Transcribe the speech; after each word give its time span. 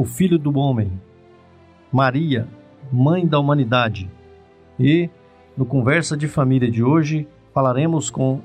o 0.00 0.04
Filho 0.06 0.38
do 0.38 0.58
Homem, 0.58 0.90
Maria, 1.92 2.48
Mãe 2.90 3.26
da 3.26 3.38
Humanidade. 3.38 4.10
E 4.78 5.10
no 5.54 5.66
Conversa 5.66 6.16
de 6.16 6.26
Família 6.26 6.70
de 6.70 6.82
hoje 6.82 7.28
falaremos 7.52 8.08
com 8.08 8.40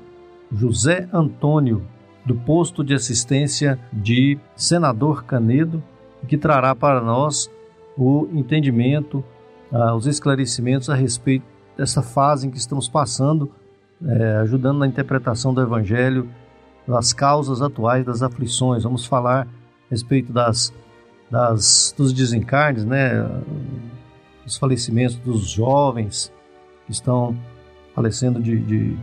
José 0.52 1.08
Antônio, 1.10 1.82
do 2.26 2.34
posto 2.34 2.84
de 2.84 2.92
assistência 2.92 3.78
de 3.90 4.38
Senador 4.54 5.24
Canedo, 5.24 5.82
que 6.28 6.36
trará 6.36 6.74
para 6.74 7.00
nós 7.00 7.50
o 7.96 8.28
entendimento, 8.34 9.24
ah, 9.72 9.94
os 9.94 10.06
esclarecimentos 10.06 10.90
a 10.90 10.94
respeito 10.94 11.46
dessa 11.74 12.02
fase 12.02 12.46
em 12.46 12.50
que 12.50 12.58
estamos 12.58 12.86
passando, 12.86 13.50
é, 14.04 14.36
ajudando 14.42 14.80
na 14.80 14.86
interpretação 14.86 15.54
do 15.54 15.62
Evangelho, 15.62 16.28
das 16.86 17.14
causas 17.14 17.62
atuais 17.62 18.04
das 18.04 18.22
aflições. 18.22 18.82
Vamos 18.82 19.06
falar 19.06 19.46
a 19.46 19.90
respeito 19.90 20.34
das, 20.34 20.70
das 21.30 21.94
dos 21.96 22.12
desencarnes, 22.12 22.84
né, 22.84 23.26
dos 24.44 24.56
falecimentos 24.56 25.16
dos 25.16 25.48
jovens 25.48 26.32
que 26.86 26.92
estão 26.92 27.36
falecendo 27.94 28.40
de, 28.40 28.58
de 28.60 28.96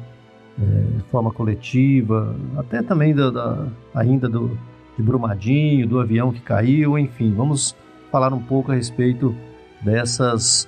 é, 0.61 1.01
forma 1.11 1.31
coletiva, 1.31 2.35
até 2.57 2.81
também 2.81 3.13
da, 3.13 3.29
da, 3.29 3.67
ainda 3.93 4.29
do 4.29 4.57
de 4.95 5.01
Brumadinho, 5.01 5.87
do 5.87 5.99
avião 5.99 6.31
que 6.31 6.39
caiu, 6.39 6.97
enfim, 6.97 7.33
vamos 7.33 7.75
falar 8.11 8.31
um 8.31 8.41
pouco 8.41 8.71
a 8.71 8.75
respeito 8.75 9.35
dessas 9.81 10.67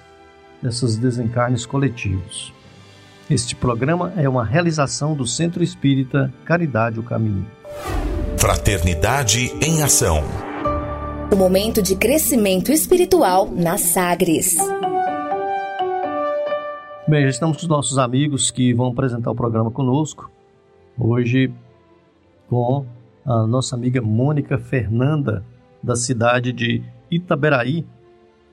desses 0.62 0.98
desencarnes 0.98 1.66
coletivos. 1.66 2.52
Este 3.30 3.56
programa 3.56 4.14
é 4.18 4.28
uma 4.28 4.44
realização 4.44 5.14
do 5.14 5.28
Centro 5.28 5.64
Espírita 5.64 6.34
Caridade 6.44 7.00
o 7.00 7.04
Caminho. 7.04 7.46
Fraternidade 8.38 9.52
em 9.62 9.84
Ação. 9.84 10.24
O 11.36 11.38
momento 11.38 11.82
de 11.82 11.98
crescimento 11.98 12.72
espiritual 12.72 13.52
na 13.52 13.78
Sagres. 13.78 14.56
Bem, 17.06 17.24
já 17.24 17.30
estamos 17.30 17.58
com 17.58 17.64
os 17.64 17.68
nossos 17.68 17.98
amigos 17.98 18.50
que 18.50 18.74
vão 18.74 18.88
apresentar 18.88 19.32
o 19.32 19.36
programa 19.36 19.70
conosco. 19.70 20.32
Hoje 20.98 21.54
com 22.48 22.86
a 23.26 23.46
nossa 23.46 23.76
amiga 23.76 24.02
Mônica 24.02 24.58
Fernanda, 24.58 25.44
da 25.84 25.98
cidade 25.98 26.54
de 26.54 26.82
Itaberaí, 27.12 27.86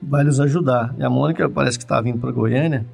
vai 0.01 0.25
nos 0.25 0.41
ajudar. 0.41 0.93
E 0.97 1.03
a 1.05 1.09
Mônica 1.09 1.49
parece 1.49 1.77
que 1.77 1.85
está 1.85 2.01
vindo 2.01 2.19
para 2.19 2.33
Goiânia, 2.33 2.85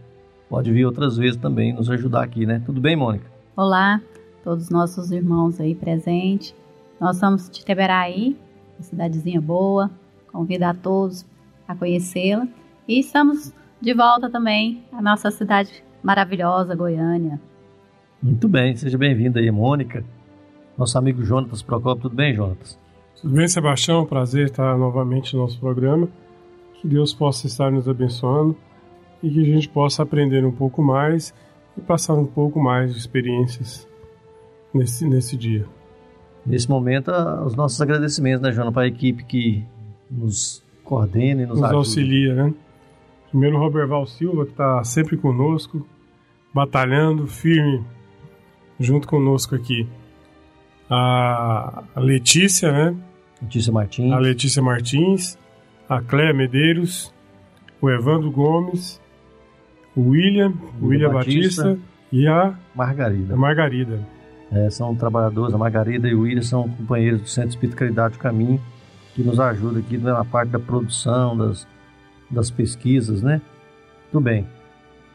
pode 0.47 0.71
vir 0.71 0.85
outras 0.85 1.17
vezes 1.17 1.35
também 1.35 1.73
nos 1.73 1.89
ajudar 1.89 2.23
aqui, 2.23 2.45
né? 2.45 2.61
Tudo 2.63 2.79
bem, 2.79 2.95
Mônica? 2.95 3.25
Olá, 3.57 3.99
todos 4.43 4.65
os 4.65 4.69
nossos 4.69 5.09
irmãos 5.09 5.59
aí 5.59 5.73
presentes. 5.73 6.53
Nós 7.01 7.17
somos 7.17 7.49
de 7.49 7.65
Teberaí, 7.65 8.37
uma 8.79 8.83
cidadezinha 8.83 9.41
boa. 9.41 9.91
Convido 10.31 10.63
a 10.63 10.73
todos 10.73 11.25
a 11.67 11.75
conhecê-la. 11.75 12.47
E 12.87 12.99
estamos 12.99 13.53
de 13.79 13.93
volta 13.93 14.29
também 14.29 14.83
à 14.91 15.01
nossa 15.01 15.29
cidade 15.29 15.83
maravilhosa, 16.01 16.75
Goiânia. 16.75 17.39
Muito 18.21 18.47
bem, 18.47 18.75
seja 18.75 18.97
bem-vinda 18.97 19.39
aí, 19.39 19.51
Mônica. 19.51 20.03
Nosso 20.77 20.97
amigo 20.97 21.23
Jonatas 21.23 21.61
Procopio, 21.61 22.03
tudo 22.03 22.15
bem, 22.15 22.33
Jonatas? 22.33 22.79
Tudo 23.21 23.35
bem, 23.35 23.47
Sebastião? 23.47 24.05
Prazer 24.05 24.45
estar 24.45 24.77
novamente 24.77 25.35
no 25.35 25.41
nosso 25.41 25.59
programa. 25.59 26.07
Que 26.75 26.87
Deus 26.87 27.13
possa 27.13 27.47
estar 27.47 27.69
nos 27.69 27.87
abençoando 27.87 28.55
e 29.21 29.29
que 29.29 29.41
a 29.41 29.43
gente 29.43 29.67
possa 29.67 30.03
aprender 30.03 30.45
um 30.45 30.51
pouco 30.51 30.81
mais 30.81 31.33
e 31.77 31.81
passar 31.81 32.13
um 32.13 32.25
pouco 32.25 32.59
mais 32.59 32.93
de 32.93 32.99
experiências 32.99 33.87
nesse, 34.73 35.05
nesse 35.05 35.35
dia. 35.35 35.65
Nesse 36.49 36.67
momento, 36.67 37.11
os 37.45 37.55
nossos 37.55 37.79
agradecimentos, 37.79 38.41
né, 38.41 38.51
Joana, 38.51 38.71
para 38.71 38.81
a 38.81 38.87
equipe 38.87 39.23
que 39.23 39.63
nos 40.09 40.63
coordena 40.83 41.43
e 41.43 41.45
nos, 41.45 41.57
nos 41.57 41.63
ajuda. 41.63 41.77
auxilia, 41.77 42.33
né? 42.33 42.53
Primeiro 43.29 43.57
o 43.57 43.59
Roberval 43.59 44.07
Silva, 44.07 44.45
que 44.45 44.51
está 44.51 44.83
sempre 44.83 45.15
conosco, 45.15 45.85
batalhando, 46.51 47.27
firme, 47.27 47.85
junto 48.79 49.07
conosco 49.07 49.53
aqui. 49.53 49.87
A 50.89 51.83
Letícia, 51.95 52.71
né? 52.71 52.95
Letícia 53.43 53.71
Martins. 53.71 54.11
A 54.11 54.17
Letícia 54.17 54.63
Martins, 54.63 55.37
a 55.87 56.01
Cléa 56.01 56.33
Medeiros, 56.33 57.13
o 57.79 57.91
Evandro 57.91 58.31
Gomes, 58.31 58.99
o 59.95 60.09
William, 60.09 60.51
o 60.81 60.87
William 60.87 61.13
Batista, 61.13 61.63
Batista, 61.63 61.87
e 62.11 62.27
a 62.27 62.57
Margarida. 62.73 63.35
A 63.35 63.37
Margarida. 63.37 64.18
É, 64.51 64.69
são 64.69 64.95
trabalhadores, 64.95 65.53
a 65.53 65.57
Margarida 65.57 66.07
e 66.07 66.15
o 66.15 66.21
William 66.21 66.41
são 66.41 66.67
companheiros 66.69 67.21
do 67.21 67.29
Centro 67.29 67.49
Espírito 67.51 67.77
Caridade 67.77 68.15
do 68.15 68.19
Caminho, 68.19 68.59
que 69.13 69.23
nos 69.23 69.39
ajuda 69.39 69.79
aqui 69.79 69.97
na 69.97 70.25
parte 70.25 70.49
da 70.49 70.59
produção, 70.59 71.37
das, 71.37 71.67
das 72.29 72.49
pesquisas, 72.49 73.21
né? 73.21 73.41
Tudo 74.11 74.23
bem. 74.23 74.47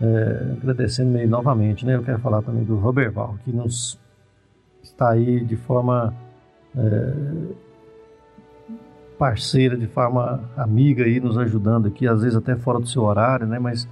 É, 0.00 0.56
agradecendo 0.60 1.10
meio 1.10 1.28
novamente, 1.28 1.84
né? 1.84 1.96
Eu 1.96 2.02
quero 2.02 2.18
falar 2.20 2.42
também 2.42 2.62
do 2.62 2.76
Roberval, 2.76 3.36
que 3.44 3.52
nos 3.52 3.98
está 4.82 5.10
aí 5.10 5.44
de 5.44 5.56
forma 5.56 6.14
é, 6.76 7.12
parceira, 9.18 9.76
de 9.76 9.86
forma 9.88 10.48
amiga 10.56 11.04
aí, 11.04 11.18
nos 11.18 11.36
ajudando 11.38 11.88
aqui, 11.88 12.06
às 12.06 12.22
vezes 12.22 12.36
até 12.36 12.54
fora 12.56 12.78
do 12.78 12.86
seu 12.86 13.02
horário, 13.02 13.46
né? 13.46 13.58
Mas 13.58 13.88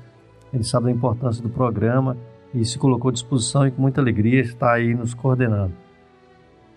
ele 0.53 0.63
sabe 0.63 0.87
da 0.87 0.93
importância 0.93 1.43
do 1.43 1.49
programa 1.49 2.17
e 2.55 2.65
se 2.65 2.79
colocou 2.79 3.09
à 3.09 3.13
disposição 3.13 3.67
e 3.67 3.71
com 3.71 3.81
muita 3.81 4.01
alegria 4.01 4.41
está 4.41 4.73
aí 4.73 4.95
nos 4.95 5.15
coordenando. 5.15 5.75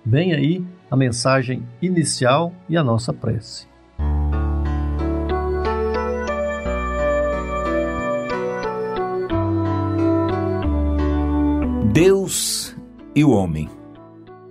Vem 0.06 0.34
aí 0.34 0.64
a 0.90 0.96
mensagem 0.96 1.68
inicial 1.82 2.54
e 2.70 2.78
a 2.78 2.84
nossa 2.84 3.12
prece. 3.12 3.68
Deus 11.92 12.76
e 13.16 13.24
o 13.24 13.32
homem, 13.32 13.70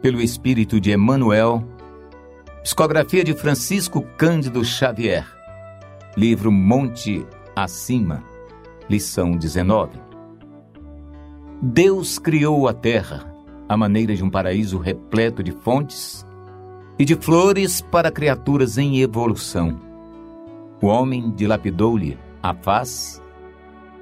pelo 0.01 0.21
espírito 0.21 0.81
de 0.81 0.93
Emmanuel, 0.93 1.63
psicografia 2.63 3.23
de 3.23 3.35
Francisco 3.35 4.03
Cândido 4.17 4.65
Xavier, 4.65 5.27
livro 6.17 6.51
Monte 6.51 7.25
Acima, 7.55 8.25
lição 8.89 9.33
19. 9.33 10.04
Deus 11.67 12.19
criou 12.19 12.69
a 12.69 12.75
terra 12.75 13.25
à 13.67 13.75
maneira 13.75 14.15
de 14.15 14.23
um 14.23 14.29
paraíso 14.29 14.77
repleto 14.77 15.43
de 15.43 15.51
fontes 15.51 16.27
e 16.99 17.07
de 17.07 17.17
flores 17.17 17.81
para 17.81 18.11
criaturas 18.11 18.77
em 18.77 19.01
evolução. 19.01 19.81
O 20.83 20.89
homem 20.89 21.31
dilapidou-lhe 21.31 22.19
a 22.43 22.53
face 22.53 23.19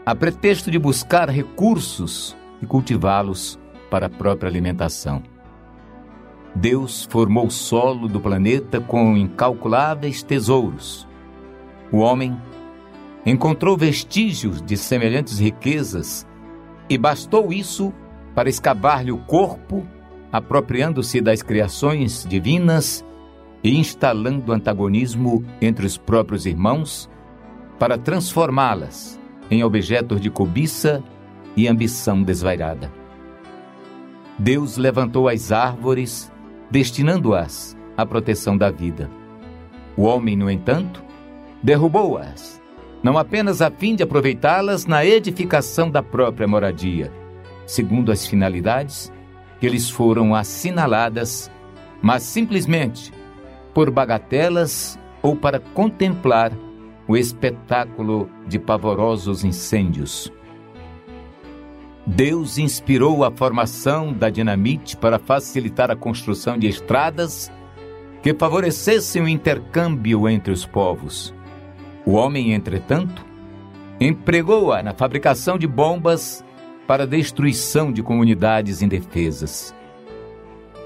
a 0.05 0.13
pretexto 0.13 0.73
de 0.73 0.79
buscar 0.81 1.31
recursos 1.31 2.37
e 2.61 2.67
cultivá-los 2.67 3.61
para 3.89 4.07
a 4.07 4.11
própria 4.11 4.51
alimentação. 4.51 5.23
Deus 6.57 7.07
formou 7.09 7.47
o 7.47 7.51
solo 7.51 8.09
do 8.09 8.21
planeta 8.21 8.81
com 8.81 9.17
incalculáveis 9.17 10.21
tesouros. 10.21 11.07
O 11.93 11.99
homem 11.99 12.37
encontrou 13.25 13.77
vestígios 13.77 14.61
de 14.61 14.77
semelhantes 14.77 15.39
riquezas 15.39 16.27
e 16.89 16.97
bastou 16.99 17.53
isso 17.53 17.93
para 18.35 18.49
escavar-lhe 18.49 19.13
o 19.13 19.19
corpo, 19.19 19.87
apropriando-se 20.31 21.21
das 21.21 21.43
criações 21.43 22.27
divinas 22.29 23.05
e 23.63 23.79
instalando 23.79 24.53
antagonismo 24.53 25.45
entre 25.61 25.87
os 25.87 25.97
próprios 25.97 26.47
irmãos, 26.47 27.09
para 27.79 27.99
transformá-las 27.99 29.21
em 29.51 29.63
objetos 29.63 30.21
de 30.21 30.31
cobiça 30.31 31.03
e 31.57 31.69
ambição 31.69 32.23
desvairada. 32.23 32.91
Deus 34.39 34.77
levantou 34.77 35.29
as 35.29 35.53
árvores, 35.53 36.33
destinando-as 36.71 37.77
à 37.97 38.07
proteção 38.07 38.57
da 38.57 38.71
vida. 38.71 39.11
O 39.97 40.05
homem, 40.05 40.37
no 40.37 40.51
entanto, 40.51 41.05
derrubou-as, 41.63 42.62
não 43.03 43.19
apenas 43.19 43.61
a 43.61 43.71
fim 43.71 43.97
de 43.97 44.03
aproveitá-las 44.03 44.87
na 44.87 45.05
edificação 45.05 45.91
da 45.91 46.03
própria 46.03 46.47
moradia, 46.47 47.13
segundo 47.67 48.13
as 48.13 48.27
finalidades 48.27 49.13
que 49.59 49.69
lhes 49.69 49.91
foram 49.91 50.35
assinaladas, 50.35 51.51
mas 52.01 52.23
simplesmente 52.23 53.13
por 53.75 53.91
bagatelas 53.91 54.99
ou 55.23 55.35
para 55.35 55.59
contemplar 55.59 56.53
o 57.09 57.17
espetáculo 57.17 58.29
de 58.47 58.59
pavorosos 58.59 59.45
incêndios. 59.45 60.33
Deus 62.05 62.59
inspirou 62.59 63.25
a 63.25 63.31
formação 63.31 64.13
da 64.13 64.29
dinamite 64.29 64.97
para 64.97 65.19
facilitar 65.19 65.91
a 65.91 65.97
construção 65.97 66.59
de 66.59 66.67
estradas 66.67 67.51
que 68.23 68.35
favorecessem 68.35 69.23
o 69.23 69.29
intercâmbio 69.29 70.29
entre 70.29 70.53
os 70.53 70.67
povos. 70.67 71.33
O 72.05 72.13
homem, 72.13 72.53
entretanto, 72.53 73.25
empregou-a 74.01 74.83
na 74.83 74.93
fabricação 74.93 75.57
de 75.57 75.67
bombas 75.67 76.45
para 76.87 77.07
destruição 77.07 77.93
de 77.93 78.03
comunidades 78.03 78.83
indefesas. 78.83 79.75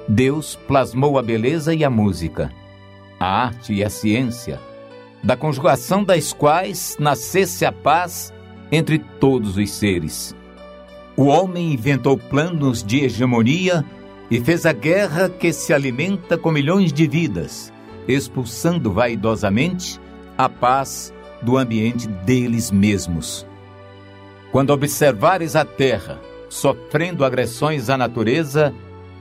Deus 0.07 0.57
plasmou 0.69 1.19
a 1.19 1.23
beleza 1.23 1.75
e 1.75 1.85
a 1.85 1.91
música, 1.91 2.53
a 3.19 3.45
arte 3.45 3.73
e 3.73 3.83
a 3.83 3.89
ciência, 3.89 4.61
da 5.23 5.37
conjugação 5.37 6.05
das 6.05 6.33
quais 6.33 6.97
nascesse 7.01 7.65
a 7.65 7.73
paz 7.73 8.33
entre 8.71 8.99
todos 8.99 9.57
os 9.57 9.71
seres. 9.71 10.37
O 11.17 11.25
homem 11.25 11.73
inventou 11.73 12.19
planos 12.19 12.85
de 12.85 13.05
hegemonia 13.05 13.85
e 14.31 14.39
fez 14.39 14.67
a 14.67 14.73
guerra 14.73 15.31
que 15.31 15.53
se 15.53 15.73
alimenta 15.73 16.37
com 16.37 16.51
milhões 16.51 16.93
de 16.93 17.07
vidas, 17.07 17.73
expulsando 18.07 18.93
vaidosamente 18.93 19.99
a 20.37 20.49
paz 20.49 21.13
do 21.43 21.57
ambiente 21.57 22.07
deles 22.07 22.71
mesmos. 22.71 23.47
Quando 24.53 24.71
observares 24.71 25.57
a 25.57 25.65
terra 25.65 26.21
sofrendo 26.49 27.25
agressões 27.25 27.91
à 27.91 27.97
natureza 27.97 28.73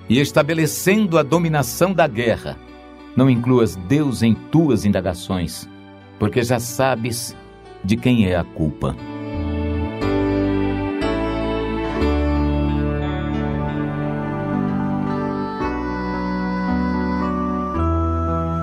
e 0.08 0.20
estabelecendo 0.20 1.18
a 1.18 1.24
dominação 1.24 1.94
da 1.94 2.08
guerra, 2.08 2.58
não 3.16 3.30
incluas 3.30 3.76
Deus 3.76 4.22
em 4.22 4.34
tuas 4.34 4.86
indagações, 4.86 5.68
porque 6.20 6.44
já 6.44 6.60
sabes 6.60 7.36
de 7.84 7.98
quem 7.98 8.28
é 8.28 8.36
a 8.36 8.44
culpa. 8.44 8.96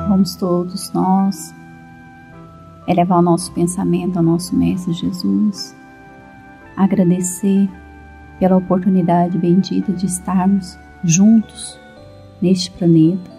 Vamos 0.08 0.34
todos 0.37 0.93
nós 0.93 1.62
elevar 2.87 3.19
o 3.19 3.23
nosso 3.23 3.52
pensamento 3.52 4.17
ao 4.17 4.23
nosso 4.23 4.55
Mestre 4.56 4.93
Jesus, 4.93 5.75
agradecer 6.76 7.69
pela 8.38 8.56
oportunidade 8.56 9.38
bendita 9.38 9.93
de 9.93 10.06
estarmos 10.06 10.79
juntos 11.05 11.79
neste 12.40 12.70
planeta, 12.70 13.31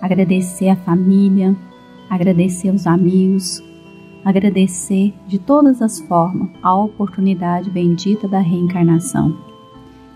agradecer 0.00 0.68
a 0.68 0.76
família, 0.76 1.56
agradecer 2.10 2.74
os 2.74 2.86
amigos, 2.86 3.62
agradecer 4.24 5.14
de 5.26 5.38
todas 5.38 5.80
as 5.80 6.00
formas 6.00 6.50
a 6.62 6.74
oportunidade 6.74 7.70
bendita 7.70 8.26
da 8.26 8.40
reencarnação. 8.40 9.36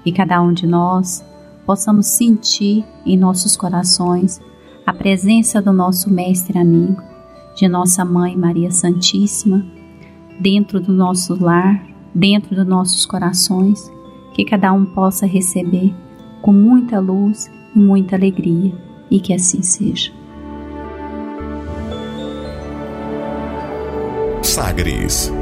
E 0.05 0.13
cada 0.13 0.41
um 0.43 0.53
de 0.53 0.67
nós 0.67 1.25
possamos 1.65 2.07
sentir 2.07 2.85
em 3.05 3.17
nossos 3.17 3.57
corações 3.57 4.41
a 4.85 4.93
presença 4.93 5.61
do 5.61 5.73
nosso 5.73 6.09
Mestre 6.09 6.59
amigo, 6.59 7.03
de 7.57 7.67
nossa 7.67 8.05
Mãe 8.05 8.37
Maria 8.37 8.71
Santíssima, 8.71 9.65
dentro 10.39 10.79
do 10.79 10.93
nosso 10.93 11.43
lar, 11.43 11.83
dentro 12.15 12.55
dos 12.55 12.67
nossos 12.67 13.07
corações, 13.07 13.91
que 14.35 14.45
cada 14.45 14.73
um 14.73 14.85
possa 14.85 15.27
receber 15.27 15.95
com 16.43 16.53
muita 16.53 17.01
luz 17.01 17.51
e 17.75 17.79
muita 17.79 18.15
alegria, 18.15 18.73
e 19.11 19.19
que 19.19 19.33
assim 19.33 19.63
seja. 19.63 20.13
Sagres 24.43 25.33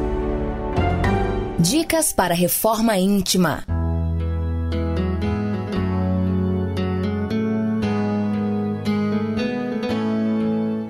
Dicas 1.59 2.13
para 2.13 2.35
reforma 2.35 2.97
íntima. 2.97 3.65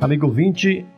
Amigo 0.00 0.28
20, 0.28 0.84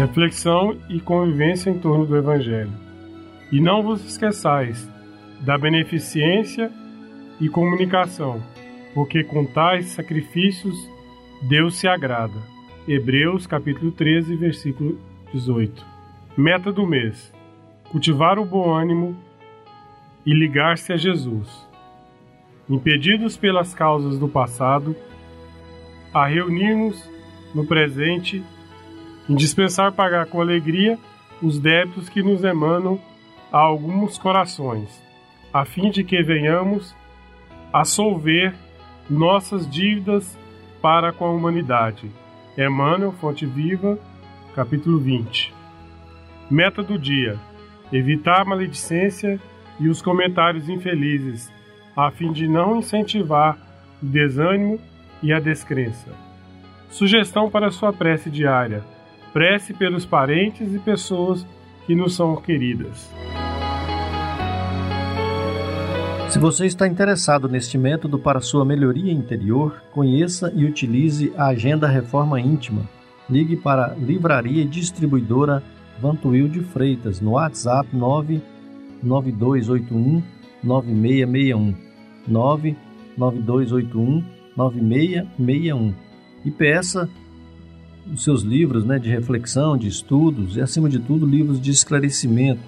Reflexão 0.00 0.78
e 0.88 0.98
convivência 0.98 1.68
em 1.68 1.78
torno 1.78 2.06
do 2.06 2.16
Evangelho. 2.16 2.72
E 3.52 3.60
não 3.60 3.82
vos 3.82 4.02
esqueçais 4.02 4.90
da 5.42 5.58
beneficência 5.58 6.72
e 7.38 7.50
comunicação, 7.50 8.42
porque 8.94 9.22
com 9.22 9.44
tais 9.44 9.86
sacrifícios 9.88 10.74
Deus 11.42 11.76
se 11.76 11.86
agrada. 11.86 12.40
Hebreus 12.88 13.46
capítulo 13.46 13.92
13, 13.92 14.36
versículo 14.36 14.98
18. 15.34 15.84
Meta 16.34 16.72
do 16.72 16.86
mês: 16.86 17.30
cultivar 17.90 18.38
o 18.38 18.44
bom 18.44 18.72
ânimo 18.72 19.14
e 20.24 20.32
ligar-se 20.32 20.94
a 20.94 20.96
Jesus. 20.96 21.68
Impedidos 22.70 23.36
pelas 23.36 23.74
causas 23.74 24.18
do 24.18 24.28
passado, 24.28 24.96
a 26.14 26.26
reunir-nos 26.26 27.06
no 27.54 27.66
presente 27.66 28.42
indispensar 29.30 29.92
pagar 29.92 30.26
com 30.26 30.40
alegria 30.40 30.98
os 31.40 31.56
débitos 31.56 32.08
que 32.08 32.20
nos 32.20 32.42
emanam 32.42 33.00
a 33.52 33.58
alguns 33.58 34.18
corações, 34.18 35.02
a 35.52 35.64
fim 35.64 35.88
de 35.88 36.02
que 36.02 36.20
venhamos 36.20 36.94
a 37.72 37.84
solver 37.84 38.52
nossas 39.08 39.70
dívidas 39.70 40.36
para 40.82 41.12
com 41.12 41.26
a 41.26 41.30
humanidade. 41.30 42.10
Emmanuel, 42.58 43.12
Fonte 43.12 43.46
Viva, 43.46 43.96
capítulo 44.54 44.98
20. 44.98 45.54
Meta 46.50 46.82
do 46.82 46.98
dia: 46.98 47.38
evitar 47.92 48.40
a 48.40 48.44
maledicência 48.44 49.40
e 49.78 49.88
os 49.88 50.02
comentários 50.02 50.68
infelizes, 50.68 51.52
a 51.96 52.10
fim 52.10 52.32
de 52.32 52.48
não 52.48 52.76
incentivar 52.76 53.56
o 54.02 54.06
desânimo 54.06 54.80
e 55.22 55.32
a 55.32 55.38
descrença. 55.38 56.10
Sugestão 56.88 57.48
para 57.48 57.70
sua 57.70 57.92
prece 57.92 58.28
diária: 58.28 58.84
Prece 59.32 59.72
pelos 59.72 60.04
parentes 60.04 60.74
e 60.74 60.78
pessoas 60.78 61.46
que 61.86 61.94
nos 61.94 62.14
são 62.14 62.36
queridas. 62.36 63.10
Se 66.28 66.38
você 66.38 66.66
está 66.66 66.86
interessado 66.86 67.48
neste 67.48 67.76
método 67.76 68.18
para 68.18 68.40
sua 68.40 68.64
melhoria 68.64 69.12
interior, 69.12 69.82
conheça 69.92 70.52
e 70.54 70.64
utilize 70.64 71.32
a 71.36 71.46
Agenda 71.46 71.88
Reforma 71.88 72.40
Íntima. 72.40 72.88
Ligue 73.28 73.56
para 73.56 73.94
Livraria 73.94 74.62
e 74.62 74.66
Distribuidora 74.66 75.62
Vantuil 76.00 76.48
de 76.48 76.60
Freitas 76.60 77.20
no 77.20 77.32
WhatsApp 77.32 77.88
99281 77.92 80.22
9661 80.62 81.74
99281 82.26 84.24
9661 84.56 85.94
e 86.44 86.50
peça 86.50 87.08
os 88.12 88.24
seus 88.24 88.42
livros 88.42 88.84
né, 88.84 88.98
de 88.98 89.08
reflexão, 89.08 89.76
de 89.76 89.88
estudos 89.88 90.56
e, 90.56 90.60
acima 90.60 90.88
de 90.88 90.98
tudo, 90.98 91.26
livros 91.26 91.60
de 91.60 91.70
esclarecimento 91.70 92.62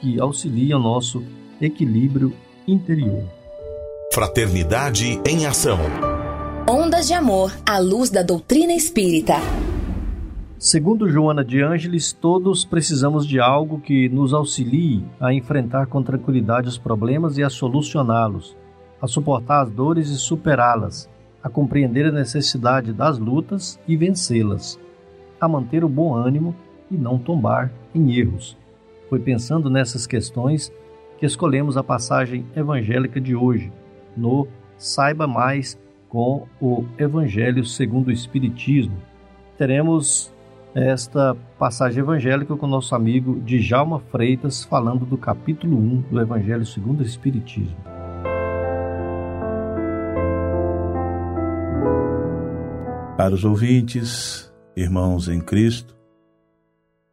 que 0.00 0.20
auxiliam 0.20 0.78
nosso 0.78 1.22
equilíbrio 1.60 2.32
interior. 2.66 3.24
Fraternidade 4.12 5.20
em 5.26 5.46
Ação. 5.46 5.78
Ondas 6.68 7.06
de 7.06 7.14
Amor 7.14 7.52
à 7.66 7.78
luz 7.78 8.10
da 8.10 8.22
doutrina 8.22 8.72
espírita. 8.72 9.34
Segundo 10.58 11.08
Joana 11.08 11.44
de 11.44 11.62
Ângeles, 11.62 12.12
todos 12.12 12.64
precisamos 12.64 13.24
de 13.24 13.38
algo 13.38 13.80
que 13.80 14.08
nos 14.08 14.34
auxilie 14.34 15.04
a 15.20 15.32
enfrentar 15.32 15.86
com 15.86 16.02
tranquilidade 16.02 16.68
os 16.68 16.76
problemas 16.76 17.38
e 17.38 17.44
a 17.44 17.48
solucioná-los, 17.48 18.56
a 19.00 19.06
suportar 19.06 19.62
as 19.62 19.70
dores 19.70 20.08
e 20.10 20.16
superá-las, 20.16 21.08
a 21.42 21.48
compreender 21.48 22.06
a 22.06 22.12
necessidade 22.12 22.92
das 22.92 23.18
lutas 23.18 23.78
e 23.86 23.96
vencê-las, 23.96 24.78
a 25.40 25.48
manter 25.48 25.84
o 25.84 25.88
bom 25.88 26.14
ânimo 26.14 26.54
e 26.90 26.96
não 26.96 27.18
tombar 27.18 27.70
em 27.94 28.14
erros. 28.16 28.56
Foi 29.08 29.18
pensando 29.18 29.70
nessas 29.70 30.06
questões 30.06 30.72
que 31.18 31.26
escolhemos 31.26 31.76
a 31.76 31.82
passagem 31.82 32.46
evangélica 32.54 33.20
de 33.20 33.34
hoje, 33.34 33.72
no 34.16 34.46
Saiba 34.76 35.26
Mais 35.26 35.78
com 36.08 36.46
o 36.60 36.84
Evangelho 36.98 37.64
segundo 37.64 38.08
o 38.08 38.12
Espiritismo. 38.12 38.96
Teremos 39.56 40.32
esta 40.74 41.36
passagem 41.58 42.00
evangélica 42.00 42.54
com 42.56 42.66
nosso 42.66 42.94
amigo 42.94 43.40
Djalma 43.40 43.98
Freitas, 43.98 44.64
falando 44.64 45.04
do 45.04 45.18
capítulo 45.18 45.76
1 45.76 46.04
do 46.10 46.20
Evangelho 46.20 46.64
segundo 46.64 47.00
o 47.00 47.02
Espiritismo. 47.02 47.76
Caros 53.16 53.44
ouvintes, 53.44 54.47
irmãos 54.80 55.26
em 55.26 55.40
Cristo, 55.40 55.96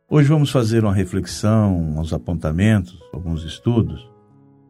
hoje 0.07 0.29
vamos 0.29 0.51
fazer 0.51 0.84
uma 0.84 0.93
reflexão, 0.93 1.98
uns 1.98 2.13
apontamentos, 2.13 3.00
alguns 3.12 3.43
estudos, 3.43 4.07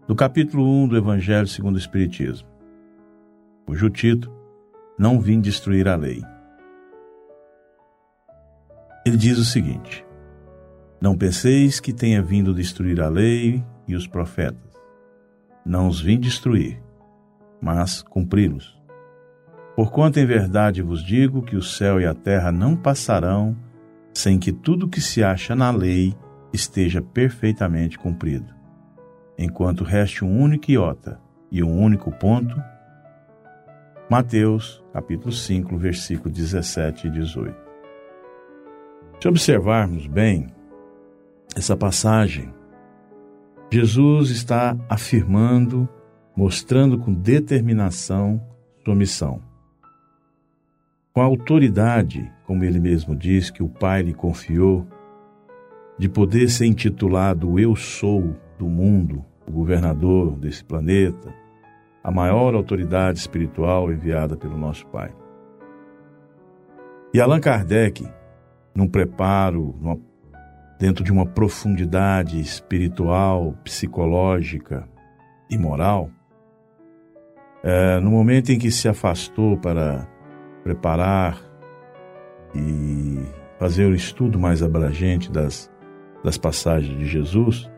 do 0.08 0.16
capítulo 0.16 0.66
1 0.66 0.88
do 0.88 0.98
Evangelho 0.98 1.46
segundo 1.46 1.76
o 1.76 1.78
Espiritismo, 1.78 2.48
cujo 3.66 3.90
título 3.90 4.34
Não 4.98 5.20
Vim 5.20 5.42
Destruir 5.42 5.90
a 5.90 5.96
Lei. 5.98 6.24
Ele 9.06 9.18
diz 9.18 9.38
o 9.38 9.44
seguinte: 9.44 10.06
Não 11.02 11.18
penseis 11.18 11.82
que 11.82 11.92
tenha 11.92 12.22
vindo 12.22 12.54
destruir 12.54 13.02
a 13.02 13.10
lei 13.10 13.62
e 13.86 13.94
os 13.94 14.08
profetas. 14.08 14.74
Não 15.66 15.90
os 15.90 16.00
vim 16.00 16.18
destruir, 16.18 16.82
mas 17.62 18.02
cumpri-los. 18.02 18.75
Porquanto 19.76 20.20
em 20.20 20.26
verdade 20.26 20.82
vos 20.82 21.04
digo 21.04 21.42
que 21.42 21.58
o 21.58 21.62
céu 21.62 22.00
e 22.00 22.06
a 22.06 22.14
terra 22.14 22.52
não 22.52 22.76
passarão 22.76 23.56
sem 24.14 24.40
que 24.40 24.54
tudo 24.54 24.88
que 24.88 25.02
se 25.02 25.22
acha 25.22 25.54
na 25.54 25.70
lei 25.70 26.16
esteja 26.54 27.02
perfeitamente 27.02 28.00
cumprido. 28.00 28.54
Enquanto 29.38 29.84
reste 29.84 30.24
um 30.24 30.40
único 30.40 30.72
iota 30.72 31.20
e 31.52 31.62
um 31.62 31.78
único 31.78 32.10
ponto. 32.12 32.56
Mateus, 34.10 34.82
capítulo 34.94 35.34
5, 35.34 35.78
versículo 35.78 36.34
17 36.34 37.08
e 37.08 37.12
18. 37.12 37.56
Se 39.20 39.28
observarmos 39.28 40.08
bem 40.08 40.48
essa 41.56 41.76
passagem, 41.76 42.54
Jesus 43.70 44.30
está 44.30 44.78
afirmando, 44.88 45.90
mostrando 46.36 46.98
com 46.98 47.14
determinação 47.14 48.42
sua 48.86 48.96
missão. 48.96 49.55
Com 51.16 51.22
a 51.22 51.26
autoridade, 51.26 52.30
como 52.46 52.66
ele 52.66 52.78
mesmo 52.78 53.16
diz, 53.16 53.50
que 53.50 53.64
o 53.64 53.70
Pai 53.70 54.02
lhe 54.02 54.14
confiou, 54.14 54.86
de 55.98 56.10
poder 56.10 56.50
ser 56.50 56.66
intitulado 56.66 57.58
Eu 57.58 57.74
Sou 57.74 58.36
do 58.60 58.68
mundo, 58.68 59.24
o 59.48 59.52
governador 59.52 60.36
desse 60.36 60.62
planeta, 60.62 61.34
a 62.04 62.12
maior 62.12 62.54
autoridade 62.54 63.18
espiritual 63.18 63.94
enviada 63.94 64.36
pelo 64.36 64.58
nosso 64.58 64.86
Pai. 64.88 65.16
E 67.14 67.22
Allan 67.22 67.40
Kardec, 67.40 68.06
num 68.76 68.90
preparo, 68.90 69.74
numa, 69.80 69.98
dentro 70.78 71.02
de 71.02 71.14
uma 71.14 71.26
profundidade 71.26 72.42
espiritual, 72.42 73.54
psicológica 73.64 74.86
e 75.50 75.58
moral, 75.58 76.10
é, 77.64 78.02
no 78.02 78.12
momento 78.12 78.52
em 78.52 78.60
que 78.60 78.70
se 78.70 78.90
afastou 78.90 79.58
para 79.58 80.14
preparar 80.66 81.40
e 82.56 83.20
fazer 83.60 83.86
o 83.86 83.94
estudo 83.94 84.40
mais 84.40 84.64
abrangente 84.64 85.32
das, 85.32 85.72
das 86.24 86.40
passagens 86.40 86.98
de 86.98 87.06
Jesus, 87.06 87.70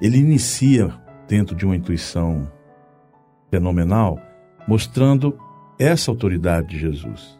ele 0.00 0.16
inicia 0.16 0.90
dentro 1.28 1.54
de 1.54 1.66
uma 1.66 1.76
intuição 1.76 2.50
fenomenal, 3.50 4.18
mostrando 4.66 5.38
essa 5.78 6.10
autoridade 6.10 6.68
de 6.68 6.78
Jesus. 6.78 7.38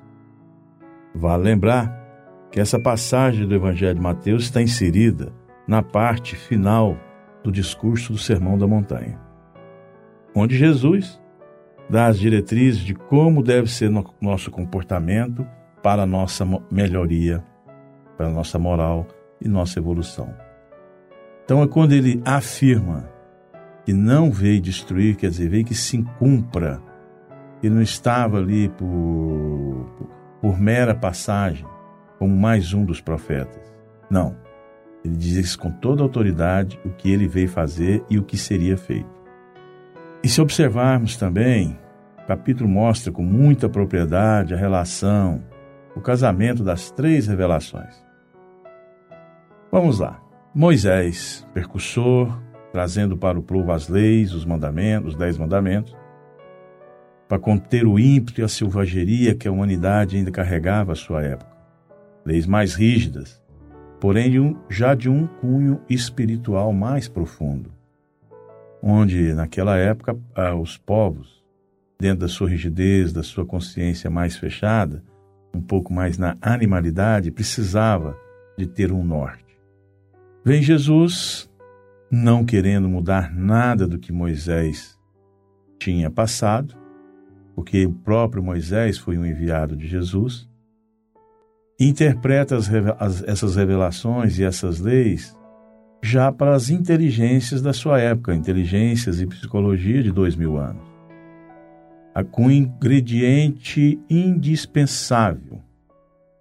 Vale 1.14 1.44
lembrar 1.44 1.98
que 2.52 2.60
essa 2.60 2.78
passagem 2.78 3.48
do 3.48 3.54
Evangelho 3.54 3.94
de 3.94 4.02
Mateus 4.02 4.44
está 4.44 4.60
inserida 4.60 5.32
na 5.66 5.82
parte 5.82 6.36
final 6.36 6.94
do 7.42 7.50
discurso 7.50 8.12
do 8.12 8.18
Sermão 8.18 8.58
da 8.58 8.66
Montanha, 8.66 9.18
onde 10.34 10.58
Jesus 10.58 11.18
dá 11.88 12.06
as 12.06 12.18
diretrizes 12.18 12.80
de 12.80 12.94
como 12.94 13.42
deve 13.42 13.70
ser 13.70 13.90
no 13.90 14.04
nosso 14.20 14.50
comportamento 14.50 15.46
para 15.82 16.06
nossa 16.06 16.44
melhoria, 16.70 17.42
para 18.16 18.28
nossa 18.28 18.58
moral 18.58 19.06
e 19.40 19.48
nossa 19.48 19.78
evolução. 19.78 20.34
Então 21.44 21.62
é 21.62 21.66
quando 21.66 21.92
ele 21.92 22.20
afirma 22.24 23.08
que 23.84 23.92
não 23.92 24.30
veio 24.30 24.60
destruir, 24.60 25.16
quer 25.16 25.30
dizer, 25.30 25.48
veio 25.48 25.64
que 25.64 25.74
se 25.74 25.96
incumpra. 25.96 26.82
Ele 27.62 27.74
não 27.74 27.82
estava 27.82 28.38
ali 28.38 28.68
por 28.68 30.08
por 30.40 30.58
mera 30.58 30.94
passagem, 30.94 31.66
como 32.18 32.36
mais 32.36 32.72
um 32.72 32.84
dos 32.84 33.00
profetas. 33.00 33.62
Não. 34.10 34.36
Ele 35.04 35.16
diz 35.16 35.56
com 35.56 35.70
toda 35.70 36.02
autoridade 36.02 36.78
o 36.84 36.90
que 36.90 37.10
ele 37.10 37.26
veio 37.26 37.48
fazer 37.48 38.04
e 38.08 38.18
o 38.18 38.22
que 38.22 38.36
seria 38.36 38.76
feito. 38.76 39.17
E 40.22 40.28
se 40.28 40.40
observarmos 40.40 41.16
também, 41.16 41.78
o 42.22 42.26
capítulo 42.26 42.68
mostra 42.68 43.12
com 43.12 43.22
muita 43.22 43.68
propriedade 43.68 44.54
a 44.54 44.56
relação, 44.56 45.42
o 45.94 46.00
casamento 46.00 46.62
das 46.62 46.90
três 46.90 47.26
revelações. 47.26 47.94
Vamos 49.70 50.00
lá. 50.00 50.20
Moisés, 50.54 51.46
percussor, 51.54 52.40
trazendo 52.72 53.16
para 53.16 53.38
o 53.38 53.42
povo 53.42 53.70
as 53.70 53.88
leis, 53.88 54.32
os 54.32 54.44
mandamentos, 54.44 55.12
os 55.12 55.18
dez 55.18 55.38
mandamentos 55.38 55.96
para 57.28 57.38
conter 57.38 57.86
o 57.86 57.98
ímpeto 57.98 58.40
e 58.40 58.44
a 58.44 58.48
selvageria 58.48 59.34
que 59.34 59.46
a 59.46 59.52
humanidade 59.52 60.16
ainda 60.16 60.30
carregava 60.30 60.92
à 60.92 60.96
sua 60.96 61.22
época. 61.22 61.52
Leis 62.24 62.46
mais 62.46 62.74
rígidas, 62.74 63.40
porém 64.00 64.56
já 64.70 64.94
de 64.94 65.10
um 65.10 65.26
cunho 65.26 65.80
espiritual 65.90 66.72
mais 66.72 67.06
profundo, 67.06 67.70
onde 68.82 69.32
naquela 69.34 69.76
época 69.76 70.16
os 70.60 70.76
povos, 70.76 71.44
dentro 71.98 72.20
da 72.20 72.28
sua 72.28 72.48
rigidez, 72.48 73.12
da 73.12 73.22
sua 73.22 73.44
consciência 73.44 74.08
mais 74.08 74.36
fechada, 74.36 75.02
um 75.54 75.60
pouco 75.60 75.92
mais 75.92 76.18
na 76.18 76.36
animalidade, 76.40 77.30
precisava 77.30 78.16
de 78.56 78.66
ter 78.66 78.92
um 78.92 79.04
norte. 79.04 79.58
Vem 80.44 80.62
Jesus, 80.62 81.50
não 82.10 82.44
querendo 82.44 82.88
mudar 82.88 83.34
nada 83.34 83.86
do 83.86 83.98
que 83.98 84.12
Moisés 84.12 84.98
tinha 85.78 86.10
passado, 86.10 86.74
porque 87.54 87.86
o 87.86 87.92
próprio 87.92 88.42
Moisés 88.42 88.98
foi 88.98 89.18
um 89.18 89.26
enviado 89.26 89.76
de 89.76 89.86
Jesus, 89.86 90.48
interpreta 91.78 92.56
as, 92.56 92.68
as, 92.98 93.22
essas 93.24 93.56
revelações 93.56 94.38
e 94.38 94.44
essas 94.44 94.80
leis 94.80 95.37
já 96.02 96.30
para 96.30 96.54
as 96.54 96.70
inteligências 96.70 97.60
da 97.60 97.72
sua 97.72 97.98
época, 97.98 98.34
inteligências 98.34 99.20
e 99.20 99.26
psicologia 99.26 100.02
de 100.02 100.12
dois 100.12 100.36
mil 100.36 100.56
anos, 100.56 100.86
com 102.30 102.46
um 102.46 102.50
ingrediente 102.50 103.98
indispensável 104.08 105.60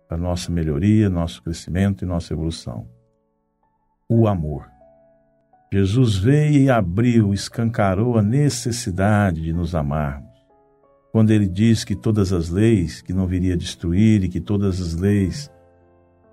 para 0.07 0.17
nossa 0.17 0.51
melhoria, 0.51 1.09
nosso 1.09 1.43
crescimento 1.43 2.03
e 2.03 2.07
nossa 2.07 2.33
evolução: 2.33 2.87
o 4.07 4.27
amor. 4.27 4.67
Jesus 5.71 6.15
veio 6.15 6.61
e 6.61 6.69
abriu, 6.69 7.33
escancarou 7.33 8.17
a 8.17 8.21
necessidade 8.21 9.41
de 9.41 9.51
nos 9.51 9.75
amarmos. 9.75 10.31
Quando 11.11 11.31
ele 11.31 11.47
diz 11.47 11.83
que 11.83 11.93
todas 11.93 12.31
as 12.31 12.49
leis, 12.49 13.01
que 13.01 13.11
não 13.11 13.27
viria 13.27 13.57
destruir 13.57 14.23
e 14.23 14.29
que 14.29 14.39
todas 14.39 14.79
as 14.79 14.93
leis 14.93 15.51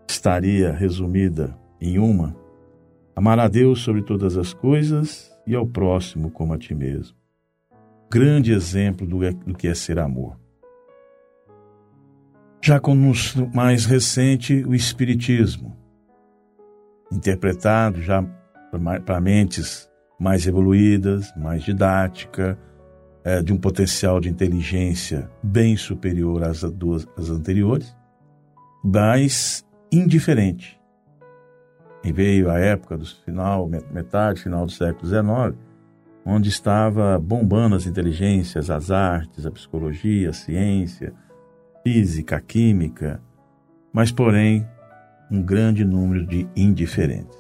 estaria 0.09 0.73
resumida 0.73 1.59
em 1.81 1.99
uma, 1.99 2.37
amar 3.15 3.39
a 3.39 3.49
Deus 3.49 3.81
sobre 3.81 4.03
todas 4.03 4.37
as 4.37 4.53
coisas 4.53 5.33
e 5.47 5.55
ao 5.55 5.67
próximo 5.67 6.31
como 6.31 6.53
a 6.53 6.59
ti 6.59 6.75
mesmo. 6.75 7.17
Grande 8.11 8.53
exemplo 8.53 9.07
do, 9.07 9.19
que 9.55 9.69
é 9.69 9.75
ser 9.75 9.99
amor. 9.99 10.39
Já 12.63 12.81
como 12.81 13.13
mais 13.53 13.85
recente, 13.85 14.65
o 14.67 14.75
Espiritismo, 14.75 15.77
interpretado 17.13 18.01
já 18.01 18.23
para 19.05 19.21
mentes 19.21 19.89
mais 20.19 20.47
evoluídas, 20.47 21.33
mais 21.37 21.63
didática, 21.63 22.59
é, 23.25 23.43
de 23.43 23.53
um 23.53 23.59
potencial 23.59 24.21
de 24.21 24.29
inteligência 24.29 25.31
bem 25.43 25.77
superior 25.77 26.43
às 26.43 26.63
duas 26.63 27.07
às 27.17 27.31
anteriores, 27.31 27.95
mas 28.83 29.65
indiferente. 29.91 30.81
E 32.05 32.13
veio 32.13 32.51
a 32.51 32.59
época 32.59 32.99
do 32.99 33.07
final, 33.07 33.67
metade, 33.91 34.43
final 34.43 34.67
do 34.67 34.73
século 34.73 35.07
XIX, 35.07 35.59
onde 36.25 36.51
estava 36.51 37.19
bombando 37.19 37.77
as 37.77 37.87
inteligências, 37.87 38.71
as 38.71 38.91
artes, 38.91 39.47
a 39.47 39.51
psicologia, 39.51 40.29
a 40.29 40.33
ciência, 40.35 41.15
física, 41.83 42.39
química, 42.41 43.23
mas 43.91 44.13
porém 44.13 44.69
um 45.31 45.43
grande 45.43 45.83
número 45.83 46.27
de 46.27 46.47
indiferentes. 46.55 47.39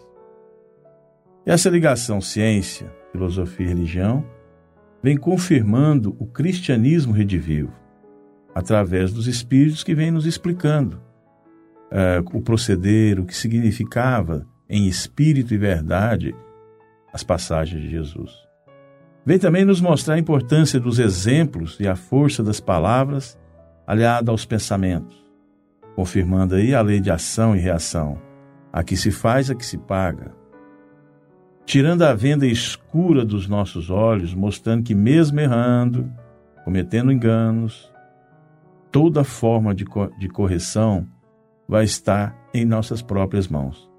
Essa 1.45 1.69
ligação 1.69 2.23
ciência, 2.23 2.91
filosofia 3.13 3.67
e 3.67 3.69
religião 3.69 4.25
vem 5.03 5.17
confirmando 5.17 6.17
o 6.19 6.25
cristianismo 6.25 7.13
redivivo, 7.13 7.73
através 8.55 9.13
dos 9.13 9.27
espíritos 9.27 9.85
que 9.85 9.95
vêm 9.95 10.11
nos 10.11 10.25
explicando 10.25 11.03
é, 11.91 12.23
o 12.33 12.41
proceder, 12.41 13.21
o 13.21 13.27
que 13.27 13.37
significava 13.37 14.47
em 14.69 14.87
espírito 14.87 15.55
e 15.55 15.59
verdade 15.59 16.35
as 17.13 17.23
passagens 17.23 17.83
de 17.83 17.91
Jesus. 17.91 18.33
Vem 19.25 19.39
também 19.39 19.65
nos 19.65 19.81
mostrar 19.81 20.15
a 20.15 20.19
importância 20.19 20.79
dos 20.79 20.99
exemplos 20.99 21.79
e 21.81 21.89
a 21.89 21.97
força 21.97 22.43
das 22.43 22.61
palavras 22.61 23.39
aliada 23.87 24.31
aos 24.31 24.45
pensamentos, 24.45 25.17
confirmando 25.95 26.55
aí 26.55 26.75
a 26.75 26.83
lei 26.83 27.01
de 27.01 27.11
ação 27.11 27.57
e 27.57 27.59
reação. 27.59 28.21
A 28.73 28.83
que 28.83 28.97
se 28.97 29.11
faz, 29.11 29.51
a 29.51 29.55
que 29.55 29.65
se 29.65 29.79
paga. 29.79 30.35
Tirando 31.65 32.03
a 32.03 32.13
venda 32.13 32.47
escura 32.47 33.25
dos 33.25 33.47
nossos 33.47 33.89
olhos, 33.89 34.35
mostrando 34.35 34.83
que, 34.83 34.95
mesmo 34.95 35.39
errando, 35.39 36.13
cometendo 36.65 37.13
enganos, 37.13 37.91
toda 38.91 39.23
forma 39.23 39.75
de, 39.75 39.85
co 39.85 40.09
de 40.19 40.29
correção 40.29 41.07
vai 41.69 41.85
estar 41.85 42.37
em 42.53 42.65
nossas 42.65 43.01
próprias 43.01 43.49
mãos. 43.49 43.94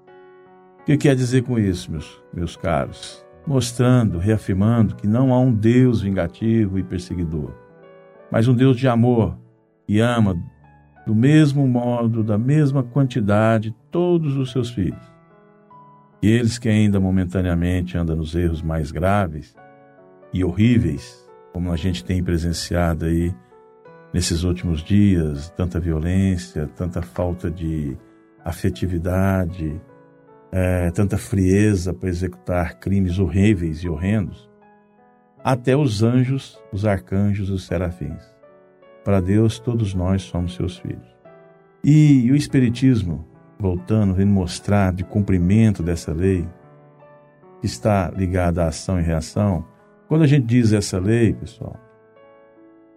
O 0.86 0.88
que 0.88 0.96
quer 0.96 1.16
dizer 1.16 1.42
com 1.42 1.58
isso, 1.58 1.90
meus, 1.90 2.22
meus 2.32 2.54
caros? 2.56 3.26
Mostrando, 3.44 4.18
reafirmando 4.18 4.94
que 4.94 5.08
não 5.08 5.34
há 5.34 5.40
um 5.40 5.52
Deus 5.52 6.00
vingativo 6.00 6.78
e 6.78 6.84
perseguidor, 6.84 7.52
mas 8.30 8.46
um 8.46 8.54
Deus 8.54 8.76
de 8.76 8.86
amor 8.86 9.36
e 9.88 9.98
ama 9.98 10.40
do 11.04 11.12
mesmo 11.12 11.66
modo, 11.66 12.22
da 12.22 12.38
mesma 12.38 12.84
quantidade, 12.84 13.74
todos 13.90 14.36
os 14.36 14.52
seus 14.52 14.70
filhos. 14.70 15.02
E 16.22 16.30
eles 16.30 16.56
que 16.56 16.68
ainda 16.68 17.00
momentaneamente 17.00 17.98
andam 17.98 18.14
nos 18.14 18.36
erros 18.36 18.62
mais 18.62 18.92
graves 18.92 19.56
e 20.32 20.44
horríveis, 20.44 21.28
como 21.52 21.72
a 21.72 21.76
gente 21.76 22.04
tem 22.04 22.22
presenciado 22.22 23.06
aí 23.06 23.34
nesses 24.14 24.44
últimos 24.44 24.84
dias, 24.84 25.50
tanta 25.56 25.80
violência, 25.80 26.70
tanta 26.76 27.02
falta 27.02 27.50
de 27.50 27.96
afetividade, 28.44 29.80
é, 30.52 30.90
tanta 30.90 31.18
frieza 31.18 31.92
para 31.92 32.08
executar 32.08 32.78
crimes 32.78 33.18
horríveis 33.18 33.78
e 33.78 33.88
horrendos, 33.88 34.50
até 35.42 35.76
os 35.76 36.02
anjos, 36.02 36.58
os 36.72 36.84
arcanjos 36.84 37.48
e 37.48 37.52
os 37.52 37.66
serafins. 37.66 38.22
Para 39.04 39.20
Deus, 39.20 39.58
todos 39.58 39.94
nós 39.94 40.22
somos 40.22 40.54
seus 40.54 40.76
filhos. 40.76 41.06
E, 41.84 42.30
o 42.32 42.34
Espiritismo, 42.34 43.24
voltando, 43.58 44.14
vem 44.14 44.26
mostrar 44.26 44.92
de 44.92 45.04
cumprimento 45.04 45.82
dessa 45.82 46.12
lei, 46.12 46.48
que 47.60 47.66
está 47.66 48.10
ligada 48.10 48.64
à 48.64 48.68
ação 48.68 48.98
e 48.98 49.02
reação. 49.02 49.64
Quando 50.08 50.24
a 50.24 50.26
gente 50.26 50.46
diz 50.46 50.72
essa 50.72 50.98
lei, 50.98 51.32
pessoal, 51.32 51.76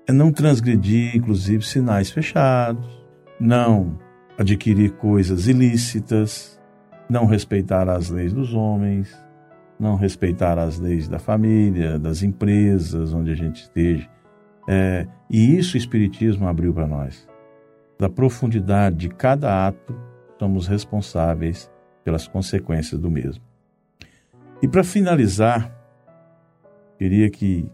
é 0.08 0.12
não 0.12 0.32
transgredir, 0.32 1.16
inclusive, 1.16 1.64
sinais 1.64 2.10
fechados, 2.10 3.06
não 3.40 4.00
adquirir 4.40 4.94
coisas 4.94 5.48
ilícitas, 5.48 6.59
não 7.10 7.26
respeitar 7.26 7.90
as 7.90 8.10
leis 8.10 8.32
dos 8.32 8.54
homens, 8.54 9.14
não 9.80 9.96
respeitar 9.96 10.60
as 10.60 10.78
leis 10.80 11.08
da 11.08 11.20
família, 11.20 11.98
das 11.98 12.22
empresas 12.22 13.14
onde 13.14 13.32
a 13.32 13.36
gente 13.36 13.64
esteja, 13.64 14.10
é, 14.68 15.08
e 15.30 15.58
isso 15.58 15.76
o 15.76 15.78
Espiritismo 15.78 16.48
abriu 16.48 16.72
para 16.74 16.86
nós. 16.86 17.28
Da 17.98 18.08
profundidade 18.08 18.98
de 18.98 19.10
cada 19.10 19.68
ato, 19.68 19.96
somos 20.38 20.68
responsáveis 20.68 21.72
pelas 22.04 22.28
consequências 22.28 23.00
do 23.02 23.10
mesmo. 23.10 23.44
E 24.62 24.68
para 24.68 24.84
finalizar, 24.84 25.76
queria 26.98 27.30
que 27.30 27.70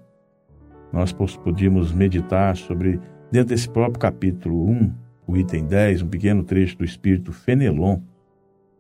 nós 0.92 1.12
podíamos 1.12 1.92
meditar 1.92 2.56
sobre, 2.56 3.00
dentro 3.32 3.50
desse 3.50 3.68
próprio 3.68 4.00
capítulo 4.00 4.70
1, 4.70 4.94
o 5.28 5.36
item 5.36 5.66
10, 5.66 6.04
um 6.04 6.08
pequeno 6.08 6.44
trecho 6.44 6.78
do 6.78 6.86
Espírito 6.86 7.34
Fenelon. 7.34 8.00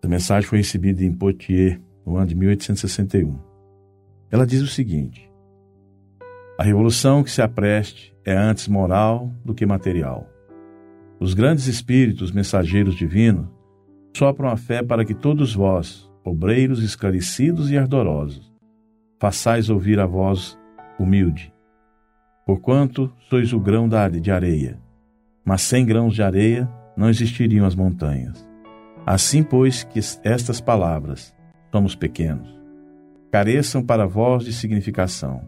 A 0.05 0.07
mensagem 0.07 0.47
foi 0.47 0.59
recebida 0.59 1.03
em 1.03 1.11
Poitiers, 1.11 1.79
no 2.05 2.15
ano 2.15 2.27
de 2.27 2.35
1861. 2.35 3.39
Ela 4.29 4.45
diz 4.45 4.61
o 4.61 4.67
seguinte: 4.67 5.27
a 6.59 6.63
revolução 6.63 7.23
que 7.23 7.31
se 7.31 7.41
apreste 7.41 8.15
é 8.23 8.37
antes 8.37 8.67
moral 8.67 9.33
do 9.43 9.55
que 9.55 9.65
material. 9.65 10.29
Os 11.19 11.33
grandes 11.33 11.65
espíritos 11.65 12.31
mensageiros 12.31 12.93
divinos 12.93 13.47
sopram 14.15 14.49
a 14.49 14.55
fé 14.55 14.83
para 14.83 15.03
que 15.03 15.15
todos 15.15 15.55
vós, 15.55 16.07
obreiros 16.23 16.83
esclarecidos 16.83 17.71
e 17.71 17.77
ardorosos, 17.77 18.53
façais 19.19 19.71
ouvir 19.71 19.99
a 19.99 20.05
voz 20.05 20.55
humilde. 20.99 21.51
Porquanto 22.45 23.11
sois 23.27 23.53
o 23.53 23.59
grão 23.59 23.89
de 23.89 24.29
areia, 24.31 24.79
mas 25.43 25.63
sem 25.63 25.83
grãos 25.83 26.13
de 26.13 26.21
areia 26.21 26.69
não 26.95 27.09
existiriam 27.09 27.65
as 27.65 27.73
montanhas. 27.73 28.54
Assim, 29.05 29.43
pois, 29.43 29.83
que 29.83 29.99
estas 30.23 30.59
palavras, 30.59 31.35
somos 31.71 31.95
pequenos, 31.95 32.49
careçam 33.31 33.83
para 33.83 34.07
vós 34.07 34.43
de 34.43 34.53
significação 34.53 35.47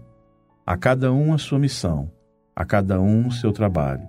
a 0.66 0.76
cada 0.76 1.14
um 1.14 1.34
a 1.34 1.38
sua 1.38 1.58
missão, 1.58 2.12
a 2.54 2.66
cada 2.66 3.00
um 3.00 3.28
o 3.28 3.32
seu 3.32 3.54
trabalho. 3.54 4.06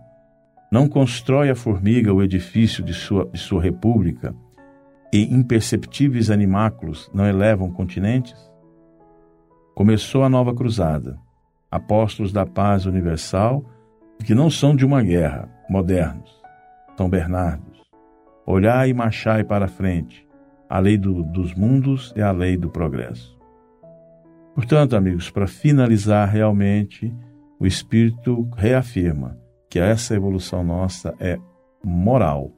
Não 0.70 0.88
constrói 0.88 1.48
a 1.48 1.54
formiga 1.54 2.12
o 2.12 2.22
edifício 2.22 2.82
de 2.82 2.92
sua, 2.92 3.24
de 3.26 3.38
sua 3.38 3.62
república 3.62 4.34
e 5.12 5.22
imperceptíveis 5.22 6.30
animáculos 6.30 7.08
não 7.14 7.26
elevam 7.26 7.70
continentes? 7.70 8.36
Começou 9.74 10.24
a 10.24 10.28
nova 10.28 10.52
cruzada, 10.52 11.16
apóstolos 11.70 12.32
da 12.32 12.44
paz 12.44 12.84
universal, 12.84 13.64
que 14.24 14.34
não 14.34 14.50
são 14.50 14.74
de 14.74 14.84
uma 14.84 15.00
guerra, 15.00 15.48
modernos, 15.70 16.30
São 16.96 17.08
Bernardos. 17.08 17.77
Olhai 18.50 18.88
e 18.88 18.94
marchai 18.94 19.44
para 19.44 19.66
a 19.66 19.68
frente, 19.68 20.26
a 20.70 20.78
lei 20.78 20.96
do, 20.96 21.22
dos 21.22 21.54
mundos 21.54 22.14
é 22.16 22.22
a 22.22 22.32
lei 22.32 22.56
do 22.56 22.70
progresso. 22.70 23.38
Portanto, 24.54 24.96
amigos, 24.96 25.28
para 25.28 25.46
finalizar 25.46 26.26
realmente, 26.26 27.14
o 27.60 27.66
Espírito 27.66 28.48
reafirma 28.56 29.38
que 29.68 29.78
essa 29.78 30.14
evolução 30.14 30.64
nossa 30.64 31.14
é 31.20 31.38
moral 31.84 32.50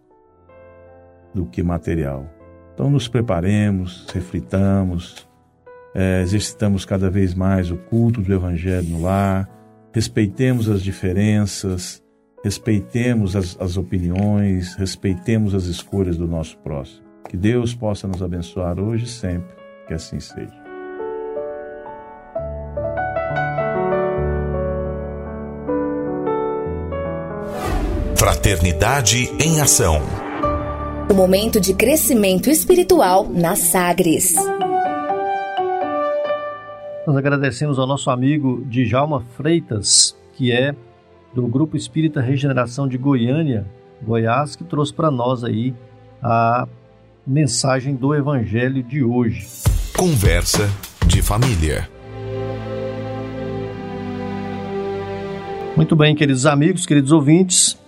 do 1.35 1.45
que 1.45 1.61
material. 1.61 2.25
Então, 2.73 2.89
nos 2.89 3.09
preparemos, 3.09 4.07
reflitamos, 4.15 5.29
é, 5.93 6.23
exercitamos 6.23 6.85
cada 6.85 7.11
vez 7.11 7.35
mais 7.35 7.69
o 7.69 7.77
culto 7.77 8.23
do 8.23 8.33
Evangelho 8.33 8.89
no 8.91 9.03
lar, 9.03 9.51
respeitemos 9.93 10.71
as 10.71 10.85
diferenças, 10.85 12.01
respeitemos 12.43 13.37
as, 13.37 13.57
as 13.61 13.77
opiniões, 13.77 14.75
respeitemos 14.75 15.55
as 15.55 15.65
escolhas 15.65 16.17
do 16.17 16.27
nosso 16.27 16.57
próximo. 16.59 17.03
Que 17.29 17.37
Deus 17.37 17.75
possa 17.75 18.09
nos 18.09 18.23
abençoar 18.23 18.81
hoje 18.81 19.05
e 19.05 19.09
sempre, 19.09 19.55
que 19.87 19.95
assim 19.95 20.19
seja. 20.19 20.59
Fraternidade 28.17 29.31
em 29.43 29.61
Ação. 29.61 30.01
O 31.11 31.15
momento 31.15 31.61
de 31.61 31.75
crescimento 31.75 32.51
espiritual 32.51 33.29
na 33.29 33.57
Sagres. 33.57 34.35
Nós 37.07 37.17
agradecemos 37.17 37.79
ao 37.79 37.87
nosso 37.87 38.11
amigo 38.11 38.63
Djalma 38.67 39.25
Freitas, 39.37 40.17
que 40.35 40.53
é 40.53 40.75
do 41.35 41.47
Grupo 41.47 41.77
Espírita 41.77 42.21
Regeneração 42.21 42.89
de 42.89 42.99
Goiânia, 42.99 43.67
Goiás, 44.03 44.57
que 44.57 44.65
trouxe 44.65 44.93
para 44.93 45.11
nós 45.11 45.45
aí 45.45 45.75
a 46.23 46.67
mensagem 47.27 47.95
do 47.95 48.15
Evangelho 48.15 48.83
de 48.83 49.03
hoje. 49.05 49.47
Conversa 49.97 50.69
de 51.07 51.23
família. 51.23 51.89
Muito 55.77 55.95
bem, 55.95 56.15
queridos 56.15 56.47
amigos, 56.47 56.85
queridos 56.85 57.13
ouvintes, 57.13 57.79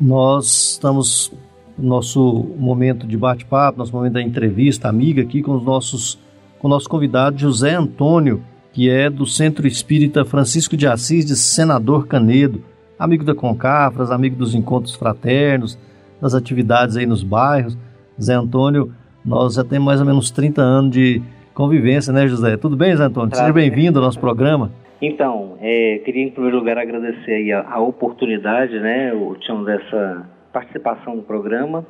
nós 0.00 0.72
estamos 0.72 1.32
no 1.76 1.88
nosso 1.88 2.46
momento 2.58 3.06
de 3.06 3.16
bate-papo, 3.16 3.78
nosso 3.78 3.92
momento 3.92 4.14
da 4.14 4.22
entrevista 4.22 4.88
amiga 4.88 5.22
aqui 5.22 5.42
com 5.42 5.54
os 5.54 5.62
nossos 5.62 6.18
com 6.58 6.66
o 6.66 6.70
nosso 6.70 6.88
convidado 6.88 7.38
José 7.38 7.74
Antônio, 7.74 8.42
que 8.72 8.88
é 8.88 9.10
do 9.10 9.26
Centro 9.26 9.66
Espírita 9.66 10.24
Francisco 10.24 10.76
de 10.76 10.86
Assis 10.86 11.24
de 11.24 11.36
Senador 11.36 12.06
Canedo, 12.06 12.62
amigo 12.98 13.24
da 13.24 13.34
Concafras, 13.34 14.10
amigo 14.10 14.36
dos 14.36 14.54
encontros 14.54 14.94
fraternos, 14.94 15.78
das 16.20 16.34
atividades 16.34 16.96
aí 16.96 17.06
nos 17.06 17.22
bairros. 17.22 17.76
Zé 18.20 18.34
Antônio, 18.34 18.92
nós 19.24 19.54
já 19.54 19.64
temos 19.64 19.86
mais 19.86 20.00
ou 20.00 20.06
menos 20.06 20.30
30 20.30 20.60
anos 20.60 20.90
de 20.92 21.22
convivência, 21.54 22.12
né, 22.12 22.28
José? 22.28 22.56
Tudo 22.56 22.76
bem, 22.76 22.94
Zé 22.94 23.04
Antônio? 23.04 23.34
Seja 23.34 23.52
bem-vindo 23.52 23.98
ao 23.98 24.04
nosso 24.04 24.20
programa. 24.20 24.70
Então, 25.02 25.56
é, 25.60 26.00
queria 26.04 26.24
em 26.24 26.30
primeiro 26.30 26.58
lugar 26.58 26.76
agradecer 26.76 27.32
aí 27.32 27.52
a, 27.52 27.66
a 27.66 27.80
oportunidade, 27.80 28.78
né, 28.78 29.12
o 29.14 29.34
Tião, 29.36 29.64
dessa 29.64 30.28
participação 30.52 31.16
no 31.16 31.22
programa 31.22 31.86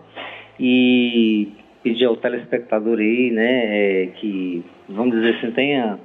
e 0.59 1.49
pedir 1.83 2.05
ao 2.05 2.17
telespectador 2.17 2.99
aí, 2.99 3.33
né, 3.33 3.65
é, 3.65 4.07
que, 4.21 4.65
vamos 4.89 5.17
dizer 5.17 5.37
assim, 5.37 5.51
tenha 5.51 5.99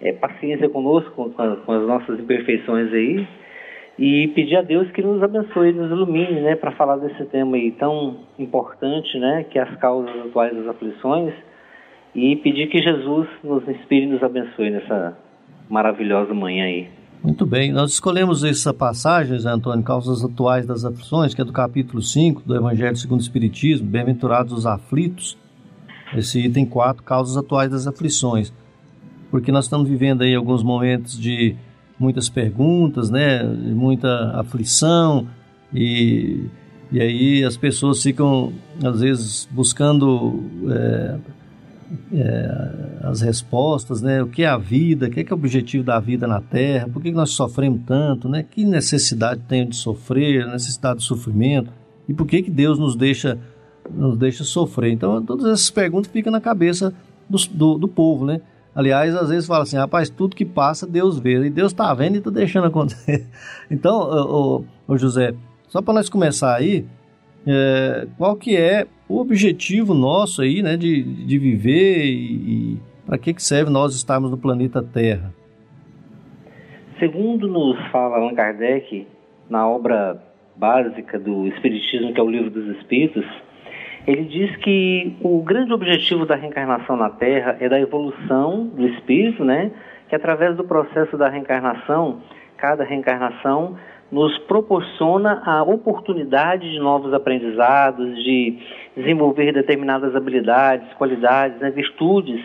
é, 0.00 0.12
paciência 0.12 0.68
conosco, 0.68 1.10
com, 1.12 1.30
com, 1.30 1.72
as 1.72 1.86
nossas 1.86 2.20
imperfeições 2.20 2.92
aí, 2.92 3.26
e 3.98 4.28
pedir 4.28 4.56
a 4.56 4.62
Deus 4.62 4.90
que 4.90 5.02
nos 5.02 5.22
abençoe, 5.22 5.72
nos 5.72 5.90
ilumine, 5.90 6.40
né, 6.40 6.54
para 6.54 6.72
falar 6.72 6.96
desse 6.96 7.24
tema 7.26 7.56
aí 7.56 7.72
tão 7.72 8.18
importante, 8.38 9.18
né, 9.18 9.44
que 9.50 9.58
é 9.58 9.62
as 9.62 9.74
causas 9.78 10.14
atuais 10.26 10.54
das 10.54 10.68
aflições, 10.68 11.32
e 12.14 12.36
pedir 12.36 12.68
que 12.68 12.82
Jesus 12.82 13.28
nos 13.42 13.66
inspire 13.68 14.06
e 14.06 14.08
nos 14.08 14.22
abençoe 14.22 14.70
nessa 14.70 15.16
maravilhosa 15.68 16.32
manhã 16.34 16.64
aí. 16.64 16.88
Muito 17.22 17.44
bem, 17.44 17.72
nós 17.72 17.92
escolhemos 17.92 18.44
essa 18.44 18.72
passagem, 18.72 19.38
Zé 19.38 19.50
Antônio, 19.50 19.84
causas 19.84 20.22
atuais 20.22 20.66
das 20.66 20.84
aflições, 20.84 21.34
que 21.34 21.40
é 21.40 21.44
do 21.44 21.52
capítulo 21.52 22.00
5 22.00 22.42
do 22.42 22.54
Evangelho 22.54 22.96
segundo 22.96 23.20
o 23.20 23.22
Espiritismo, 23.22 23.88
bem-aventurados 23.88 24.52
os 24.52 24.66
aflitos, 24.66 25.36
esse 26.14 26.38
item 26.38 26.66
4, 26.66 27.02
causas 27.02 27.36
atuais 27.36 27.70
das 27.70 27.86
aflições. 27.86 28.52
Porque 29.30 29.50
nós 29.50 29.64
estamos 29.64 29.88
vivendo 29.88 30.22
aí 30.22 30.34
alguns 30.34 30.62
momentos 30.62 31.18
de 31.18 31.56
muitas 31.98 32.28
perguntas, 32.28 33.10
né, 33.10 33.42
muita 33.42 34.38
aflição, 34.38 35.26
e, 35.72 36.44
e 36.92 37.00
aí 37.00 37.44
as 37.44 37.56
pessoas 37.56 38.02
ficam, 38.02 38.52
às 38.82 39.00
vezes, 39.00 39.48
buscando 39.50 40.42
é, 40.70 41.18
é, 42.12 42.98
as 43.02 43.20
respostas, 43.20 44.02
né? 44.02 44.22
O 44.22 44.26
que 44.26 44.42
é 44.42 44.46
a 44.46 44.56
vida? 44.56 45.06
O 45.06 45.10
que 45.10 45.20
é, 45.20 45.24
que 45.24 45.32
é 45.32 45.34
o 45.34 45.38
objetivo 45.38 45.84
da 45.84 45.98
vida 46.00 46.26
na 46.26 46.40
Terra? 46.40 46.88
Por 46.88 47.02
que 47.02 47.10
nós 47.10 47.30
sofremos 47.30 47.80
tanto, 47.86 48.28
né? 48.28 48.42
Que 48.42 48.64
necessidade 48.64 49.40
tem 49.48 49.68
de 49.68 49.76
sofrer? 49.76 50.46
Necessidade 50.46 51.00
de 51.00 51.04
sofrimento? 51.04 51.70
E 52.08 52.14
por 52.14 52.26
que 52.26 52.42
que 52.42 52.50
Deus 52.50 52.78
nos 52.78 52.96
deixa 52.96 53.38
nos 53.92 54.18
deixa 54.18 54.42
sofrer? 54.42 54.92
Então, 54.92 55.22
todas 55.22 55.46
essas 55.46 55.70
perguntas 55.70 56.10
ficam 56.10 56.32
na 56.32 56.40
cabeça 56.40 56.92
do, 57.28 57.38
do, 57.50 57.78
do 57.78 57.88
povo, 57.88 58.26
né? 58.26 58.40
Aliás, 58.76 59.16
às 59.16 59.30
vezes 59.30 59.46
fala 59.46 59.62
assim, 59.62 59.78
rapaz, 59.78 60.10
tudo 60.10 60.36
que 60.36 60.44
passa 60.44 60.86
Deus 60.86 61.18
vê, 61.18 61.46
e 61.46 61.48
Deus 61.48 61.72
está 61.72 61.94
vendo 61.94 62.16
e 62.16 62.18
está 62.18 62.30
deixando 62.30 62.66
acontecer. 62.66 63.26
Então, 63.70 64.64
ô 64.86 64.96
José, 64.98 65.34
só 65.66 65.80
para 65.80 65.94
nós 65.94 66.10
começar 66.10 66.54
aí, 66.54 66.84
é, 67.46 68.06
qual 68.18 68.36
que 68.36 68.54
é 68.54 68.86
o 69.08 69.18
objetivo 69.18 69.94
nosso 69.94 70.42
aí, 70.42 70.62
né, 70.62 70.76
de, 70.76 71.02
de 71.02 71.38
viver 71.38 72.04
e, 72.04 72.74
e 72.74 72.78
para 73.06 73.16
que, 73.16 73.32
que 73.32 73.42
serve 73.42 73.70
nós 73.70 73.94
estarmos 73.94 74.30
no 74.30 74.36
planeta 74.36 74.82
Terra? 74.82 75.32
Segundo 76.98 77.48
nos 77.48 77.78
fala 77.90 78.16
Allan 78.16 78.34
Kardec, 78.34 79.06
na 79.48 79.66
obra 79.66 80.22
básica 80.54 81.18
do 81.18 81.46
Espiritismo, 81.46 82.12
que 82.12 82.20
é 82.20 82.22
o 82.22 82.30
Livro 82.30 82.50
dos 82.50 82.76
Espíritos, 82.76 83.24
ele 84.06 84.24
diz 84.24 84.54
que 84.58 85.16
o 85.20 85.42
grande 85.42 85.72
objetivo 85.72 86.24
da 86.24 86.36
reencarnação 86.36 86.96
na 86.96 87.10
Terra 87.10 87.56
é 87.60 87.68
da 87.68 87.80
evolução 87.80 88.66
do 88.68 88.86
espírito, 88.86 89.44
né? 89.44 89.72
Que 90.08 90.14
através 90.14 90.56
do 90.56 90.64
processo 90.64 91.16
da 91.16 91.28
reencarnação, 91.28 92.20
cada 92.56 92.84
reencarnação 92.84 93.76
nos 94.10 94.38
proporciona 94.38 95.42
a 95.44 95.62
oportunidade 95.64 96.70
de 96.70 96.78
novos 96.78 97.12
aprendizados, 97.12 98.16
de 98.22 98.58
desenvolver 98.96 99.52
determinadas 99.52 100.14
habilidades, 100.14 100.92
qualidades, 100.94 101.58
né, 101.60 101.70
virtudes 101.70 102.40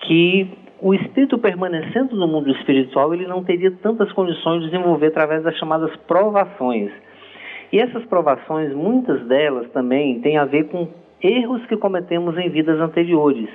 que 0.00 0.50
o 0.80 0.92
espírito 0.92 1.38
permanecendo 1.38 2.16
no 2.16 2.26
mundo 2.26 2.50
espiritual 2.50 3.14
ele 3.14 3.26
não 3.26 3.44
teria 3.44 3.70
tantas 3.70 4.12
condições 4.12 4.62
de 4.62 4.70
desenvolver 4.70 5.06
através 5.06 5.42
das 5.42 5.56
chamadas 5.56 5.94
provações. 6.08 6.90
E 7.72 7.80
essas 7.80 8.04
provações, 8.04 8.72
muitas 8.72 9.26
delas 9.26 9.68
também 9.70 10.20
têm 10.20 10.38
a 10.38 10.44
ver 10.44 10.64
com 10.64 10.88
erros 11.22 11.64
que 11.66 11.76
cometemos 11.76 12.36
em 12.38 12.48
vidas 12.48 12.80
anteriores. 12.80 13.48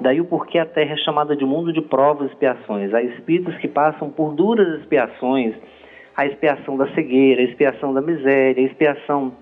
Daí 0.00 0.20
o 0.20 0.24
porquê 0.24 0.58
a 0.58 0.66
Terra 0.66 0.92
é 0.92 0.96
chamada 0.98 1.34
de 1.34 1.44
mundo 1.44 1.72
de 1.72 1.80
provas 1.80 2.28
e 2.28 2.32
expiações. 2.32 2.94
Há 2.94 3.02
espíritos 3.02 3.56
que 3.56 3.66
passam 3.66 4.10
por 4.10 4.34
duras 4.34 4.80
expiações, 4.80 5.54
a 6.16 6.26
expiação 6.26 6.76
da 6.76 6.88
cegueira, 6.94 7.40
a 7.40 7.44
expiação 7.44 7.92
da 7.92 8.00
miséria, 8.00 8.62
a 8.62 8.66
expiação 8.66 9.32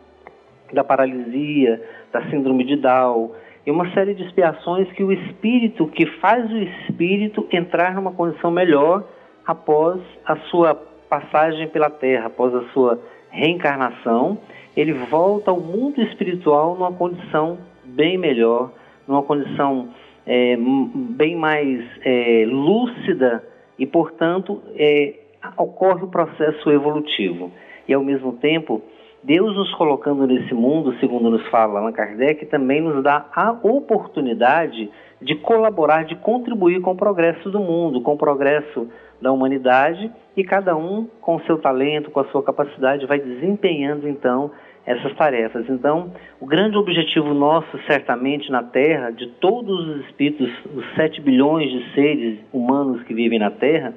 da 0.72 0.82
paralisia, 0.82 1.82
da 2.12 2.22
síndrome 2.30 2.64
de 2.64 2.76
Down, 2.76 3.32
e 3.66 3.70
uma 3.70 3.90
série 3.92 4.14
de 4.14 4.22
expiações 4.22 4.90
que 4.92 5.02
o 5.02 5.12
espírito, 5.12 5.86
que 5.88 6.06
faz 6.20 6.50
o 6.50 6.56
espírito 6.56 7.46
entrar 7.52 7.94
numa 7.94 8.12
condição 8.12 8.50
melhor 8.50 9.04
após 9.44 10.00
a 10.24 10.36
sua 10.50 10.74
passagem 11.08 11.68
pela 11.68 11.90
terra, 11.90 12.26
após 12.26 12.54
a 12.54 12.62
sua 12.72 13.00
reencarnação, 13.36 14.38
ele 14.76 14.92
volta 14.92 15.50
ao 15.50 15.60
mundo 15.60 16.00
espiritual 16.02 16.74
numa 16.74 16.92
condição 16.92 17.58
bem 17.84 18.16
melhor, 18.16 18.72
numa 19.06 19.22
condição 19.22 19.90
é, 20.26 20.56
bem 20.56 21.36
mais 21.36 21.84
é, 22.04 22.44
lúcida 22.46 23.44
e, 23.78 23.86
portanto, 23.86 24.62
é, 24.74 25.14
ocorre 25.56 26.04
o 26.04 26.08
processo 26.08 26.70
evolutivo. 26.70 27.52
E, 27.86 27.94
ao 27.94 28.02
mesmo 28.02 28.32
tempo, 28.32 28.82
Deus 29.22 29.54
nos 29.54 29.72
colocando 29.74 30.26
nesse 30.26 30.54
mundo, 30.54 30.96
segundo 30.98 31.30
nos 31.30 31.46
fala 31.48 31.80
Allan 31.80 31.92
Kardec, 31.92 32.46
também 32.46 32.80
nos 32.80 33.02
dá 33.02 33.26
a 33.34 33.52
oportunidade 33.62 34.76
de 34.76 34.90
colaborar, 35.36 36.04
de 36.04 36.16
contribuir 36.16 36.80
com 36.80 36.92
o 36.92 36.96
progresso 36.96 37.50
do 37.50 37.60
mundo, 37.60 38.00
com 38.00 38.14
o 38.14 38.18
progresso 38.18 38.88
da 39.20 39.32
humanidade, 39.32 40.10
e 40.36 40.44
cada 40.44 40.76
um, 40.76 41.06
com 41.20 41.36
o 41.36 41.40
seu 41.42 41.58
talento, 41.58 42.10
com 42.10 42.20
a 42.20 42.26
sua 42.26 42.42
capacidade, 42.42 43.06
vai 43.06 43.18
desempenhando 43.18 44.08
então 44.08 44.50
essas 44.84 45.14
tarefas. 45.16 45.68
Então, 45.68 46.12
o 46.40 46.46
grande 46.46 46.76
objetivo 46.76 47.34
nosso, 47.34 47.78
certamente, 47.86 48.50
na 48.52 48.62
Terra, 48.62 49.10
de 49.10 49.26
todos 49.40 49.88
os 49.88 50.06
espíritos, 50.06 50.48
os 50.74 50.94
7 50.94 51.20
bilhões 51.20 51.70
de 51.70 51.92
seres 51.92 52.38
humanos 52.52 53.02
que 53.02 53.12
vivem 53.12 53.38
na 53.38 53.50
Terra, 53.50 53.94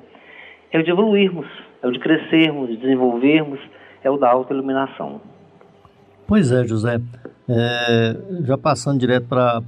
é 0.71 0.79
o 0.79 0.83
de 0.83 0.89
evoluirmos, 0.89 1.47
é 1.83 1.87
o 1.87 1.91
de 1.91 1.99
crescermos, 1.99 2.69
de 2.69 2.77
desenvolvermos, 2.77 3.59
é 4.03 4.09
o 4.09 4.17
da 4.17 4.29
autoiluminação. 4.31 5.21
Pois 6.27 6.51
é, 6.51 6.65
José. 6.65 6.99
É, 7.51 8.15
já 8.43 8.57
passando 8.57 8.99
direto 8.99 9.25
para 9.25 9.61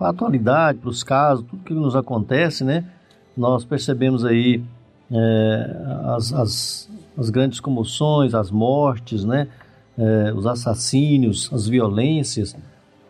a 0.00 0.08
atualidade, 0.08 0.78
para 0.78 0.88
os 0.88 1.02
casos, 1.02 1.44
tudo 1.44 1.64
que 1.64 1.74
nos 1.74 1.96
acontece, 1.96 2.62
né? 2.62 2.84
Nós 3.36 3.64
percebemos 3.64 4.24
aí 4.24 4.62
é, 5.10 5.76
as, 6.16 6.32
as, 6.32 6.90
as, 7.18 7.28
grandes 7.28 7.58
comoções, 7.58 8.34
as 8.34 8.52
mortes, 8.52 9.24
né? 9.24 9.48
É, 9.98 10.32
os 10.32 10.46
assassínios, 10.46 11.50
as 11.52 11.66
violências. 11.66 12.56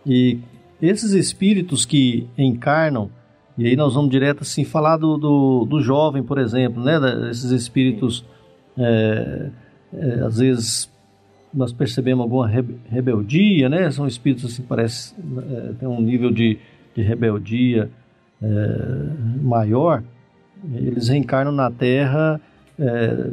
E 0.06 0.38
esses 0.80 1.12
espíritos 1.12 1.84
que 1.84 2.26
encarnam 2.38 3.10
e 3.60 3.66
aí 3.66 3.76
nós 3.76 3.92
vamos 3.92 4.10
direto 4.10 4.40
assim 4.40 4.64
falar 4.64 4.96
do, 4.96 5.18
do, 5.18 5.66
do 5.66 5.82
jovem, 5.82 6.22
por 6.22 6.38
exemplo, 6.38 6.82
né? 6.82 6.98
Esses 7.30 7.50
espíritos, 7.50 8.24
é, 8.78 9.50
é, 9.92 10.12
às 10.24 10.38
vezes 10.38 10.89
nós 11.52 11.72
percebemos 11.72 12.22
alguma 12.22 12.48
rebeldia, 12.48 13.68
né? 13.68 13.90
São 13.90 14.06
espíritos 14.06 14.52
assim 14.52 14.62
parece 14.62 15.14
é, 15.18 15.72
tem 15.74 15.88
um 15.88 16.00
nível 16.00 16.30
de, 16.30 16.58
de 16.94 17.02
rebeldia 17.02 17.90
é, 18.42 18.46
maior. 19.42 20.02
Eles 20.74 21.08
reencarnam 21.08 21.52
na 21.52 21.70
Terra. 21.70 22.40
É, 22.78 23.30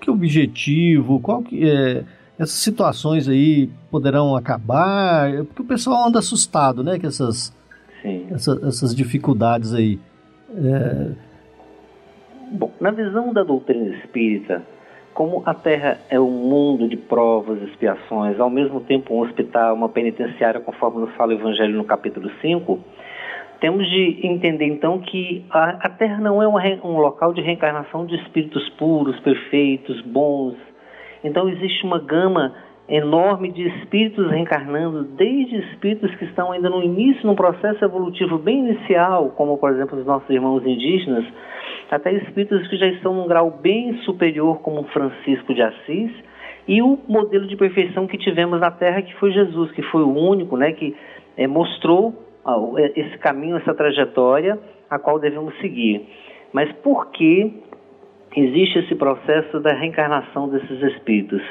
que 0.00 0.10
objetivo? 0.10 1.20
Qual 1.20 1.42
que 1.42 1.68
é? 1.68 2.04
Essas 2.38 2.58
situações 2.58 3.28
aí 3.28 3.68
poderão 3.90 4.36
acabar? 4.36 5.44
Porque 5.44 5.62
o 5.62 5.64
pessoal 5.64 6.06
anda 6.08 6.18
assustado, 6.18 6.84
né? 6.84 6.98
Que 6.98 7.06
essas 7.06 7.52
essa, 8.30 8.60
essas 8.66 8.94
dificuldades 8.94 9.74
aí. 9.74 9.98
É... 10.56 11.10
Bom, 12.52 12.72
na 12.80 12.90
visão 12.90 13.32
da 13.32 13.42
doutrina 13.42 13.94
espírita, 13.96 14.62
como 15.18 15.42
a 15.44 15.52
Terra 15.52 15.98
é 16.08 16.20
um 16.20 16.30
mundo 16.30 16.86
de 16.86 16.96
provas 16.96 17.60
expiações, 17.62 18.38
ao 18.38 18.48
mesmo 18.48 18.82
tempo 18.82 19.12
um 19.12 19.18
hospital, 19.18 19.74
uma 19.74 19.88
penitenciária, 19.88 20.60
conforme 20.60 21.00
nos 21.00 21.12
fala 21.16 21.32
o 21.32 21.34
Evangelho 21.34 21.76
no 21.76 21.82
capítulo 21.82 22.30
5, 22.40 22.78
temos 23.60 23.84
de 23.90 24.20
entender 24.22 24.66
então 24.66 25.00
que 25.00 25.44
a, 25.50 25.70
a 25.86 25.88
Terra 25.88 26.18
não 26.18 26.40
é 26.40 26.46
um 26.84 26.98
local 26.98 27.32
de 27.32 27.40
reencarnação 27.40 28.06
de 28.06 28.14
espíritos 28.14 28.68
puros, 28.78 29.18
perfeitos, 29.18 30.00
bons. 30.02 30.54
Então 31.24 31.48
existe 31.48 31.84
uma 31.84 31.98
gama 31.98 32.54
enorme 32.88 33.50
de 33.50 33.66
espíritos 33.66 34.30
reencarnando, 34.30 35.02
desde 35.02 35.56
espíritos 35.72 36.14
que 36.14 36.26
estão 36.26 36.52
ainda 36.52 36.70
no 36.70 36.80
início, 36.80 37.26
num 37.26 37.34
processo 37.34 37.84
evolutivo 37.84 38.38
bem 38.38 38.60
inicial, 38.68 39.30
como 39.30 39.58
por 39.58 39.72
exemplo 39.72 39.98
os 39.98 40.06
nossos 40.06 40.30
irmãos 40.30 40.64
indígenas, 40.64 41.24
até 41.90 42.12
espíritos 42.12 42.66
que 42.68 42.76
já 42.76 42.86
estão 42.86 43.14
num 43.14 43.26
grau 43.26 43.50
bem 43.50 43.96
superior, 43.98 44.60
como 44.60 44.84
Francisco 44.84 45.54
de 45.54 45.62
Assis, 45.62 46.12
e 46.66 46.82
o 46.82 46.98
modelo 47.08 47.46
de 47.46 47.56
perfeição 47.56 48.06
que 48.06 48.18
tivemos 48.18 48.60
na 48.60 48.70
Terra, 48.70 49.00
que 49.00 49.14
foi 49.14 49.32
Jesus, 49.32 49.70
que 49.72 49.82
foi 49.82 50.02
o 50.02 50.14
único, 50.14 50.56
né, 50.56 50.72
que 50.72 50.94
é, 51.36 51.46
mostrou 51.46 52.26
esse 52.94 53.18
caminho, 53.18 53.56
essa 53.56 53.74
trajetória 53.74 54.58
a 54.88 54.98
qual 54.98 55.18
devemos 55.18 55.54
seguir. 55.60 56.06
Mas 56.52 56.70
por 56.82 57.10
que 57.10 57.62
existe 58.34 58.78
esse 58.78 58.94
processo 58.94 59.60
da 59.60 59.74
reencarnação 59.74 60.48
desses 60.48 60.82
espíritos? 60.94 61.42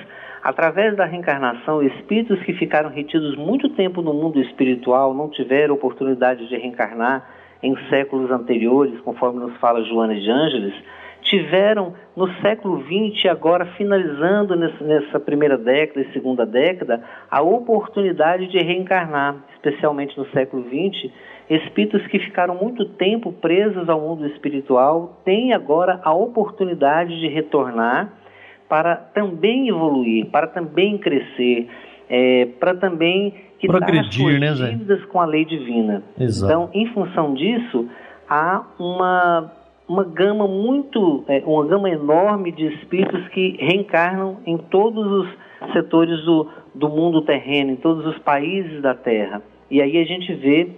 Através 0.44 0.96
da 0.96 1.06
reencarnação, 1.06 1.84
espíritos 1.84 2.42
que 2.44 2.54
ficaram 2.54 2.90
retidos 2.90 3.36
muito 3.36 3.70
tempo 3.70 4.02
no 4.02 4.14
mundo 4.14 4.40
espiritual 4.42 5.14
não 5.14 5.30
tiveram 5.30 5.76
oportunidade 5.76 6.48
de 6.48 6.56
reencarnar 6.56 7.28
em 7.62 7.76
séculos 7.90 8.32
anteriores, 8.32 9.00
conforme 9.02 9.40
nos 9.40 9.56
fala 9.58 9.84
Joana 9.84 10.16
de 10.16 10.30
Ângeles, 10.30 10.74
tiveram 11.22 11.94
no 12.16 12.32
século 12.42 12.82
XX, 12.84 13.26
agora 13.30 13.66
finalizando 13.78 14.56
nessa 14.56 15.20
primeira 15.20 15.58
década 15.58 16.02
e 16.02 16.14
segunda 16.14 16.46
década, 16.46 17.04
a 17.30 17.42
oportunidade 17.42 18.48
de 18.48 18.58
reencarnar, 18.60 19.36
especialmente 19.56 20.18
no 20.18 20.26
século 20.30 20.64
XX, 20.64 21.12
espíritos 21.50 22.06
que 22.08 22.20
ficaram 22.20 22.56
muito 22.56 22.86
tempo 22.86 23.32
presos 23.34 23.88
ao 23.90 24.02
mundo 24.02 24.26
espiritual 24.28 25.22
têm 25.24 25.54
agora 25.54 26.00
a 26.04 26.14
oportunidade 26.14 27.20
de 27.20 27.28
retornar 27.28 28.14
para 28.68 28.96
também 28.96 29.70
evoluir, 29.70 30.26
para 30.28 30.48
também 30.48 30.98
crescer, 30.98 31.70
é, 32.10 32.48
para 32.60 32.76
também 32.76 33.34
quitar 33.60 33.80
Progredir, 33.80 34.40
né, 34.40 34.54
dívidas 34.54 35.04
com 35.06 35.20
a 35.20 35.26
lei 35.26 35.46
divina. 35.46 36.04
Exato. 36.20 36.52
Então, 36.52 36.70
em 36.74 36.88
função 36.94 37.34
disso, 37.34 37.88
há 38.30 38.64
uma 38.80 39.52
uma 39.88 40.04
gama 40.04 40.48
muito, 40.48 41.24
é, 41.28 41.42
uma 41.46 41.66
gama 41.66 41.90
enorme 41.90 42.52
de 42.52 42.66
espíritos 42.74 43.26
que 43.30 43.56
reencarnam 43.58 44.38
em 44.46 44.58
todos 44.58 45.06
os 45.08 45.72
setores 45.72 46.26
do, 46.26 46.50
do 46.76 46.90
mundo 46.90 47.22
terreno, 47.22 47.72
em 47.72 47.76
todos 47.78 48.06
os 48.06 48.20
países 48.20 48.82
da 48.82 48.94
Terra. 48.94 49.42
E 49.72 49.82
aí 49.82 49.98
a 49.98 50.04
gente 50.04 50.34
vê 50.34 50.70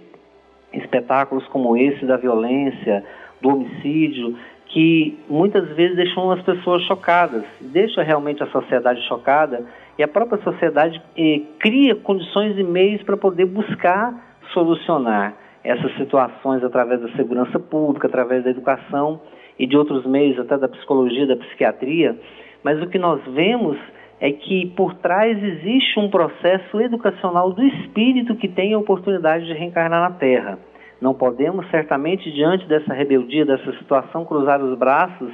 espetáculos 0.72 1.44
como 1.48 1.76
esse 1.76 2.06
da 2.06 2.16
violência, 2.16 3.04
do 3.42 3.48
homicídio, 3.48 4.36
que 4.66 5.18
muitas 5.28 5.68
vezes 5.70 5.96
deixam 5.96 6.30
as 6.30 6.42
pessoas 6.42 6.82
chocadas, 6.84 7.42
deixa 7.60 8.02
realmente 8.04 8.42
a 8.42 8.46
sociedade 8.46 9.00
chocada 9.08 9.66
e 10.00 10.02
a 10.02 10.08
própria 10.08 10.42
sociedade 10.42 10.98
eh, 11.14 11.42
cria 11.58 11.94
condições 11.94 12.56
e 12.56 12.62
meios 12.62 13.02
para 13.02 13.18
poder 13.18 13.44
buscar 13.44 14.38
solucionar 14.50 15.34
essas 15.62 15.94
situações 15.98 16.64
através 16.64 17.02
da 17.02 17.10
segurança 17.10 17.58
pública, 17.60 18.06
através 18.06 18.42
da 18.42 18.48
educação 18.48 19.20
e 19.58 19.66
de 19.66 19.76
outros 19.76 20.06
meios, 20.06 20.38
até 20.38 20.56
da 20.56 20.68
psicologia, 20.68 21.26
da 21.26 21.36
psiquiatria. 21.36 22.18
Mas 22.64 22.80
o 22.82 22.86
que 22.86 22.98
nós 22.98 23.20
vemos 23.26 23.76
é 24.18 24.32
que 24.32 24.72
por 24.74 24.94
trás 24.94 25.36
existe 25.36 26.00
um 26.00 26.08
processo 26.08 26.80
educacional 26.80 27.52
do 27.52 27.62
espírito 27.62 28.34
que 28.36 28.48
tem 28.48 28.72
a 28.72 28.78
oportunidade 28.78 29.44
de 29.44 29.52
reencarnar 29.52 30.00
na 30.00 30.16
Terra. 30.16 30.58
Não 30.98 31.12
podemos, 31.12 31.68
certamente, 31.70 32.32
diante 32.32 32.66
dessa 32.66 32.94
rebeldia, 32.94 33.44
dessa 33.44 33.70
situação, 33.76 34.24
cruzar 34.24 34.64
os 34.64 34.78
braços 34.78 35.30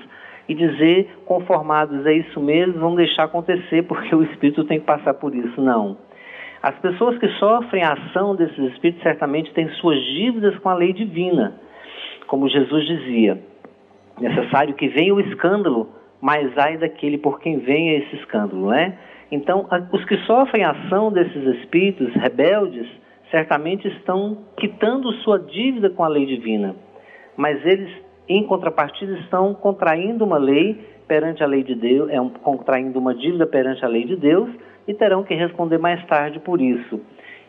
e 0.48 0.54
dizer, 0.54 1.08
conformados, 1.24 2.06
é 2.06 2.12
isso 2.12 2.40
mesmo, 2.40 2.80
vamos 2.80 2.96
deixar 2.96 3.24
acontecer 3.24 3.82
porque 3.84 4.14
o 4.14 4.22
espírito 4.22 4.64
tem 4.64 4.78
que 4.78 4.86
passar 4.86 5.14
por 5.14 5.34
isso. 5.34 5.60
Não. 5.60 5.96
As 6.62 6.76
pessoas 6.78 7.18
que 7.18 7.28
sofrem 7.38 7.82
a 7.82 7.92
ação 7.92 8.34
desses 8.34 8.58
espíritos 8.72 9.02
certamente 9.02 9.52
têm 9.52 9.68
suas 9.74 10.00
dívidas 10.02 10.58
com 10.58 10.68
a 10.68 10.74
lei 10.74 10.92
divina. 10.92 11.60
Como 12.26 12.48
Jesus 12.48 12.86
dizia, 12.86 13.40
necessário 14.20 14.74
que 14.74 14.88
venha 14.88 15.14
o 15.14 15.20
escândalo, 15.20 15.88
mas 16.20 16.56
ai 16.58 16.76
daquele 16.76 17.18
por 17.18 17.40
quem 17.40 17.58
venha 17.58 17.98
esse 17.98 18.16
escândalo, 18.16 18.70
né? 18.70 18.98
Então, 19.30 19.66
os 19.92 20.04
que 20.04 20.16
sofrem 20.18 20.64
a 20.64 20.70
ação 20.70 21.12
desses 21.12 21.56
espíritos 21.58 22.12
rebeldes, 22.14 22.86
certamente 23.30 23.86
estão 23.88 24.38
quitando 24.56 25.12
sua 25.22 25.38
dívida 25.38 25.90
com 25.90 26.04
a 26.04 26.08
lei 26.08 26.26
divina. 26.26 26.76
Mas 27.36 27.64
eles, 27.64 27.90
em 28.28 28.42
contrapartida, 28.44 29.12
estão 29.20 29.54
contraindo 29.54 30.24
uma 30.24 30.38
lei 30.38 30.96
perante 31.06 31.42
a 31.42 31.46
lei 31.46 31.62
de 31.62 31.74
Deus, 31.74 32.10
é 32.10 32.20
um, 32.20 32.28
contraindo 32.28 32.98
uma 32.98 33.14
dívida 33.14 33.46
perante 33.46 33.84
a 33.84 33.88
lei 33.88 34.04
de 34.04 34.16
Deus, 34.16 34.50
e 34.86 34.94
terão 34.94 35.22
que 35.22 35.34
responder 35.34 35.78
mais 35.78 36.04
tarde 36.06 36.40
por 36.40 36.60
isso. 36.60 37.00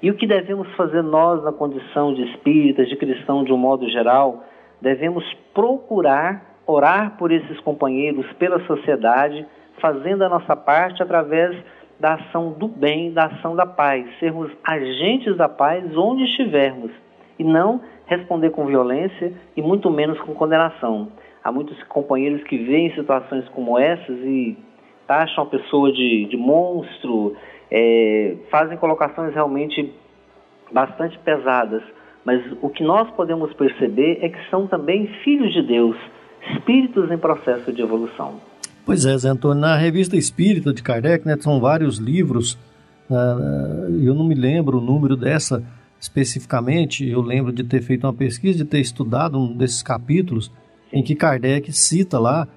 E 0.01 0.11
o 0.11 0.15
que 0.15 0.27
devemos 0.27 0.67
fazer 0.75 1.01
nós 1.01 1.43
na 1.43 1.51
condição 1.51 2.13
de 2.13 2.23
espíritas, 2.31 2.87
de 2.87 2.95
cristão 2.95 3.43
de 3.43 3.51
um 3.51 3.57
modo 3.57 3.89
geral? 3.89 4.43
Devemos 4.79 5.23
procurar 5.53 6.59
orar 6.67 7.17
por 7.17 7.31
esses 7.31 7.59
companheiros, 7.61 8.31
pela 8.33 8.59
sociedade, 8.67 9.45
fazendo 9.81 10.23
a 10.23 10.29
nossa 10.29 10.55
parte 10.55 11.01
através 11.01 11.55
da 11.99 12.13
ação 12.13 12.51
do 12.51 12.67
bem, 12.67 13.11
da 13.11 13.25
ação 13.25 13.55
da 13.55 13.65
paz, 13.65 14.05
sermos 14.19 14.51
agentes 14.63 15.35
da 15.35 15.49
paz 15.49 15.83
onde 15.95 16.25
estivermos 16.25 16.91
e 17.39 17.43
não 17.43 17.81
responder 18.07 18.49
com 18.51 18.65
violência 18.65 19.33
e 19.55 19.61
muito 19.61 19.89
menos 19.89 20.19
com 20.21 20.33
condenação. 20.33 21.09
Há 21.43 21.51
muitos 21.51 21.81
companheiros 21.83 22.43
que 22.43 22.57
veem 22.57 22.93
situações 22.95 23.47
como 23.49 23.77
essas 23.77 24.17
e 24.17 24.57
taxam 25.07 25.43
a 25.43 25.47
pessoa 25.47 25.91
de, 25.91 26.25
de 26.25 26.35
monstro, 26.35 27.35
é, 27.71 28.35
fazem 28.49 28.77
colocações 28.77 29.33
realmente 29.33 29.93
bastante 30.71 31.17
pesadas. 31.19 31.81
Mas 32.25 32.43
o 32.61 32.69
que 32.69 32.83
nós 32.83 33.09
podemos 33.11 33.53
perceber 33.53 34.19
é 34.21 34.29
que 34.29 34.49
são 34.49 34.67
também 34.67 35.07
filhos 35.23 35.53
de 35.53 35.61
Deus, 35.61 35.95
espíritos 36.51 37.09
em 37.09 37.17
processo 37.17 37.71
de 37.71 37.81
evolução. 37.81 38.35
Pois 38.85 39.05
é, 39.05 39.17
Zé 39.17 39.29
Antônio, 39.29 39.61
na 39.61 39.75
revista 39.75 40.15
Espírita 40.15 40.73
de 40.73 40.81
Kardec, 40.81 41.25
né, 41.25 41.37
são 41.39 41.59
vários 41.59 41.97
livros, 41.97 42.53
uh, 43.09 44.03
eu 44.03 44.13
não 44.13 44.25
me 44.25 44.35
lembro 44.35 44.77
o 44.77 44.81
número 44.81 45.15
dessa 45.15 45.63
especificamente, 45.99 47.07
eu 47.07 47.21
lembro 47.21 47.51
de 47.51 47.63
ter 47.63 47.81
feito 47.81 48.05
uma 48.05 48.13
pesquisa, 48.13 48.59
de 48.59 48.65
ter 48.65 48.79
estudado 48.79 49.37
um 49.37 49.55
desses 49.55 49.81
capítulos, 49.81 50.51
em 50.91 51.03
que 51.03 51.15
Kardec 51.15 51.71
cita 51.73 52.19
lá 52.19 52.47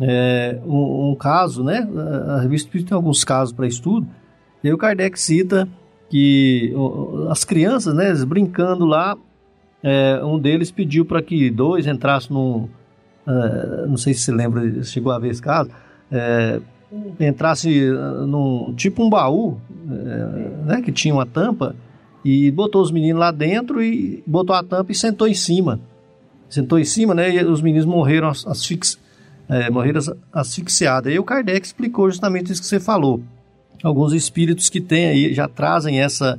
é, 0.00 0.58
um, 0.64 1.10
um, 1.10 1.14
caso, 1.14 1.62
né? 1.62 1.88
A 2.28 2.40
revista 2.40 2.70
tem 2.70 2.84
alguns 2.90 3.22
casos 3.22 3.52
para 3.54 3.66
estudo, 3.66 4.06
e 4.62 4.68
aí 4.68 4.74
o 4.74 4.78
Kardec 4.78 5.18
cita 5.18 5.68
que 6.10 6.74
as 7.28 7.44
crianças, 7.44 7.94
né, 7.94 8.12
brincando 8.26 8.84
lá, 8.84 9.16
é, 9.82 10.20
um 10.24 10.38
deles 10.38 10.70
pediu 10.70 11.04
para 11.04 11.22
que 11.22 11.50
dois 11.50 11.86
entrassem 11.86 12.32
num. 12.32 12.68
Uh, 13.26 13.86
não 13.86 13.96
sei 13.96 14.12
se 14.12 14.20
você 14.20 14.32
lembra, 14.32 14.82
chegou 14.82 15.12
a 15.12 15.18
ver 15.18 15.30
esse 15.30 15.40
caso. 15.40 15.70
É, 16.10 16.60
entrasse 17.20 17.88
num 18.26 18.74
tipo 18.74 19.04
um 19.04 19.08
baú, 19.08 19.58
é, 19.88 20.66
né, 20.66 20.82
que 20.82 20.90
tinha 20.90 21.14
uma 21.14 21.24
tampa, 21.24 21.76
e 22.24 22.50
botou 22.50 22.82
os 22.82 22.90
meninos 22.90 23.20
lá 23.20 23.30
dentro 23.30 23.82
e 23.82 24.22
botou 24.26 24.54
a 24.54 24.62
tampa 24.62 24.92
e 24.92 24.94
sentou 24.94 25.26
em 25.26 25.34
cima. 25.34 25.80
Sentou 26.48 26.78
em 26.78 26.84
cima, 26.84 27.14
né, 27.14 27.30
e 27.30 27.44
os 27.44 27.62
meninos 27.62 27.86
morreram 27.86 28.28
asfix, 28.28 28.98
é, 29.48 29.70
morreram 29.70 30.00
asfixiados. 30.32 31.10
Aí 31.10 31.18
o 31.18 31.24
Kardec 31.24 31.64
explicou 31.64 32.10
justamente 32.10 32.52
isso 32.52 32.60
que 32.60 32.66
você 32.66 32.80
falou. 32.80 33.20
Alguns 33.82 34.12
espíritos 34.12 34.68
que 34.68 34.80
têm 34.80 35.06
aí, 35.06 35.34
já 35.34 35.48
trazem 35.48 36.00
essa... 36.00 36.38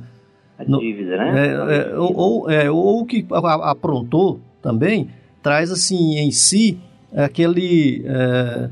A 0.58 0.64
dívida, 0.64 1.16
né? 1.16 1.46
É, 1.46 1.92
é, 1.92 1.98
ou, 1.98 2.16
ou, 2.16 2.50
é, 2.50 2.70
ou 2.70 3.04
que 3.04 3.26
aprontou 3.62 4.38
também, 4.60 5.08
traz 5.42 5.72
assim 5.72 6.18
em 6.18 6.30
si 6.30 6.78
aquele 7.14 8.02
é, 8.06 8.70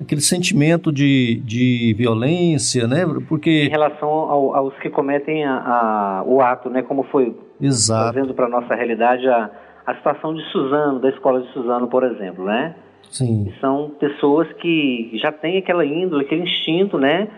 aquele 0.00 0.20
sentimento 0.20 0.92
de, 0.92 1.40
de 1.44 1.94
violência, 1.96 2.86
né? 2.86 3.04
Porque 3.28 3.64
em 3.64 3.70
relação 3.70 4.08
ao, 4.08 4.54
aos 4.54 4.74
que 4.78 4.88
cometem 4.88 5.44
a, 5.44 5.54
a, 5.56 6.22
o 6.26 6.40
ato, 6.40 6.70
né? 6.70 6.82
Como 6.82 7.02
foi 7.04 7.36
Exato. 7.60 8.12
trazendo 8.12 8.34
para 8.34 8.48
nossa 8.48 8.74
realidade 8.74 9.26
a, 9.28 9.50
a 9.86 9.94
situação 9.94 10.34
de 10.34 10.42
Suzano, 10.50 11.00
da 11.00 11.08
escola 11.08 11.40
de 11.40 11.52
Suzano, 11.52 11.88
por 11.88 12.04
exemplo, 12.04 12.44
né? 12.44 12.74
Sim. 13.10 13.52
São 13.60 13.90
pessoas 13.98 14.46
que 14.54 15.10
já 15.14 15.32
têm 15.32 15.58
aquela 15.58 15.84
índole, 15.84 16.24
aquele 16.24 16.42
instinto, 16.42 16.98
né? 16.98 17.28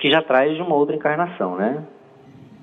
Que 0.00 0.10
já 0.10 0.22
traz 0.22 0.54
de 0.54 0.62
uma 0.62 0.74
outra 0.76 0.94
encarnação, 0.94 1.56
né? 1.56 1.82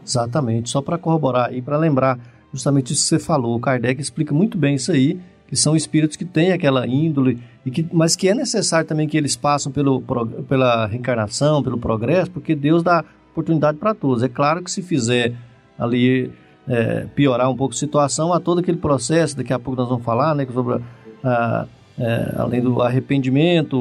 Exatamente. 0.06 0.70
Só 0.70 0.82
para 0.82 0.98
corroborar 0.98 1.54
e 1.54 1.62
para 1.62 1.78
lembrar 1.78 2.18
justamente 2.54 2.94
isso 2.94 3.04
que 3.04 3.20
você 3.20 3.20
falou, 3.20 3.56
o 3.56 3.60
Kardec 3.60 4.00
explica 4.02 4.34
muito 4.34 4.58
bem 4.58 4.76
isso 4.76 4.92
aí, 4.92 5.20
que 5.48 5.56
são 5.56 5.76
espíritos 5.76 6.16
que 6.16 6.26
têm 6.26 6.52
aquela 6.52 6.88
índole, 6.88 7.40
e 7.66 7.72
que, 7.72 7.88
mas 7.92 8.16
que 8.16 8.28
é 8.28 8.34
necessário 8.34 8.88
também 8.88 9.08
que 9.08 9.18
eles 9.18 9.36
passem 9.36 9.72
pelo, 9.72 10.02
pela 10.48 10.88
reencarnação, 10.88 11.62
pelo 11.62 11.78
progresso, 11.78 12.32
porque 12.32 12.56
Deus 12.56 12.82
dá 12.82 13.04
oportunidade 13.32 13.78
para 13.78 13.94
todos. 13.94 14.24
É 14.24 14.30
claro 14.30 14.64
que 14.64 14.72
se 14.72 14.82
fizer 14.82 15.34
ali 15.78 16.32
é, 16.68 17.06
piorar 17.16 17.50
um 17.50 17.56
pouco 17.56 17.74
a 17.74 17.78
situação, 17.78 18.34
há 18.34 18.40
todo 18.40 18.60
aquele 18.60 18.78
processo, 18.78 19.38
daqui 19.38 19.54
a 19.54 19.60
pouco 19.60 19.80
nós 19.80 19.90
vamos 19.90 20.04
falar, 20.04 20.36
né, 20.36 20.46
sobre 20.52 20.82
a, 21.24 21.68
é, 22.00 22.36
além 22.38 22.62
do 22.62 22.82
arrependimento, 22.82 23.78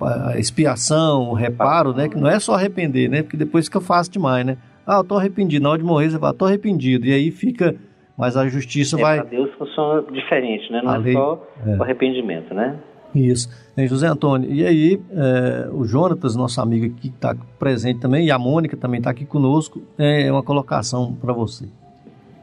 a 0.00 0.38
expiação, 0.38 1.30
o 1.30 1.34
reparo, 1.34 1.92
né? 1.92 2.08
Que 2.08 2.16
não 2.16 2.28
é 2.28 2.38
só 2.38 2.54
arrepender, 2.54 3.10
né? 3.10 3.22
Porque 3.22 3.36
depois 3.36 3.66
fica 3.66 3.80
fácil 3.80 4.12
demais, 4.12 4.46
né? 4.46 4.56
Ah, 4.86 4.96
eu 4.96 5.04
tô 5.04 5.16
arrependido. 5.16 5.62
Na 5.62 5.70
hora 5.70 5.78
de 5.78 5.84
morrer, 5.84 6.10
você 6.10 6.18
fala, 6.18 6.32
tô 6.32 6.46
arrependido. 6.46 7.06
E 7.06 7.12
aí 7.12 7.30
fica. 7.30 7.74
Mas 8.16 8.36
a 8.36 8.48
justiça 8.48 8.98
é, 8.98 9.02
vai. 9.02 9.20
Para 9.20 9.30
Deus 9.30 9.52
funciona 9.54 10.02
diferente, 10.10 10.70
né? 10.72 10.80
Não 10.82 10.90
a 10.90 10.96
é 10.96 10.98
lei... 10.98 11.12
só 11.12 11.46
é. 11.66 11.76
o 11.76 11.82
arrependimento, 11.82 12.54
né? 12.54 12.78
Isso. 13.14 13.48
Hein, 13.76 13.86
José 13.86 14.08
Antônio, 14.08 14.50
e 14.52 14.66
aí 14.66 15.00
é, 15.10 15.68
o 15.72 15.84
Jonatas, 15.84 16.34
nosso 16.34 16.60
amigo 16.60 16.86
aqui 16.86 16.94
que 16.94 17.08
está 17.08 17.34
presente 17.58 18.00
também, 18.00 18.26
e 18.26 18.30
a 18.30 18.38
Mônica 18.38 18.76
também 18.76 18.98
está 18.98 19.10
aqui 19.10 19.24
conosco, 19.24 19.82
é 19.96 20.30
uma 20.30 20.42
colocação 20.42 21.14
para 21.14 21.32
você. 21.32 21.66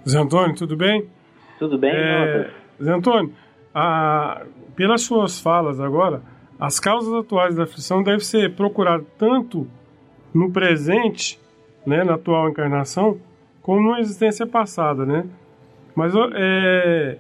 Zé 0.07 0.17
Antônio, 0.17 0.55
tudo 0.55 0.77
bem? 0.77 1.05
Tudo 1.59 1.77
bem, 1.77 1.91
é, 1.93 2.49
Zé 2.81 2.91
Antônio, 2.91 3.33
a, 3.73 4.43
pelas 4.75 5.01
suas 5.01 5.39
falas 5.39 5.79
agora, 5.79 6.21
as 6.59 6.79
causas 6.79 7.13
atuais 7.13 7.55
da 7.55 7.63
aflição 7.63 8.01
devem 8.01 8.19
ser 8.19 8.55
procuradas 8.55 9.05
tanto 9.17 9.67
no 10.33 10.51
presente, 10.51 11.39
né, 11.85 12.03
na 12.03 12.15
atual 12.15 12.49
encarnação, 12.49 13.17
como 13.61 13.91
na 13.91 13.99
existência 13.99 14.47
passada, 14.47 15.05
né? 15.05 15.25
Mas 15.95 16.13
é, 16.33 17.17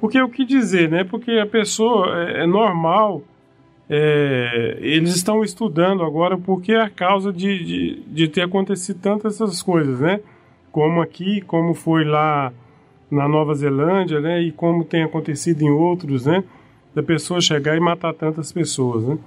porque 0.00 0.20
o 0.20 0.28
que 0.28 0.44
dizer, 0.44 0.90
né? 0.90 1.04
Porque 1.04 1.32
a 1.32 1.46
pessoa 1.46 2.28
é, 2.28 2.42
é 2.42 2.46
normal, 2.46 3.22
é, 3.88 4.78
eles 4.80 5.14
estão 5.14 5.42
estudando 5.42 6.02
agora 6.02 6.38
porque 6.38 6.72
é 6.72 6.80
a 6.80 6.90
causa 6.90 7.32
de, 7.32 7.64
de, 7.64 8.02
de 8.06 8.28
ter 8.28 8.42
acontecido 8.42 8.98
tantas 9.00 9.34
essas 9.34 9.62
coisas, 9.62 10.00
né? 10.00 10.20
Como 10.72 11.00
aqui, 11.00 11.40
como 11.42 11.74
foi 11.74 12.04
lá 12.04 12.52
na 13.10 13.28
Nova 13.28 13.54
Zelândia, 13.54 14.20
né? 14.20 14.42
E 14.42 14.52
como 14.52 14.84
tem 14.84 15.02
acontecido 15.02 15.62
em 15.62 15.70
outros, 15.70 16.26
né? 16.26 16.42
Da 16.94 17.02
pessoa 17.02 17.40
chegar 17.40 17.76
e 17.76 17.80
matar 17.80 18.12
tantas 18.14 18.52
pessoas, 18.52 19.04
né? 19.04 19.18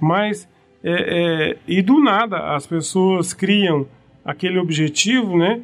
Mas, 0.00 0.48
é, 0.82 0.92
é, 0.92 1.56
e 1.66 1.82
do 1.82 2.00
nada, 2.00 2.54
as 2.54 2.66
pessoas 2.66 3.32
criam 3.32 3.86
aquele 4.24 4.58
objetivo, 4.58 5.36
né? 5.36 5.60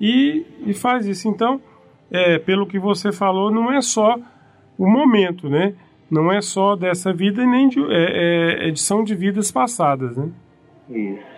E, 0.00 0.44
e 0.66 0.74
faz 0.74 1.06
isso. 1.06 1.28
Então, 1.28 1.60
é, 2.10 2.38
pelo 2.38 2.66
que 2.66 2.78
você 2.78 3.12
falou, 3.12 3.50
não 3.50 3.72
é 3.72 3.80
só 3.80 4.16
o 4.78 4.86
momento, 4.86 5.48
né? 5.48 5.74
Não 6.10 6.30
é 6.30 6.40
só 6.40 6.76
dessa 6.76 7.12
vida, 7.12 7.44
nem 7.44 7.68
de, 7.68 7.80
é, 7.92 8.62
é 8.62 8.68
edição 8.68 9.02
de 9.02 9.14
vidas 9.14 9.50
passadas, 9.50 10.16
né? 10.16 10.30
Isso. 10.88 11.36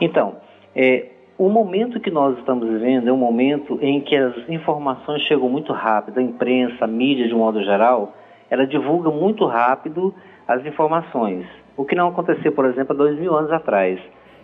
Então, 0.00 0.36
é, 0.76 1.06
o 1.38 1.48
momento 1.48 1.98
que 1.98 2.10
nós 2.10 2.38
estamos 2.38 2.68
vivendo 2.68 3.08
é 3.08 3.12
um 3.12 3.16
momento 3.16 3.78
em 3.80 4.00
que 4.00 4.14
as 4.14 4.36
informações 4.48 5.22
chegam 5.22 5.48
muito 5.48 5.72
rápido, 5.72 6.18
a 6.18 6.22
imprensa, 6.22 6.84
a 6.84 6.88
mídia 6.88 7.26
de 7.26 7.34
um 7.34 7.38
modo 7.38 7.62
geral, 7.62 8.14
ela 8.50 8.66
divulga 8.66 9.10
muito 9.10 9.46
rápido 9.46 10.14
as 10.46 10.64
informações. 10.66 11.46
O 11.76 11.84
que 11.84 11.94
não 11.94 12.08
aconteceu, 12.08 12.52
por 12.52 12.66
exemplo, 12.66 12.94
há 12.94 12.96
dois 12.96 13.18
mil 13.18 13.34
anos 13.34 13.50
atrás. 13.50 13.98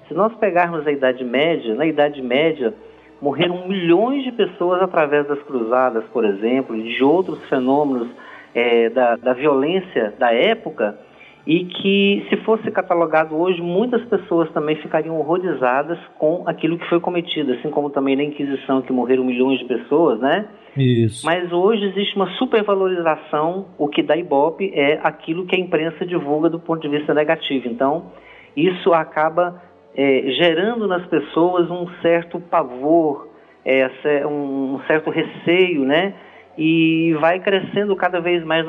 Se 0.08 0.14
nós 0.14 0.34
pegarmos 0.34 0.84
a 0.86 0.90
Idade 0.90 1.22
Média, 1.22 1.74
na 1.74 1.86
Idade 1.86 2.20
Média 2.20 2.74
morreram 3.20 3.68
milhões 3.68 4.24
de 4.24 4.32
pessoas 4.32 4.82
através 4.82 5.26
das 5.26 5.42
cruzadas, 5.42 6.04
por 6.12 6.24
exemplo, 6.24 6.76
e 6.76 6.94
de 6.94 7.04
outros 7.04 7.42
fenômenos 7.48 8.08
é, 8.54 8.88
da, 8.90 9.16
da 9.16 9.32
violência 9.32 10.14
da 10.18 10.32
época, 10.32 10.98
e 11.46 11.64
que, 11.64 12.26
se 12.28 12.36
fosse 12.38 12.70
catalogado 12.70 13.34
hoje, 13.34 13.60
muitas 13.62 14.04
pessoas 14.04 14.50
também 14.52 14.76
ficariam 14.76 15.18
horrorizadas 15.18 15.98
com 16.18 16.44
aquilo 16.46 16.78
que 16.78 16.88
foi 16.88 17.00
cometido, 17.00 17.52
assim 17.52 17.70
como 17.70 17.90
também 17.90 18.14
na 18.14 18.22
Inquisição, 18.22 18.82
que 18.82 18.92
morreram 18.92 19.24
milhões 19.24 19.58
de 19.58 19.64
pessoas, 19.64 20.20
né? 20.20 20.46
Isso. 20.76 21.24
Mas 21.26 21.50
hoje 21.50 21.86
existe 21.86 22.14
uma 22.14 22.28
supervalorização, 22.32 23.66
o 23.78 23.88
que 23.88 24.02
dá 24.02 24.16
ibope 24.16 24.70
é 24.74 25.00
aquilo 25.02 25.46
que 25.46 25.56
a 25.56 25.58
imprensa 25.58 26.04
divulga 26.04 26.48
do 26.48 26.60
ponto 26.60 26.82
de 26.82 26.88
vista 26.88 27.14
negativo. 27.14 27.66
Então, 27.68 28.12
isso 28.56 28.92
acaba 28.92 29.60
é, 29.94 30.22
gerando 30.38 30.86
nas 30.86 31.04
pessoas 31.06 31.70
um 31.70 31.86
certo 32.00 32.40
pavor, 32.40 33.28
é, 33.64 33.88
um 34.26 34.80
certo 34.86 35.10
receio, 35.10 35.84
né? 35.84 36.14
E 36.56 37.14
vai 37.20 37.40
crescendo 37.40 37.94
cada 37.96 38.20
vez 38.20 38.44
mais 38.44 38.66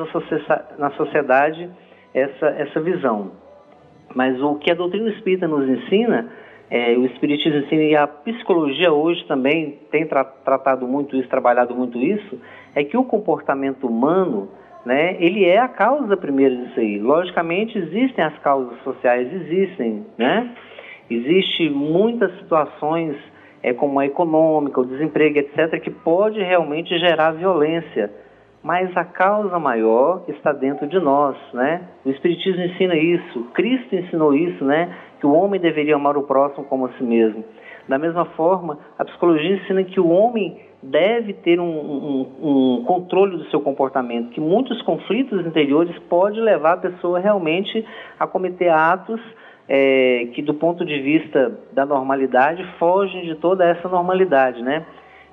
na 0.78 0.92
sociedade 0.92 1.70
essa, 2.14 2.48
essa 2.48 2.80
visão. 2.80 3.32
Mas 4.16 4.42
o 4.42 4.56
que 4.56 4.72
a 4.72 4.76
doutrina 4.76 5.10
espírita 5.10 5.48
nos 5.48 5.68
ensina, 5.68 6.30
é, 6.70 6.94
o 6.98 7.06
espiritismo 7.06 7.60
ensina 7.60 7.84
e 7.84 7.96
a 7.96 8.08
psicologia 8.08 8.92
hoje 8.92 9.26
também 9.26 9.80
tem 9.90 10.06
tra 10.06 10.24
tratado 10.24 10.88
muito 10.88 11.16
isso, 11.16 11.28
trabalhado 11.30 11.76
muito 11.76 11.98
isso, 11.98 12.40
é 12.76 12.84
que 12.84 12.98
o 12.98 13.04
comportamento 13.04 13.88
humano, 13.88 14.50
né, 14.86 15.18
ele 15.20 15.46
é 15.46 15.60
a 15.60 15.68
causa 15.68 16.16
primeira 16.16 16.56
disso 16.56 16.80
aí. 16.80 17.00
Logicamente 17.00 17.78
existem 17.78 18.24
as 18.24 18.38
causas 18.40 18.78
sociais, 18.84 19.32
existem, 19.34 20.06
né? 20.18 20.50
Existem 21.16 21.70
muitas 21.70 22.32
situações 22.40 23.16
é, 23.62 23.74
como 23.74 24.00
a 24.00 24.06
econômica, 24.06 24.80
o 24.80 24.86
desemprego, 24.86 25.40
etc., 25.40 25.80
que 25.82 25.92
pode 25.92 26.40
realmente 26.42 26.98
gerar 26.98 27.32
violência 27.32 28.10
mas 28.64 28.96
a 28.96 29.04
causa 29.04 29.58
maior 29.58 30.24
está 30.28 30.52
dentro 30.52 30.88
de 30.88 31.00
nós, 31.00 31.36
né? 31.54 31.82
O 32.06 32.10
Espiritismo 32.10 32.64
ensina 32.64 32.96
isso, 32.96 33.44
Cristo 33.54 33.96
ensinou 33.96 34.36
isso, 34.36 34.64
né? 34.64 34.96
Que 35.20 35.26
o 35.26 35.34
homem 35.34 35.60
deveria 35.60 35.96
amar 35.96 36.16
o 36.16 36.24
próximo 36.24 36.66
como 36.66 36.86
a 36.86 36.90
si 36.94 37.04
mesmo. 37.04 37.44
Da 37.88 37.98
mesma 37.98 38.26
forma, 38.26 38.78
a 39.00 39.06
psicologia 39.06 39.56
ensina 39.56 39.84
que 39.84 40.00
o 40.00 40.10
homem 40.10 40.60
deve 40.84 41.34
ter 41.34 41.60
um, 41.60 41.64
um, 41.64 42.28
um 42.42 42.84
controle 42.86 43.38
do 43.38 43.46
seu 43.46 43.62
comportamento, 43.62 44.30
que 44.30 44.40
muitos 44.40 44.80
conflitos 44.84 45.46
interiores 45.46 45.98
podem 46.08 46.42
levar 46.42 46.74
a 46.74 46.78
pessoa 46.78 47.20
realmente 47.20 47.84
a 48.20 48.28
cometer 48.28 48.70
atos 48.70 49.20
é, 49.68 50.28
que, 50.34 50.42
do 50.42 50.54
ponto 50.54 50.86
de 50.86 51.00
vista 51.00 51.60
da 51.72 51.86
normalidade, 51.86 52.64
fogem 52.78 53.26
de 53.26 53.36
toda 53.36 53.66
essa 53.66 53.88
normalidade, 53.88 54.62
né? 54.62 54.86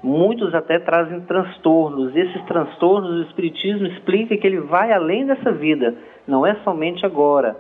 Muitos 0.03 0.55
até 0.55 0.79
trazem 0.79 1.21
transtornos. 1.23 2.15
Esses 2.15 2.43
transtornos, 2.45 3.11
o 3.11 3.23
Espiritismo 3.23 3.87
explica 3.87 4.37
que 4.37 4.47
ele 4.47 4.61
vai 4.61 4.93
além 4.93 5.27
dessa 5.27 5.51
vida, 5.51 5.95
não 6.27 6.47
é 6.47 6.55
somente 6.63 7.05
agora. 7.05 7.57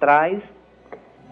Traz 0.00 0.40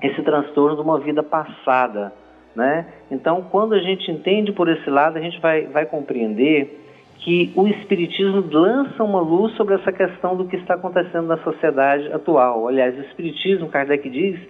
esse 0.02 0.22
transtorno 0.22 0.76
de 0.76 0.82
uma 0.82 0.98
vida 1.00 1.22
passada. 1.22 2.12
Né? 2.54 2.86
Então, 3.10 3.46
quando 3.50 3.74
a 3.74 3.78
gente 3.78 4.10
entende 4.10 4.52
por 4.52 4.68
esse 4.68 4.90
lado, 4.90 5.16
a 5.16 5.20
gente 5.20 5.40
vai, 5.40 5.66
vai 5.66 5.86
compreender 5.86 6.78
que 7.20 7.52
o 7.54 7.68
Espiritismo 7.68 8.44
lança 8.50 9.02
uma 9.04 9.20
luz 9.20 9.54
sobre 9.54 9.74
essa 9.74 9.92
questão 9.92 10.36
do 10.36 10.46
que 10.46 10.56
está 10.56 10.74
acontecendo 10.74 11.26
na 11.26 11.36
sociedade 11.38 12.10
atual. 12.12 12.66
Aliás, 12.66 12.96
o 12.96 13.02
Espiritismo, 13.02 13.68
Kardec 13.68 14.08
diz 14.08 14.40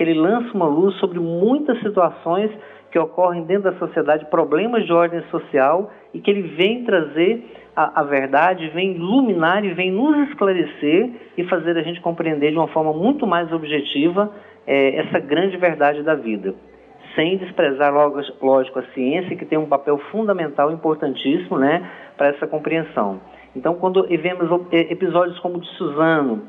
que 0.00 0.04
ele 0.04 0.18
lança 0.18 0.50
uma 0.54 0.64
luz 0.64 0.94
sobre 0.94 1.20
muitas 1.20 1.78
situações 1.80 2.50
que 2.90 2.98
ocorrem 2.98 3.44
dentro 3.44 3.70
da 3.70 3.78
sociedade, 3.78 4.24
problemas 4.30 4.86
de 4.86 4.92
ordem 4.94 5.22
social, 5.30 5.90
e 6.14 6.20
que 6.20 6.30
ele 6.30 6.40
vem 6.56 6.84
trazer 6.84 7.44
a, 7.76 8.00
a, 8.00 8.02
verdade, 8.02 8.70
vem 8.70 8.92
iluminar 8.92 9.62
e 9.62 9.74
vem 9.74 9.92
nos 9.92 10.26
esclarecer 10.30 11.10
e 11.36 11.44
fazer 11.44 11.76
a 11.76 11.82
gente 11.82 12.00
compreender 12.00 12.50
de 12.50 12.56
uma 12.56 12.68
forma 12.68 12.94
muito 12.94 13.26
mais 13.26 13.52
objetiva 13.52 14.32
é, 14.66 15.00
essa 15.00 15.18
grande 15.18 15.58
verdade 15.58 16.02
da 16.02 16.14
vida. 16.14 16.54
Sem 17.14 17.36
desprezar, 17.36 17.92
lógico, 18.40 18.78
a 18.78 18.84
ciência, 18.94 19.36
que 19.36 19.44
tem 19.44 19.58
um 19.58 19.66
papel 19.66 19.98
fundamental, 20.10 20.72
importantíssimo, 20.72 21.58
né, 21.58 21.86
para 22.16 22.28
essa 22.28 22.46
compreensão. 22.46 23.20
Então, 23.54 23.74
quando 23.74 24.06
vemos 24.08 24.48
episódios 24.72 25.38
como 25.40 25.58
o 25.58 25.60
de 25.60 25.68
Suzano, 25.76 26.44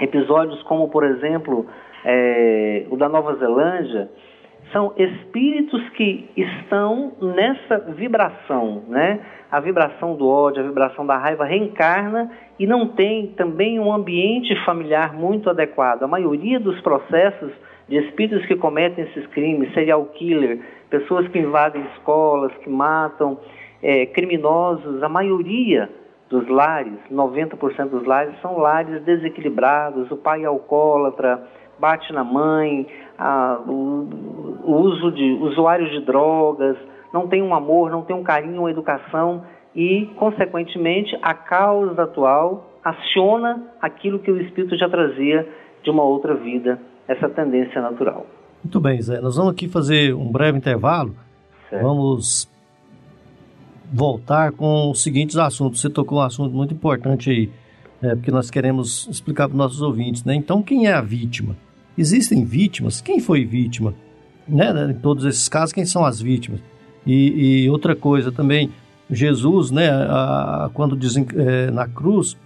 episódios 0.00 0.62
como, 0.62 0.88
por 0.88 1.04
exemplo, 1.04 1.66
é, 2.04 2.86
o 2.90 2.96
da 2.96 3.08
Nova 3.08 3.34
Zelândia, 3.36 4.10
são 4.72 4.92
espíritos 4.96 5.88
que 5.90 6.28
estão 6.36 7.12
nessa 7.20 7.78
vibração, 7.96 8.84
né? 8.88 9.20
A 9.50 9.58
vibração 9.58 10.14
do 10.14 10.28
ódio, 10.28 10.62
a 10.62 10.66
vibração 10.66 11.04
da 11.04 11.16
raiva 11.16 11.44
reencarna 11.44 12.30
e 12.58 12.66
não 12.66 12.86
tem 12.86 13.28
também 13.28 13.80
um 13.80 13.92
ambiente 13.92 14.54
familiar 14.64 15.12
muito 15.12 15.50
adequado. 15.50 16.04
A 16.04 16.06
maioria 16.06 16.60
dos 16.60 16.80
processos 16.82 17.50
de 17.88 17.96
espíritos 17.96 18.46
que 18.46 18.54
cometem 18.54 19.04
esses 19.04 19.26
crimes, 19.28 19.74
serial 19.74 20.04
killer, 20.14 20.60
pessoas 20.88 21.26
que 21.28 21.38
invadem 21.40 21.82
escolas, 21.96 22.52
que 22.58 22.70
matam, 22.70 23.40
é, 23.82 24.06
criminosos, 24.06 25.02
a 25.02 25.08
maioria 25.08 25.90
dos 26.28 26.46
lares, 26.48 26.92
90% 27.10 27.88
dos 27.88 28.04
lares, 28.06 28.32
são 28.40 28.56
lares 28.58 29.02
desequilibrados, 29.02 30.08
o 30.12 30.16
pai 30.16 30.44
é 30.44 30.46
alcoólatra, 30.46 31.42
bate 31.80 32.12
na 32.12 32.22
mãe, 32.22 32.86
a, 33.18 33.58
o, 33.66 34.08
o, 34.64 34.74
uso 34.76 35.10
de 35.12 35.32
usuários 35.40 35.90
de 35.90 36.00
drogas, 36.04 36.76
não 37.12 37.26
tem 37.26 37.42
um 37.42 37.54
amor, 37.54 37.90
não 37.90 38.02
tem 38.02 38.14
um 38.14 38.22
carinho, 38.22 38.60
uma 38.60 38.70
educação 38.70 39.42
e, 39.74 40.06
consequentemente, 40.16 41.16
a 41.22 41.34
causa 41.34 42.02
atual 42.02 42.70
aciona 42.84 43.62
aquilo 43.80 44.18
que 44.18 44.30
o 44.30 44.40
espírito 44.40 44.76
já 44.76 44.88
trazia 44.88 45.48
de 45.82 45.90
uma 45.90 46.02
outra 46.02 46.34
vida, 46.34 46.78
essa 47.08 47.28
tendência 47.28 47.80
natural. 47.80 48.26
Muito 48.62 48.80
bem, 48.80 49.00
Zé. 49.00 49.20
Nós 49.20 49.36
vamos 49.36 49.52
aqui 49.52 49.68
fazer 49.68 50.14
um 50.14 50.30
breve 50.30 50.58
intervalo. 50.58 51.14
Certo. 51.68 51.82
Vamos 51.82 52.50
voltar 53.92 54.52
com 54.52 54.90
os 54.90 55.02
seguintes 55.02 55.36
assuntos. 55.36 55.80
Você 55.80 55.88
tocou 55.88 56.18
um 56.18 56.22
assunto 56.22 56.54
muito 56.54 56.74
importante 56.74 57.30
aí, 57.30 57.50
é, 58.02 58.14
porque 58.14 58.30
nós 58.30 58.50
queremos 58.50 59.08
explicar 59.08 59.48
para 59.48 59.54
os 59.54 59.58
nossos 59.58 59.82
ouvintes, 59.82 60.24
né? 60.24 60.34
Então, 60.34 60.62
quem 60.62 60.86
é 60.86 60.92
a 60.92 61.00
vítima? 61.00 61.56
Existem 62.00 62.46
vítimas? 62.46 63.02
Quem 63.02 63.20
foi 63.20 63.44
vítima? 63.44 63.92
Né? 64.48 64.72
Em 64.90 64.94
todos 64.94 65.26
esses 65.26 65.50
casos, 65.50 65.70
quem 65.70 65.84
são 65.84 66.02
as 66.02 66.18
vítimas? 66.18 66.58
E, 67.06 67.64
e 67.64 67.70
outra 67.70 67.94
coisa 67.94 68.32
também, 68.32 68.70
Jesus, 69.10 69.70
né, 69.70 69.90
a, 69.90 70.70
quando 70.72 70.96
dizem 70.96 71.26
é, 71.36 71.70
na 71.70 71.86
cruz, 71.86 72.38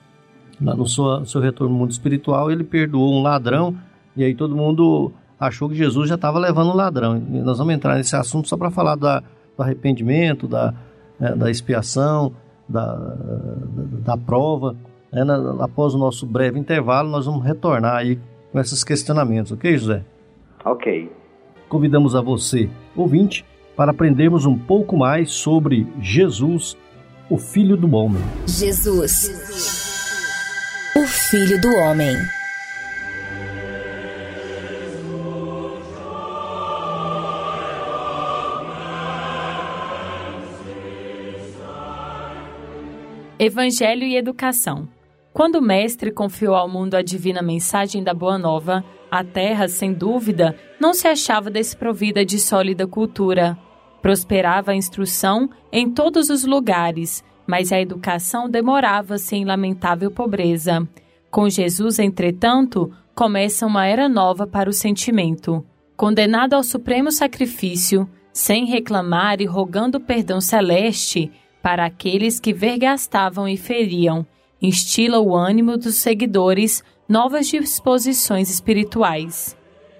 no 0.59 0.88
seu, 0.88 1.24
seu 1.24 1.40
retorno 1.40 1.72
no 1.72 1.78
mundo 1.78 1.92
espiritual, 1.92 2.50
ele 2.50 2.64
perdoou 2.64 3.14
um 3.14 3.22
ladrão, 3.22 3.76
e 4.16 4.24
aí 4.24 4.34
todo 4.34 4.57
mundo 4.57 5.12
achou 5.38 5.68
que 5.68 5.76
Jesus 5.76 6.09
já 6.09 6.16
estava 6.16 6.40
levando 6.40 6.70
o 6.70 6.76
ladrão. 6.76 7.16
E 7.16 7.38
nós 7.38 7.57
vamos 7.57 7.74
entrar 7.74 7.94
nesse 7.94 8.16
assunto 8.16 8.48
só 8.48 8.57
para 8.57 8.72
falar 8.72 8.96
da, 8.96 9.20
do 9.57 9.62
arrependimento, 9.62 10.48
da, 10.48 10.74
é, 11.20 11.32
da 11.32 11.48
expiação, 11.48 12.32
da, 12.68 12.92
da, 12.92 14.14
da 14.14 14.16
prova. 14.16 14.74
É, 15.12 15.22
na, 15.22 15.62
após 15.62 15.94
o 15.94 15.98
nosso 15.98 16.26
breve 16.26 16.59
intervalo, 16.59 17.09
nós 17.09 17.26
vamos 17.26 17.44
retornar 17.44 17.94
aí 17.94 18.18
com 18.55 18.61
esses 18.61 18.84
questionamentos, 18.84 19.50
ok, 19.50 19.76
José? 19.76 20.05
Ok. 20.64 21.11
Convidamos 21.68 22.14
a 22.14 22.20
você, 22.20 22.70
ouvinte, 22.94 23.44
para 23.74 23.90
aprendermos 23.90 24.46
um 24.46 24.57
pouco 24.57 24.96
mais 24.96 25.32
sobre 25.32 25.84
Jesus, 26.00 26.78
o 27.28 27.36
Filho 27.36 27.76
do 27.76 27.92
Homem. 27.92 28.22
Jesus, 28.46 29.28
o 30.94 31.05
Filho 31.05 31.61
do 31.61 31.68
Homem. 31.78 32.16
Evangelho 43.36 44.05
e 44.05 44.16
Educação. 44.16 44.93
Quando 45.35 45.57
o 45.57 45.61
Mestre 45.61 46.12
confiou 46.12 46.55
ao 46.55 46.68
mundo 46.68 46.95
a 46.95 47.03
divina 47.03 47.43
mensagem 47.43 48.05
da 48.05 48.14
Boa 48.14 48.39
Nova, 48.39 48.85
a 49.11 49.24
terra, 49.24 49.66
sem 49.66 49.93
dúvida, 49.93 50.57
não 50.78 50.95
se 50.95 51.09
achava 51.09 51.51
desprovida 51.51 52.24
de 52.24 52.39
sólida 52.39 52.87
cultura. 52.87 53.59
Prosperava 54.01 54.70
a 54.70 54.76
instrução 54.76 55.51
em 55.72 55.91
todos 55.91 56.30
os 56.30 56.45
lugares, 56.45 57.24
mas 57.49 57.72
a 57.72 57.80
educação 57.80 58.49
demorava-se 58.49 59.35
em 59.35 59.45
lamentável 59.45 60.09
pobreza. 60.09 60.89
Com 61.32 61.49
Jesus, 61.49 61.99
entretanto, 61.99 62.93
começa 63.12 63.66
uma 63.66 63.87
era 63.87 64.09
nova 64.09 64.47
para 64.47 64.70
o 64.70 64.72
sentimento. 64.72 65.66
Condenado 65.97 66.55
ao 66.55 66.62
supremo 66.62 67.11
sacrifício, 67.11 68.09
sem 68.32 68.66
reclamar 68.66 69.41
e 69.41 69.47
rogando 69.47 69.99
perdão 69.99 70.41
celeste 70.41 71.32
para 71.61 71.85
aqueles 71.85 72.39
que 72.39 72.53
vergastavam 72.53 73.49
e 73.49 73.57
feriam, 73.57 74.24
instila 74.64 75.20
o 75.20 75.36
ânimo 75.36 75.76
dos 75.76 75.96
seguidores 75.96 76.82
novas 77.06 77.48
disposições 77.48 78.48
espirituais. 78.48 79.54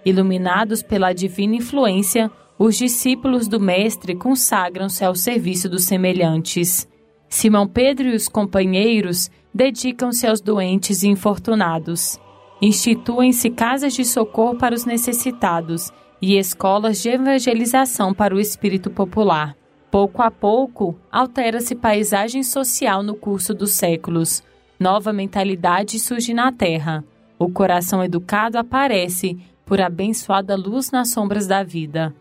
Iluminados 0.07 0.83
pela 0.83 1.13
divina 1.13 1.57
influência, 1.57 2.31
os 2.59 2.77
discípulos 2.77 3.47
do 3.47 3.61
Mestre 3.61 4.15
consagram-se 4.15 5.05
ao 5.05 5.15
serviço 5.15 5.69
dos 5.69 5.85
semelhantes. 5.85 6.89
Simão 7.29 7.67
Pedro 7.67 8.09
e 8.09 8.15
os 8.15 8.27
companheiros 8.27 9.31
dedicam-se 9.53 10.27
aos 10.27 10.41
doentes 10.41 11.03
e 11.03 11.09
infortunados. 11.09 12.19
Instituem-se 12.63 13.51
casas 13.51 13.93
de 13.93 14.05
socorro 14.05 14.57
para 14.57 14.75
os 14.75 14.87
necessitados 14.87 15.93
e 16.23 16.39
escolas 16.39 17.03
de 17.03 17.11
evangelização 17.11 18.15
para 18.15 18.35
o 18.35 18.41
espírito 18.41 18.89
popular. 18.89 19.55
Pouco 19.91 20.23
a 20.23 20.31
pouco, 20.31 20.97
altera-se 21.13 21.75
paisagem 21.75 22.43
social 22.43 23.03
no 23.03 23.15
curso 23.15 23.53
dos 23.53 23.73
séculos 23.73 24.43
Nova 24.79 25.13
mentalidade 25.13 25.99
surge 25.99 26.35
na 26.35 26.51
terra. 26.51 27.05
O 27.39 27.49
coração 27.49 28.03
educado 28.03 28.59
aparece 28.59 29.39
por 29.65 29.81
abençoada 29.81 30.57
luz 30.57 30.91
nas 30.91 31.11
sombras 31.11 31.47
da 31.47 31.63
vida. 31.63 32.15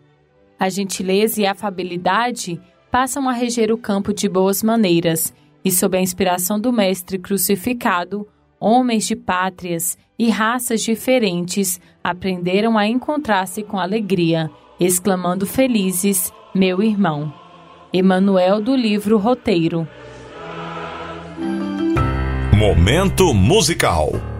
A 0.58 0.68
gentileza 0.68 1.40
e 1.40 1.46
a 1.46 1.52
afabilidade 1.52 2.60
passam 2.90 3.28
a 3.28 3.32
reger 3.32 3.72
o 3.72 3.78
campo 3.78 4.14
de 4.14 4.28
boas 4.28 4.62
maneiras, 4.62 5.34
e 5.64 5.70
sob 5.70 5.96
a 5.96 6.00
inspiração 6.00 6.60
do 6.60 6.72
Mestre 6.72 7.18
crucificado, 7.18 8.28
homens 8.60 9.06
de 9.06 9.16
pátrias 9.16 9.98
e 10.18 10.30
raças 10.30 10.82
diferentes 10.82 11.80
aprenderam 12.02 12.78
a 12.78 12.86
encontrar-se 12.86 13.62
com 13.62 13.78
alegria, 13.78 14.50
exclamando 14.78 15.46
felizes: 15.46 16.32
Meu 16.54 16.82
irmão. 16.82 17.32
Emanuel 17.92 18.60
do 18.60 18.74
livro 18.74 19.18
Roteiro. 19.18 19.88
Momento 22.54 23.34
musical. 23.34 24.33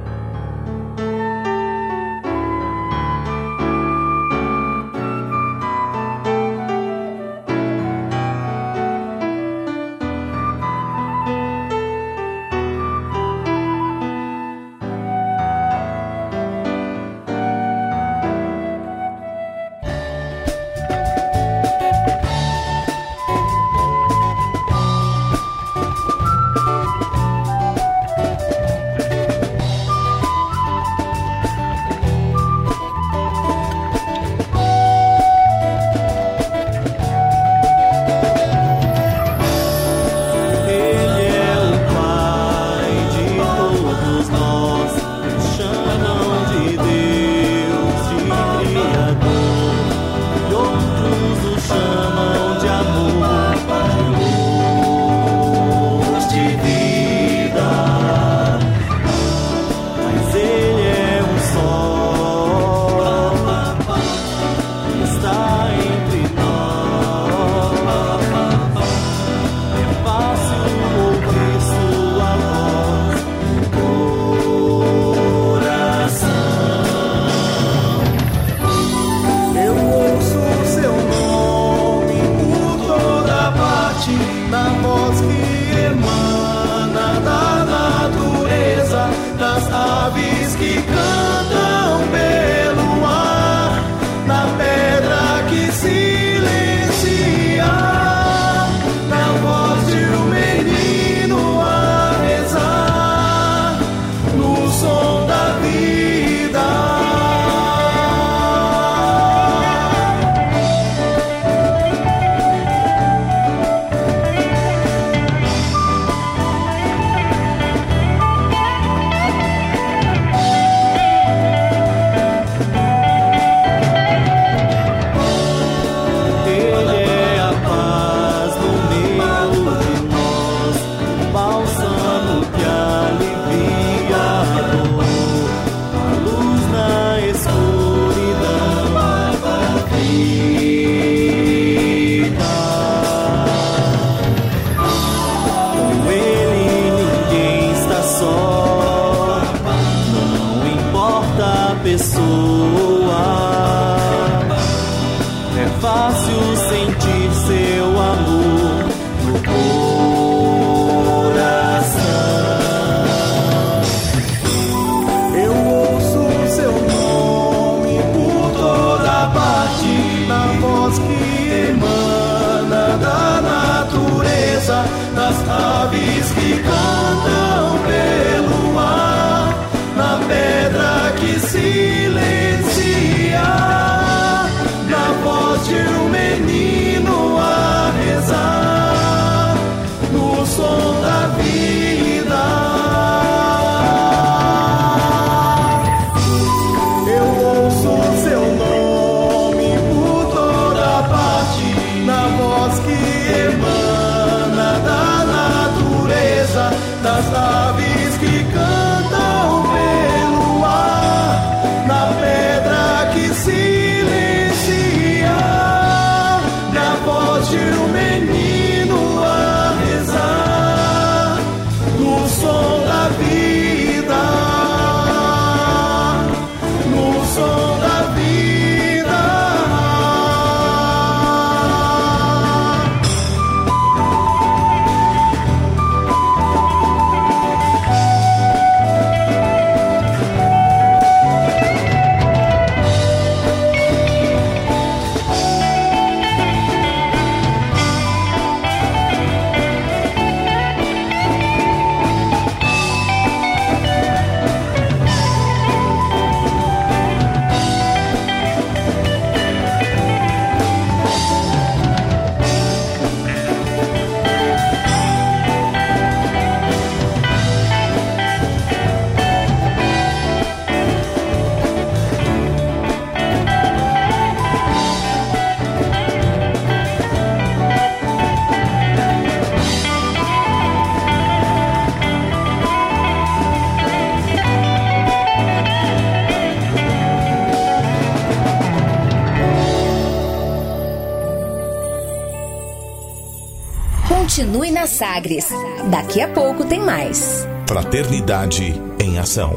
Continue 294.34 294.72
na 294.72 294.84
Sagres. 294.88 295.48
Daqui 295.92 296.20
a 296.20 296.26
pouco 296.26 296.68
tem 296.68 296.80
mais. 296.80 297.46
Fraternidade 297.68 298.72
em 299.00 299.16
Ação. 299.16 299.52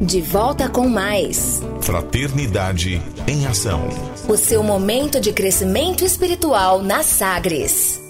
De 0.00 0.20
volta 0.20 0.68
com 0.68 0.88
mais. 0.88 1.60
Fraternidade 1.80 3.02
em 3.26 3.48
Ação. 3.48 3.80
O 4.28 4.36
seu 4.36 4.62
momento 4.62 5.20
de 5.20 5.32
crescimento 5.32 6.04
espiritual 6.04 6.80
na 6.80 7.02
Sagres. 7.02 8.00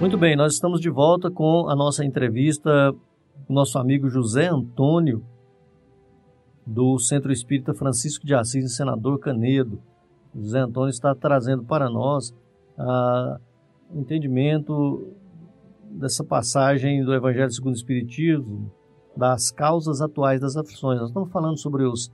Muito 0.00 0.16
bem, 0.16 0.34
nós 0.34 0.54
estamos 0.54 0.80
de 0.80 0.88
volta 0.88 1.30
com 1.30 1.68
a 1.68 1.76
nossa 1.76 2.02
entrevista 2.06 2.94
com 3.46 3.52
nosso 3.52 3.78
amigo 3.78 4.08
José 4.08 4.48
Antônio, 4.48 5.22
do 6.66 6.98
Centro 6.98 7.30
Espírita 7.30 7.74
Francisco 7.74 8.24
de 8.24 8.34
Assis, 8.34 8.74
senador 8.74 9.20
Canedo. 9.20 9.89
José 10.34 10.60
Antônio 10.60 10.90
está 10.90 11.14
trazendo 11.14 11.64
para 11.64 11.88
nós 11.88 12.34
ah, 12.78 13.38
o 13.92 14.00
entendimento 14.00 15.12
dessa 15.90 16.22
passagem 16.22 17.04
do 17.04 17.12
Evangelho 17.12 17.50
segundo 17.50 17.74
o 17.74 17.76
Espiritismo, 17.76 18.70
das 19.16 19.50
causas 19.50 20.00
atuais 20.00 20.40
das 20.40 20.56
aflições. 20.56 21.00
Nós 21.00 21.08
estamos 21.10 21.30
falando 21.30 21.58
sobre 21.58 21.84
os, 21.84 22.12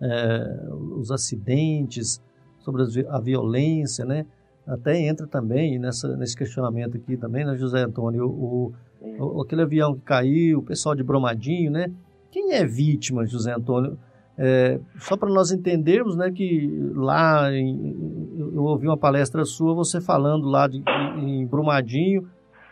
é, 0.00 0.68
os 0.96 1.10
acidentes, 1.10 2.22
sobre 2.60 2.82
a 3.08 3.18
violência, 3.18 4.04
né? 4.04 4.26
até 4.66 5.00
entra 5.00 5.26
também 5.26 5.78
nessa, 5.78 6.16
nesse 6.16 6.36
questionamento 6.36 6.96
aqui 6.96 7.16
também, 7.16 7.44
né, 7.44 7.56
José 7.56 7.84
Antônio, 7.84 8.26
o, 8.26 8.74
o, 9.00 9.42
aquele 9.42 9.62
avião 9.62 9.94
que 9.94 10.00
caiu, 10.00 10.58
o 10.58 10.62
pessoal 10.62 10.94
de 10.94 11.04
Bromadinho, 11.04 11.70
né? 11.70 11.92
Quem 12.32 12.52
é 12.52 12.66
vítima, 12.66 13.24
José 13.24 13.54
Antônio? 13.54 13.96
É, 14.38 14.78
só 14.98 15.16
para 15.16 15.30
nós 15.30 15.50
entendermos, 15.50 16.14
né, 16.16 16.30
que 16.30 16.68
lá 16.94 17.50
em, 17.52 18.32
eu 18.54 18.64
ouvi 18.64 18.86
uma 18.86 18.96
palestra 18.96 19.44
sua, 19.44 19.74
você 19.74 20.00
falando 20.00 20.46
lá 20.46 20.66
de, 20.66 20.82
em 21.18 21.46
Brumadinho, 21.46 22.28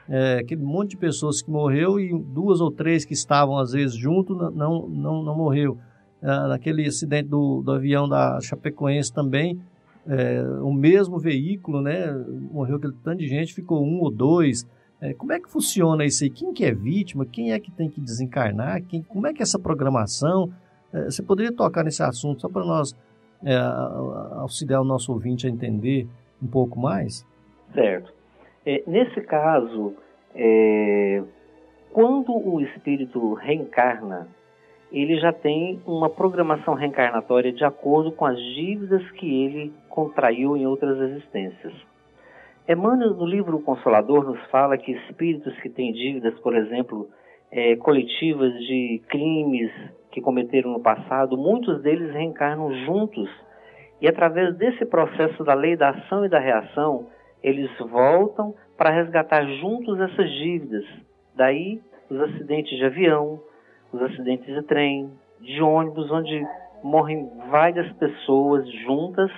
é, 0.09 0.41
aquele 0.41 0.63
monte 0.63 0.91
de 0.91 0.97
pessoas 0.99 1.41
que 1.41 1.51
morreu 1.51 1.99
e 1.99 2.13
duas 2.13 2.61
ou 2.61 2.71
três 2.71 3.05
que 3.07 3.15
estavam 3.15 3.57
às 3.59 3.73
vezes 3.73 3.97
junto 3.97 4.35
não 4.35 4.87
não 4.87 5.23
não 5.23 5.35
morreu. 5.35 5.79
É, 6.21 6.27
naquele 6.27 6.87
acidente 6.87 7.29
do, 7.29 7.63
do 7.63 7.73
avião 7.73 8.09
da 8.09 8.39
Chapecoense 8.41 9.13
também, 9.13 9.59
é, 10.07 10.43
o 10.63 10.73
mesmo 10.73 11.19
veículo, 11.19 11.81
né? 11.81 12.13
Morreu 12.51 12.77
aquele 12.77 12.95
tanto 13.03 13.19
de 13.19 13.27
gente, 13.27 13.55
ficou 13.55 13.85
um 13.85 14.01
ou 14.01 14.11
dois. 14.11 14.67
É, 15.01 15.13
como 15.15 15.33
é 15.33 15.41
que 15.41 15.51
funciona 15.51 16.05
isso 16.05 16.25
aí? 16.25 16.31
Quem 16.31 16.53
que 16.53 16.65
é 16.65 16.73
vítima? 16.73 17.27
Quem 17.27 17.53
é 17.53 17.61
que 17.61 17.71
tem 17.71 17.89
que 17.89 18.01
desencarnar? 18.01 18.83
Quem, 18.85 19.03
como 19.03 19.27
é 19.27 19.33
que 19.33 19.41
é 19.41 19.45
essa 19.45 19.59
programação? 19.59 20.51
É, 20.95 21.05
você 21.05 21.23
poderia 21.23 21.53
tocar 21.53 21.85
nesse 21.85 22.03
assunto 22.03 22.41
só 22.41 22.49
para 22.49 22.65
nós 22.65 22.97
é, 23.45 23.55
auxiliar 24.39 24.81
o 24.81 24.85
nosso 24.85 25.13
ouvinte 25.13 25.47
a 25.47 25.51
entender 25.51 26.07
um 26.43 26.47
pouco 26.47 26.79
mais? 26.79 27.27
Certo. 27.75 28.13
É, 28.65 28.83
nesse 28.87 29.21
caso, 29.23 29.95
é, 30.35 31.23
quando 31.93 32.33
o 32.33 32.61
espírito 32.61 33.35
reencarna 33.35 34.29
ele 34.95 35.19
já 35.19 35.33
tem 35.33 35.81
uma 35.85 36.09
programação 36.09 36.75
reencarnatória 36.75 37.53
de 37.53 37.65
acordo 37.65 38.13
com 38.13 38.25
as 38.25 38.39
dívidas 38.39 39.03
que 39.13 39.45
ele 39.45 39.73
contraiu 39.89 40.57
em 40.57 40.67
outras 40.67 40.97
existências. 41.11 41.75
Emmanuel, 42.69 43.15
no 43.15 43.27
livro 43.27 43.59
Consolador, 43.59 44.25
nos 44.25 44.41
fala 44.51 44.79
que 44.79 44.93
espíritos 44.93 45.53
que 45.61 45.69
têm 45.69 45.93
dívidas, 45.93 46.39
por 46.39 46.57
exemplo, 46.57 47.09
é, 47.51 47.75
coletivas 47.75 48.53
de 48.61 49.03
crimes 49.09 49.73
que 50.15 50.21
cometeram 50.21 50.71
no 50.71 50.81
passado, 50.81 51.37
muitos 51.37 51.83
deles 51.83 52.13
reencarnam 52.13 52.73
juntos 52.87 53.29
e, 54.01 54.07
através 54.07 54.55
desse 54.57 54.87
processo 54.87 55.43
da 55.43 55.55
lei 55.55 55.77
da 55.77 55.91
ação 55.91 56.25
e 56.25 56.29
da 56.29 56.39
reação, 56.39 57.09
eles 57.43 57.69
voltam 57.81 58.55
para 58.77 58.91
resgatar 58.91 59.45
juntos 59.45 60.01
essas 60.01 60.31
dívidas. 60.31 60.85
Daí, 61.35 61.81
os 62.09 62.21
acidentes 62.21 62.79
de 62.79 62.85
avião, 62.85 63.41
os 63.93 64.01
acidentes 64.03 64.47
de 64.47 64.63
trem, 64.63 65.11
de 65.41 65.61
ônibus, 65.61 66.09
onde 66.13 66.47
morrem 66.81 67.29
várias 67.51 67.91
pessoas 67.95 68.71
juntas. 68.85 69.33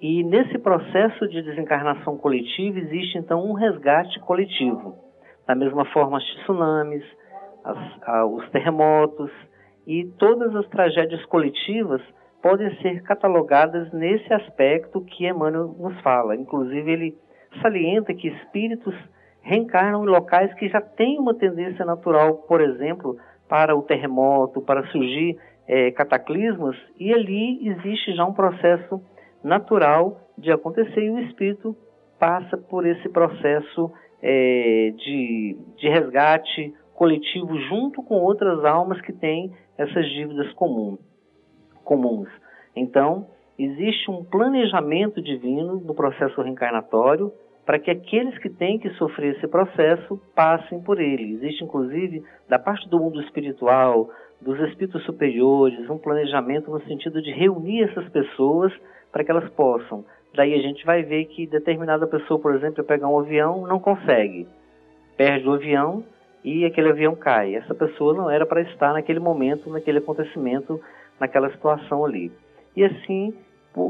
E 0.00 0.24
nesse 0.24 0.58
processo 0.58 1.28
de 1.28 1.42
desencarnação 1.42 2.18
coletiva 2.18 2.80
existe 2.80 3.18
então 3.18 3.48
um 3.48 3.52
resgate 3.52 4.18
coletivo. 4.20 4.96
Da 5.46 5.54
mesma 5.54 5.84
forma, 5.86 6.18
os 6.18 6.24
tsunamis, 6.24 7.04
as, 7.64 7.78
a, 8.02 8.26
os 8.26 8.48
terremotos 8.50 9.30
e 9.88 10.04
todas 10.18 10.54
as 10.54 10.68
tragédias 10.68 11.24
coletivas 11.24 12.02
podem 12.42 12.70
ser 12.82 13.02
catalogadas 13.04 13.90
nesse 13.90 14.30
aspecto 14.34 15.00
que 15.00 15.26
Emmanuel 15.26 15.74
nos 15.78 15.98
fala. 16.02 16.36
Inclusive, 16.36 16.92
ele 16.92 17.18
salienta 17.62 18.12
que 18.12 18.28
espíritos 18.28 18.94
reencarnam 19.40 20.04
em 20.04 20.08
locais 20.08 20.52
que 20.54 20.68
já 20.68 20.82
têm 20.82 21.18
uma 21.18 21.34
tendência 21.34 21.86
natural, 21.86 22.34
por 22.46 22.60
exemplo, 22.60 23.16
para 23.48 23.74
o 23.74 23.82
terremoto, 23.82 24.60
para 24.60 24.86
surgir 24.88 25.38
é, 25.66 25.90
cataclismos, 25.92 26.76
e 27.00 27.10
ali 27.14 27.66
existe 27.66 28.14
já 28.14 28.26
um 28.26 28.34
processo 28.34 29.00
natural 29.42 30.20
de 30.36 30.52
acontecer 30.52 31.00
e 31.00 31.10
o 31.10 31.18
espírito 31.20 31.74
passa 32.18 32.58
por 32.58 32.86
esse 32.86 33.08
processo 33.08 33.90
é, 34.22 34.92
de, 34.96 35.56
de 35.78 35.88
resgate 35.88 36.74
coletivo 36.94 37.56
junto 37.68 38.02
com 38.02 38.16
outras 38.16 38.64
almas 38.64 39.00
que 39.00 39.12
têm 39.12 39.50
essas 39.78 40.06
dívidas 40.10 40.52
comum, 40.54 40.98
comuns. 41.84 42.28
Então, 42.74 43.28
existe 43.58 44.10
um 44.10 44.24
planejamento 44.24 45.22
divino 45.22 45.76
no 45.76 45.94
processo 45.94 46.42
reencarnatório 46.42 47.32
para 47.64 47.78
que 47.78 47.90
aqueles 47.90 48.36
que 48.38 48.50
têm 48.50 48.78
que 48.78 48.90
sofrer 48.94 49.36
esse 49.36 49.46
processo 49.46 50.20
passem 50.34 50.80
por 50.80 51.00
ele. 51.00 51.34
Existe, 51.34 51.62
inclusive, 51.62 52.24
da 52.48 52.58
parte 52.58 52.88
do 52.88 52.98
mundo 52.98 53.20
espiritual, 53.20 54.10
dos 54.40 54.58
espíritos 54.60 55.04
superiores, 55.04 55.88
um 55.90 55.98
planejamento 55.98 56.70
no 56.70 56.80
sentido 56.84 57.20
de 57.20 57.30
reunir 57.30 57.82
essas 57.82 58.08
pessoas 58.08 58.72
para 59.12 59.22
que 59.22 59.30
elas 59.30 59.48
possam. 59.50 60.04
Daí 60.34 60.54
a 60.54 60.62
gente 60.62 60.84
vai 60.84 61.02
ver 61.02 61.26
que 61.26 61.46
determinada 61.46 62.06
pessoa, 62.06 62.40
por 62.40 62.54
exemplo, 62.54 62.84
pegar 62.84 63.08
um 63.08 63.18
avião, 63.18 63.66
não 63.66 63.78
consegue, 63.78 64.46
perde 65.16 65.48
o 65.48 65.52
avião 65.52 66.04
e 66.44 66.64
aquele 66.64 66.90
avião 66.90 67.14
cai. 67.14 67.54
Essa 67.54 67.74
pessoa 67.74 68.14
não 68.14 68.30
era 68.30 68.46
para 68.46 68.62
estar 68.62 68.92
naquele 68.92 69.20
momento, 69.20 69.70
naquele 69.70 69.98
acontecimento, 69.98 70.80
naquela 71.18 71.50
situação 71.50 72.04
ali. 72.04 72.32
E 72.76 72.84
assim 72.84 73.34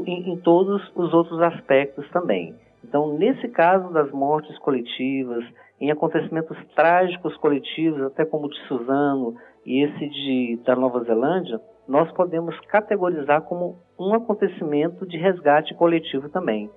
em, 0.05 0.33
em 0.33 0.37
todos 0.37 0.81
os 0.95 1.13
outros 1.13 1.41
aspectos 1.41 2.07
também. 2.11 2.55
Então, 2.83 3.17
nesse 3.17 3.47
caso 3.49 3.91
das 3.91 4.11
mortes 4.11 4.57
coletivas, 4.59 5.43
em 5.79 5.91
acontecimentos 5.91 6.57
trágicos 6.75 7.35
coletivos, 7.37 8.01
até 8.03 8.25
como 8.25 8.47
o 8.47 8.49
de 8.49 8.59
Suzano 8.67 9.35
e 9.65 9.83
esse 9.83 10.09
de, 10.09 10.59
da 10.65 10.75
Nova 10.75 11.03
Zelândia, 11.03 11.59
nós 11.87 12.11
podemos 12.11 12.57
categorizar 12.67 13.41
como 13.43 13.77
um 13.97 14.13
acontecimento 14.13 15.05
de 15.05 15.17
resgate 15.17 15.73
coletivo 15.73 16.29
também. 16.29 16.69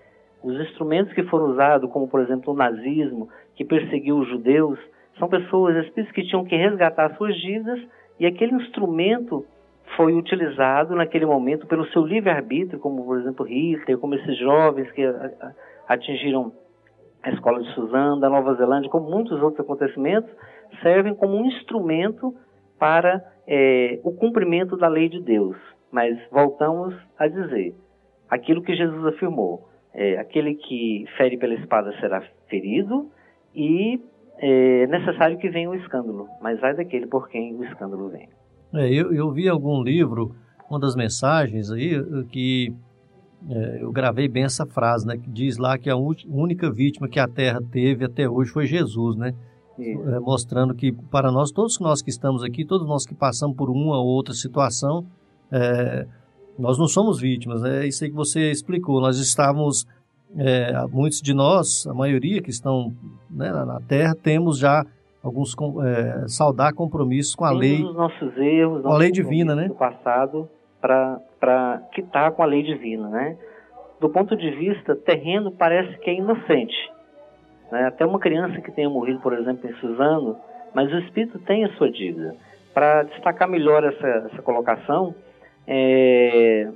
Os 0.42 0.58
instrumentos 0.60 1.12
que 1.12 1.22
foram 1.24 1.50
usados, 1.50 1.90
como 1.90 2.08
por 2.08 2.20
exemplo 2.20 2.52
o 2.52 2.56
nazismo, 2.56 3.28
que 3.54 3.64
perseguiu 3.64 4.18
os 4.18 4.28
judeus, 4.28 4.78
são 5.22 5.28
pessoas, 5.28 5.76
espíritos 5.76 6.12
que 6.12 6.24
tinham 6.24 6.44
que 6.44 6.56
resgatar 6.56 7.14
suas 7.16 7.36
dívidas 7.36 7.80
e 8.18 8.26
aquele 8.26 8.54
instrumento 8.54 9.46
foi 9.96 10.14
utilizado 10.14 10.96
naquele 10.96 11.24
momento 11.24 11.64
pelo 11.68 11.86
seu 11.92 12.04
livre-arbítrio, 12.04 12.80
como 12.80 13.04
por 13.04 13.20
exemplo 13.20 13.46
Hitler, 13.46 13.98
como 13.98 14.16
esses 14.16 14.36
jovens 14.36 14.90
que 14.90 15.02
atingiram 15.86 16.52
a 17.22 17.30
escola 17.30 17.62
de 17.62 17.72
Suzano, 17.72 18.18
da 18.18 18.28
Nova 18.28 18.54
Zelândia, 18.54 18.90
como 18.90 19.08
muitos 19.08 19.40
outros 19.40 19.60
acontecimentos, 19.60 20.28
servem 20.82 21.14
como 21.14 21.36
um 21.36 21.46
instrumento 21.46 22.34
para 22.76 23.22
é, 23.46 24.00
o 24.02 24.10
cumprimento 24.10 24.76
da 24.76 24.88
lei 24.88 25.08
de 25.08 25.20
Deus. 25.20 25.56
Mas 25.92 26.18
voltamos 26.32 26.96
a 27.16 27.28
dizer 27.28 27.76
aquilo 28.28 28.60
que 28.60 28.74
Jesus 28.74 29.06
afirmou: 29.06 29.68
é, 29.94 30.18
aquele 30.18 30.56
que 30.56 31.04
fere 31.16 31.36
pela 31.36 31.54
espada 31.54 31.92
será 32.00 32.22
ferido 32.48 33.08
e 33.54 34.00
é 34.39 34.87
necessário 34.87 35.39
que 35.39 35.49
venha 35.49 35.70
o 35.70 35.74
escândalo, 35.74 36.26
mas 36.41 36.62
ai 36.62 36.74
daquele 36.74 37.07
por 37.07 37.28
quem 37.28 37.55
o 37.55 37.64
escândalo 37.64 38.09
vem. 38.09 38.28
É, 38.74 38.89
eu, 38.93 39.12
eu 39.12 39.30
vi 39.30 39.49
algum 39.49 39.83
livro, 39.83 40.35
uma 40.68 40.80
das 40.80 40.97
mensagens 40.97 41.70
aí, 41.70 41.93
que 42.30 42.72
é, 43.51 43.83
eu 43.83 43.91
gravei 43.91 44.28
bem 44.28 44.45
essa 44.45 44.64
frase, 44.66 45.07
né? 45.07 45.16
Que 45.16 45.28
diz 45.30 45.59
lá 45.59 45.76
que 45.76 45.91
a 45.91 45.97
única 45.97 46.70
vítima 46.70 47.09
que 47.09 47.18
a 47.18 47.28
Terra 47.28 47.61
teve 47.70 48.05
até 48.05 48.28
hoje 48.28 48.51
foi 48.51 48.66
Jesus, 48.66 49.16
né? 49.16 49.35
É, 49.78 50.20
mostrando 50.20 50.74
que 50.74 50.93
para 50.93 51.33
nós, 51.33 51.51
todos 51.51 51.80
nós 51.80 52.03
que 52.03 52.11
estamos 52.11 52.45
aqui, 52.45 52.64
todos 52.64 52.87
nós 52.87 53.05
que 53.05 53.14
passamos 53.14 53.57
por 53.57 53.68
uma 53.68 53.99
ou 53.99 54.07
outra 54.07 54.33
situação, 54.33 55.05
é, 55.51 56.07
nós 56.59 56.78
não 56.78 56.87
somos 56.87 57.20
vítimas, 57.20 57.64
é 57.64 57.87
isso 57.87 58.05
aí 58.05 58.11
que 58.11 58.16
você 58.16 58.51
explicou. 58.51 59.01
Nós 59.01 59.18
estávamos, 59.18 59.87
é, 60.39 60.72
muitos 60.91 61.20
de 61.20 61.35
nós, 61.35 61.87
a 61.87 61.95
maioria 61.95 62.43
que 62.43 62.51
estão 62.51 62.93
né, 63.30 63.51
na 63.51 63.80
Terra, 63.80 64.14
temos 64.14 64.59
já 64.59 64.85
alguns 65.22 65.55
é, 65.85 66.28
saudar 66.28 66.72
compromissos 66.74 67.35
com 67.35 67.45
a 67.45 67.51
lei, 67.51 67.83
os 67.83 67.95
nossos 67.95 68.37
erros, 68.37 68.83
com 68.83 68.93
a 68.93 68.97
lei 68.99 69.11
divina, 69.11 69.55
né? 69.55 69.68
Do 69.68 69.74
passado 69.74 70.49
para 70.80 71.83
quitar 71.93 72.33
com 72.33 72.43
a 72.43 72.47
lei 72.47 72.62
divina, 72.62 73.09
né? 73.09 73.37
do 74.03 74.11
ponto 74.11 74.37
de 74.37 74.51
vista 74.51 74.97
terreno, 74.97 75.53
parece 75.53 75.97
que 76.01 76.11
é 76.11 76.14
inocente. 76.14 76.74
Né? 77.70 77.87
Até 77.87 78.05
uma 78.05 78.18
criança 78.18 78.61
que 78.61 78.72
tenha 78.72 78.91
morrido, 78.91 79.20
por 79.20 79.33
exemplo, 79.33 79.70
em 79.70 79.72
Suzano, 79.74 80.37
mas 80.74 80.93
o 80.93 80.99
espírito 80.99 81.39
tem 81.39 81.64
a 81.64 81.72
sua 81.74 81.89
dívida. 81.89 82.35
Para 82.74 83.05
destacar 83.05 83.49
melhor 83.49 83.85
essa, 83.85 84.07
essa 84.07 84.43
colocação, 84.43 85.14
é, 85.68 86.68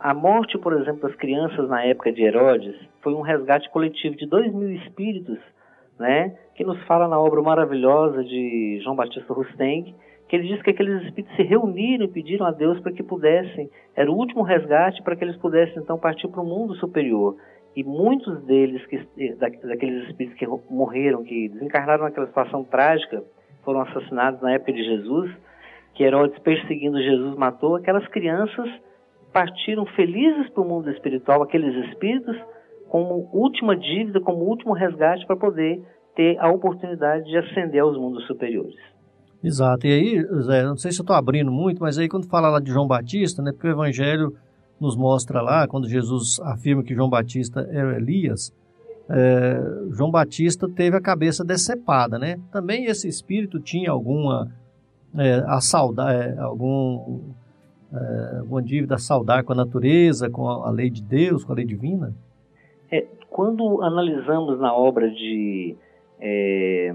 a 0.00 0.14
morte, 0.14 0.56
por 0.58 0.72
exemplo, 0.74 1.08
das 1.08 1.16
crianças 1.16 1.68
na 1.68 1.84
época 1.84 2.12
de 2.12 2.22
Herodes 2.22 2.76
foi 3.02 3.14
um 3.14 3.20
resgate 3.20 3.68
coletivo 3.70 4.16
de 4.16 4.26
dois 4.26 4.52
mil 4.52 4.70
espíritos, 4.70 5.38
né, 5.98 6.36
que 6.54 6.64
nos 6.64 6.80
fala 6.84 7.08
na 7.08 7.18
obra 7.18 7.42
maravilhosa 7.42 8.22
de 8.22 8.80
João 8.84 8.94
Batista 8.94 9.32
Rusteng, 9.32 9.94
que 10.28 10.36
ele 10.36 10.46
diz 10.46 10.62
que 10.62 10.70
aqueles 10.70 11.02
espíritos 11.02 11.34
se 11.34 11.42
reuniram 11.42 12.04
e 12.04 12.08
pediram 12.08 12.46
a 12.46 12.52
Deus 12.52 12.78
para 12.80 12.92
que 12.92 13.02
pudessem, 13.02 13.68
era 13.96 14.10
o 14.10 14.14
último 14.14 14.42
resgate 14.42 15.02
para 15.02 15.16
que 15.16 15.24
eles 15.24 15.36
pudessem 15.36 15.82
então 15.82 15.98
partir 15.98 16.28
para 16.28 16.42
o 16.42 16.46
mundo 16.46 16.74
superior. 16.74 17.36
E 17.74 17.82
muitos 17.82 18.44
deles, 18.44 18.84
que, 18.86 19.04
daqueles 19.36 20.08
espíritos 20.08 20.38
que 20.38 20.46
morreram, 20.70 21.24
que 21.24 21.48
desencarnaram 21.48 22.04
naquela 22.04 22.26
situação 22.26 22.62
trágica, 22.64 23.22
foram 23.64 23.80
assassinados 23.80 24.40
na 24.42 24.52
época 24.52 24.72
de 24.72 24.84
Jesus, 24.84 25.30
que 25.94 26.04
Herodes 26.04 26.38
perseguindo 26.40 27.00
Jesus 27.00 27.36
matou, 27.36 27.76
aquelas 27.76 28.06
crianças 28.08 28.68
partiram 29.32 29.84
felizes 29.86 30.48
para 30.50 30.62
o 30.62 30.68
mundo 30.68 30.90
espiritual, 30.90 31.42
aqueles 31.42 31.74
espíritos, 31.88 32.36
como 32.88 33.28
última 33.32 33.76
dívida, 33.76 34.20
como 34.20 34.44
último 34.44 34.72
resgate 34.72 35.26
para 35.26 35.36
poder 35.36 35.82
ter 36.16 36.38
a 36.38 36.50
oportunidade 36.50 37.24
de 37.24 37.36
ascender 37.36 37.82
aos 37.82 37.96
mundos 37.96 38.26
superiores. 38.26 38.76
Exato. 39.42 39.86
E 39.86 39.92
aí, 39.92 40.24
Zé, 40.42 40.64
não 40.64 40.76
sei 40.76 40.90
se 40.90 41.00
eu 41.00 41.04
estou 41.04 41.14
abrindo 41.14 41.50
muito, 41.50 41.80
mas 41.80 41.98
aí 41.98 42.08
quando 42.08 42.26
fala 42.26 42.48
lá 42.48 42.60
de 42.60 42.70
João 42.70 42.88
Batista, 42.88 43.40
né, 43.42 43.52
porque 43.52 43.68
o 43.68 43.70
Evangelho 43.70 44.34
nos 44.80 44.96
mostra 44.96 45.40
lá, 45.40 45.66
quando 45.66 45.88
Jesus 45.88 46.40
afirma 46.40 46.82
que 46.82 46.94
João 46.94 47.08
Batista 47.08 47.68
era 47.70 47.96
Elias, 47.96 48.52
é, 49.10 49.60
João 49.90 50.10
Batista 50.10 50.68
teve 50.68 50.96
a 50.96 51.00
cabeça 51.00 51.44
decepada, 51.44 52.18
né? 52.18 52.38
Também 52.52 52.84
esse 52.84 53.08
espírito 53.08 53.58
tinha 53.58 53.90
alguma 53.90 54.48
é, 55.16 55.42
a 55.46 55.60
saudade, 55.60 56.34
é, 56.34 56.38
algum 56.38 57.32
é, 57.92 58.38
alguma 58.38 58.62
dívida 58.62 58.96
a 58.96 58.98
saudar 58.98 59.42
com 59.44 59.52
a 59.52 59.56
natureza, 59.56 60.28
com 60.28 60.48
a, 60.48 60.68
a, 60.68 60.70
lei 60.70 60.90
de 60.90 61.02
Deus, 61.02 61.44
com 61.44 61.52
a 61.52 61.56
lei 61.56 61.64
divina? 61.64 62.14
É, 62.90 63.06
quando 63.30 63.82
analisamos 63.82 64.58
na 64.60 64.74
obra 64.74 65.10
de 65.10 65.76
é, 66.20 66.92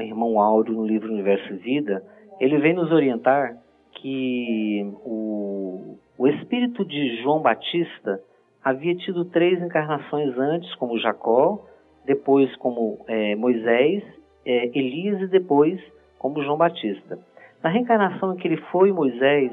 Irmão 0.00 0.40
Áureo 0.40 0.74
no 0.74 0.86
livro 0.86 1.12
Universo 1.12 1.52
e 1.52 1.56
Vida, 1.56 2.02
ele 2.40 2.58
vem 2.58 2.74
nos 2.74 2.90
orientar 2.90 3.56
que 3.92 4.90
o, 5.04 5.96
o 6.18 6.26
espírito 6.26 6.84
de 6.84 7.22
João 7.22 7.40
Batista 7.40 8.20
havia 8.64 8.94
tido 8.96 9.24
três 9.26 9.60
encarnações 9.62 10.36
antes, 10.36 10.74
como 10.76 10.98
Jacó, 10.98 11.64
depois 12.04 12.54
como 12.56 12.98
é, 13.06 13.36
Moisés, 13.36 14.02
é, 14.44 14.76
Elias 14.76 15.20
e 15.20 15.26
depois 15.26 15.80
como 16.18 16.42
João 16.42 16.56
Batista. 16.56 17.18
Na 17.62 17.70
reencarnação 17.70 18.32
em 18.32 18.36
que 18.36 18.48
ele 18.48 18.56
foi 18.72 18.92
Moisés, 18.92 19.52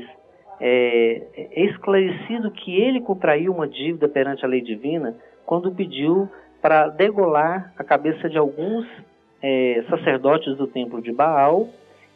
é, 0.60 1.22
é 1.36 1.66
esclarecido 1.66 2.52
que 2.52 2.76
ele 2.76 3.02
contraiu 3.02 3.54
uma 3.54 3.68
dívida 3.68 4.08
perante 4.08 4.44
a 4.44 4.48
lei 4.48 4.62
divina 4.62 5.16
quando 5.46 5.72
pediu 5.72 6.30
para 6.62 6.90
degolar 6.90 7.74
a 7.78 7.84
cabeça 7.84 8.30
de 8.30 8.38
alguns 8.38 8.86
é, 9.42 9.84
sacerdotes 9.90 10.58
do 10.58 10.68
templo 10.68 11.02
de 11.02 11.12
Baal 11.12 11.70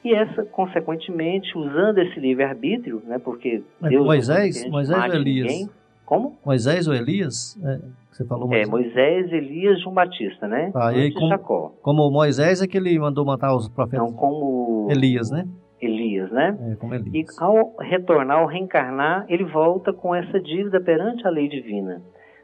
e 0.03 0.13
essa, 0.13 0.43
consequentemente, 0.43 1.57
usando 1.57 1.97
esse 1.99 2.19
livre-arbítrio, 2.19 3.01
né, 3.05 3.17
porque 3.17 3.63
Deus 3.81 4.05
Moisés, 4.05 4.69
Moisés 4.69 5.13
ou 5.13 5.15
Elias? 5.15 5.51
Ninguém. 5.51 5.69
Como? 6.05 6.37
Moisés 6.45 6.87
ou 6.87 6.93
Elias? 6.93 7.57
É, 7.63 7.79
você 8.11 8.25
falou 8.25 8.47
Moisés. 8.47 8.67
É, 8.67 8.71
Moisés, 8.71 9.31
Elias, 9.31 9.81
João 9.81 9.95
Batista, 9.95 10.47
né? 10.47 10.71
Ah, 10.75 10.93
e 10.93 11.13
como, 11.13 11.29
Jacó. 11.29 11.73
Como 11.81 12.11
Moisés 12.11 12.61
é 12.61 12.67
que 12.67 12.77
ele 12.77 12.99
mandou 12.99 13.25
matar 13.25 13.55
os 13.55 13.69
profetas? 13.69 14.05
Não, 14.05 14.13
como... 14.13 14.89
Elias, 14.91 15.31
né? 15.31 15.47
Elias, 15.86 16.31
né? 16.31 16.57
É, 16.59 16.95
Elias. 16.95 17.38
E 17.38 17.43
ao 17.43 17.75
retornar, 17.79 18.39
ao 18.39 18.47
reencarnar, 18.47 19.25
ele 19.29 19.43
volta 19.43 19.93
com 19.93 20.13
essa 20.13 20.39
dívida 20.39 20.79
perante 20.81 21.25
a 21.27 21.29
lei 21.29 21.47
divina. 21.47 22.01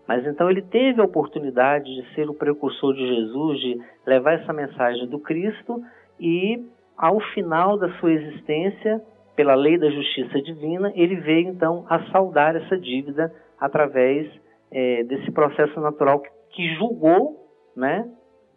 Mas 0.07 0.25
então 0.25 0.49
ele 0.49 0.63
teve 0.63 0.99
a 0.99 1.03
oportunidade 1.05 1.85
de 1.85 2.15
ser 2.15 2.27
o 2.29 2.33
precursor 2.33 2.93
de 2.95 3.07
Jesus, 3.07 3.59
de 3.59 3.79
levar 4.07 4.33
essa 4.33 4.51
mensagem 4.51 5.07
do 5.07 5.19
Cristo 5.19 5.81
e 6.19 6.65
ao 6.97 7.19
final 7.33 7.77
da 7.77 7.89
sua 7.99 8.11
existência, 8.11 9.01
pela 9.35 9.55
lei 9.55 9.77
da 9.77 9.89
justiça 9.89 10.41
divina, 10.41 10.91
ele 10.95 11.15
veio 11.15 11.47
então 11.47 11.85
a 11.87 12.03
saldar 12.11 12.57
essa 12.57 12.77
dívida 12.77 13.31
através 13.57 14.27
é, 14.71 15.03
desse 15.03 15.31
processo 15.31 15.79
natural 15.79 16.19
que, 16.19 16.29
que 16.51 16.75
julgou, 16.75 17.47
né? 17.75 18.05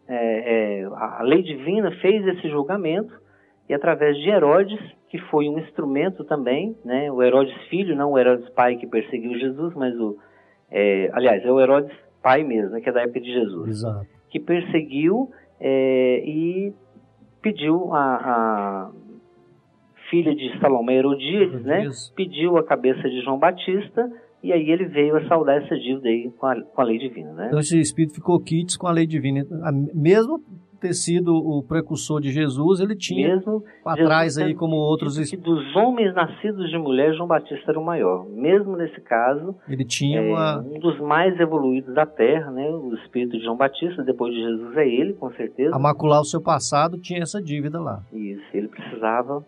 É, 0.09 0.81
é, 0.81 0.85
a 0.87 1.23
lei 1.23 1.43
divina 1.43 1.93
fez 2.01 2.27
esse 2.27 2.49
julgamento 2.49 3.13
e 3.69 3.75
através 3.75 4.17
de 4.17 4.29
Herodes, 4.29 4.81
que 5.09 5.19
foi 5.31 5.49
um 5.49 5.59
instrumento 5.59 6.25
também, 6.25 6.77
né? 6.85 7.11
O 7.11 7.23
Herodes 7.23 7.55
filho, 7.69 7.97
não 7.97 8.13
o 8.13 8.19
Herodes 8.19 8.49
pai 8.51 8.77
que 8.77 8.87
perseguiu 8.87 9.39
Jesus, 9.39 9.75
mas 9.75 9.95
o 9.99 10.17
é, 10.71 11.11
aliás, 11.13 11.45
é 11.45 11.53
o 11.53 11.61
Herodes 11.61 11.95
pai 12.23 12.43
mesmo, 12.43 12.71
né, 12.71 12.81
que 12.81 12.89
é 12.89 12.93
da 12.93 13.03
época 13.03 13.21
de 13.21 13.31
Jesus. 13.31 13.69
Exato. 13.69 14.07
Que 14.31 14.41
perseguiu 14.41 15.31
é, 15.61 16.23
e 16.25 16.73
pediu 17.43 17.93
a, 17.93 18.01
a, 18.01 18.91
filha 20.09 20.35
de 20.35 20.59
Salomé, 20.61 20.97
Herodíades, 20.97 21.63
né? 21.65 21.89
Pediu 22.15 22.57
a 22.57 22.65
cabeça 22.65 23.03
de 23.03 23.21
João 23.23 23.39
Batista 23.39 24.11
e 24.43 24.53
aí 24.53 24.71
ele 24.71 24.87
veio 24.87 25.17
a 25.17 25.27
saudar 25.29 25.63
essa 25.63 25.77
dívida 25.77 26.09
aí 26.09 26.31
com 26.39 26.47
a, 26.47 26.61
com 26.61 26.81
a 26.81 26.85
lei 26.85 26.99
divina, 26.99 27.33
né? 27.33 27.47
Então 27.49 27.59
esse 27.59 27.79
espírito 27.79 28.15
ficou 28.15 28.41
quites 28.41 28.77
com 28.77 28.87
a 28.87 28.93
lei 28.93 29.07
divina. 29.07 29.45
Mesmo 29.95 30.41
ter 30.83 30.93
sido 30.95 31.35
o 31.35 31.63
precursor 31.63 32.21
de 32.21 32.31
Jesus, 32.31 32.81
ele 32.81 32.97
tinha 32.97 33.29
mesmo 33.29 33.63
atrás 33.85 34.37
aí 34.37 34.55
como 34.55 34.75
outros 34.77 35.19
que 35.31 35.37
dos 35.37 35.75
homens 35.77 36.13
nascidos 36.15 36.69
de 36.69 36.77
mulher, 36.77 37.15
João 37.15 37.29
Batista 37.29 37.71
era 37.71 37.79
o 37.79 37.85
maior. 37.85 38.27
Mesmo 38.29 38.77
nesse 38.77 39.01
caso, 39.01 39.55
ele 39.69 39.85
tinha 39.85 40.21
é, 40.21 40.31
uma... 40.31 40.59
um 40.59 40.79
dos 40.81 40.99
mais 41.01 41.39
evoluídos 41.39 41.95
da 41.95 42.05
Terra, 42.05 42.51
né? 42.51 42.69
O 42.69 42.95
espírito 42.95 43.39
de 43.39 43.45
João 43.45 43.57
Batista, 43.57 44.03
depois 44.03 44.35
de 44.35 44.41
Jesus 44.41 44.77
é 44.77 44.89
ele, 44.89 45.13
com 45.15 45.31
certeza. 45.33 45.75
A 45.75 45.79
macular 45.79 46.21
o 46.21 46.25
seu 46.25 46.43
passado 46.43 46.99
tinha 46.99 47.23
essa 47.23 47.41
dívida 47.41 47.81
lá. 47.81 48.03
Isso, 48.13 48.45
ele 48.53 48.69
precisava. 48.69 49.45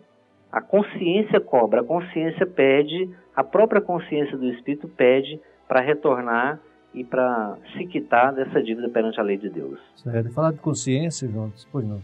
A 0.51 0.61
consciência 0.61 1.39
cobra, 1.41 1.81
a 1.81 1.83
consciência 1.83 2.45
pede, 2.45 3.09
a 3.35 3.43
própria 3.43 3.81
consciência 3.81 4.37
do 4.37 4.47
espírito 4.47 4.87
pede 4.87 5.39
para 5.67 5.81
retornar 5.81 6.61
e 6.95 7.03
para 7.03 7.57
se 7.73 7.85
quitar 7.85 8.33
dessa 8.33 8.63
dívida 8.63 8.89
perante 8.89 9.19
a 9.19 9.23
lei 9.23 9.37
de 9.37 9.49
Deus. 9.49 9.77
Certo. 9.97 10.31
Falar 10.31 10.53
de 10.53 10.59
consciência, 10.59 11.27
João, 11.27 11.51
pois 11.71 11.85
não. 11.85 12.01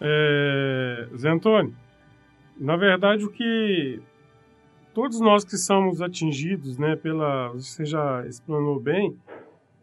É, 0.00 1.08
Zé 1.16 1.28
Antônio, 1.28 1.74
na 2.56 2.76
verdade 2.76 3.24
o 3.24 3.30
que 3.30 4.00
todos 4.94 5.20
nós 5.20 5.44
que 5.44 5.56
somos 5.56 6.00
atingidos, 6.00 6.78
né, 6.78 6.96
pela, 6.96 7.48
você 7.48 7.84
já 7.84 8.24
explanou 8.26 8.78
bem, 8.78 9.16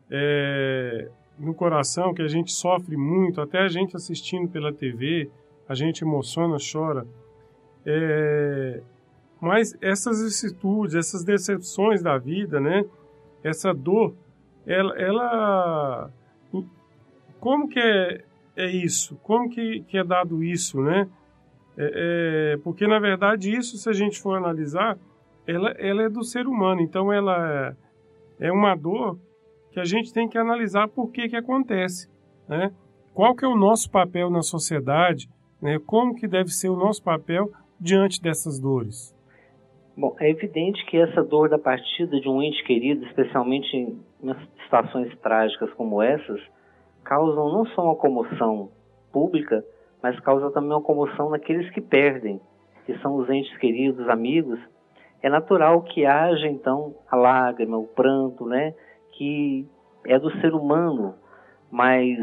é, 0.09 1.09
no 1.37 1.53
coração 1.53 2.13
que 2.13 2.21
a 2.21 2.27
gente 2.27 2.51
sofre 2.51 2.95
muito, 2.95 3.41
até 3.41 3.59
a 3.59 3.67
gente 3.67 3.95
assistindo 3.95 4.49
pela 4.49 4.73
TV, 4.73 5.29
a 5.67 5.75
gente 5.75 6.03
emociona, 6.03 6.57
chora. 6.59 7.05
É, 7.85 8.81
mas 9.41 9.77
essas 9.81 10.21
vicissitudes, 10.21 10.95
essas 10.95 11.23
decepções 11.23 12.01
da 12.01 12.17
vida, 12.17 12.59
né, 12.59 12.85
essa 13.43 13.73
dor 13.73 14.13
ela, 14.65 14.99
ela 14.99 16.11
como 17.39 17.69
que 17.69 17.79
é, 17.79 18.21
é 18.55 18.69
isso? 18.69 19.15
Como 19.23 19.49
que, 19.49 19.81
que 19.87 19.97
é 19.97 20.03
dado 20.03 20.43
isso, 20.43 20.81
né? 20.81 21.09
É, 21.77 22.53
é, 22.55 22.57
porque 22.57 22.85
na 22.85 22.99
verdade 22.99 23.55
isso, 23.55 23.77
se 23.77 23.89
a 23.89 23.93
gente 23.93 24.19
for 24.19 24.35
analisar, 24.35 24.97
ela, 25.47 25.71
ela 25.71 26.03
é 26.03 26.09
do 26.09 26.23
ser 26.23 26.45
humano. 26.45 26.81
Então 26.81 27.11
ela 27.11 27.75
é, 28.39 28.47
é 28.47 28.51
uma 28.51 28.75
dor 28.75 29.17
que 29.71 29.79
a 29.79 29.85
gente 29.85 30.11
tem 30.11 30.27
que 30.27 30.37
analisar 30.37 30.87
por 30.89 31.09
que 31.11 31.29
que 31.29 31.35
acontece, 31.35 32.09
né? 32.47 32.71
Qual 33.13 33.35
que 33.35 33.45
é 33.45 33.47
o 33.47 33.55
nosso 33.55 33.89
papel 33.89 34.29
na 34.29 34.41
sociedade, 34.41 35.29
né? 35.61 35.79
Como 35.85 36.15
que 36.15 36.27
deve 36.27 36.49
ser 36.49 36.69
o 36.69 36.75
nosso 36.75 37.01
papel 37.01 37.51
diante 37.79 38.21
dessas 38.21 38.59
dores? 38.59 39.15
Bom, 39.99 40.15
é 40.17 40.29
evidente 40.29 40.85
que 40.85 40.95
essa 40.95 41.21
dor 41.21 41.49
da 41.49 41.59
partida 41.59 42.21
de 42.21 42.29
um 42.29 42.41
ente 42.41 42.63
querido, 42.63 43.03
especialmente 43.07 43.75
em 43.75 44.01
situações 44.63 45.13
trágicas 45.19 45.73
como 45.73 46.01
essas, 46.01 46.39
causam 47.03 47.51
não 47.51 47.65
só 47.65 47.83
uma 47.83 47.97
comoção 47.97 48.69
pública, 49.11 49.61
mas 50.01 50.17
causa 50.21 50.51
também 50.51 50.69
uma 50.69 50.81
comoção 50.81 51.29
naqueles 51.29 51.69
que 51.71 51.81
perdem, 51.81 52.39
que 52.85 52.97
são 52.99 53.17
os 53.17 53.29
entes 53.29 53.53
queridos, 53.57 54.07
amigos. 54.07 54.57
É 55.21 55.29
natural 55.29 55.81
que 55.81 56.05
haja 56.05 56.47
então 56.47 56.95
a 57.11 57.17
lágrima, 57.17 57.77
o 57.77 57.87
pranto, 57.87 58.45
né, 58.45 58.73
que 59.17 59.67
é 60.05 60.17
do 60.17 60.31
ser 60.39 60.53
humano, 60.53 61.13
mas 61.69 62.17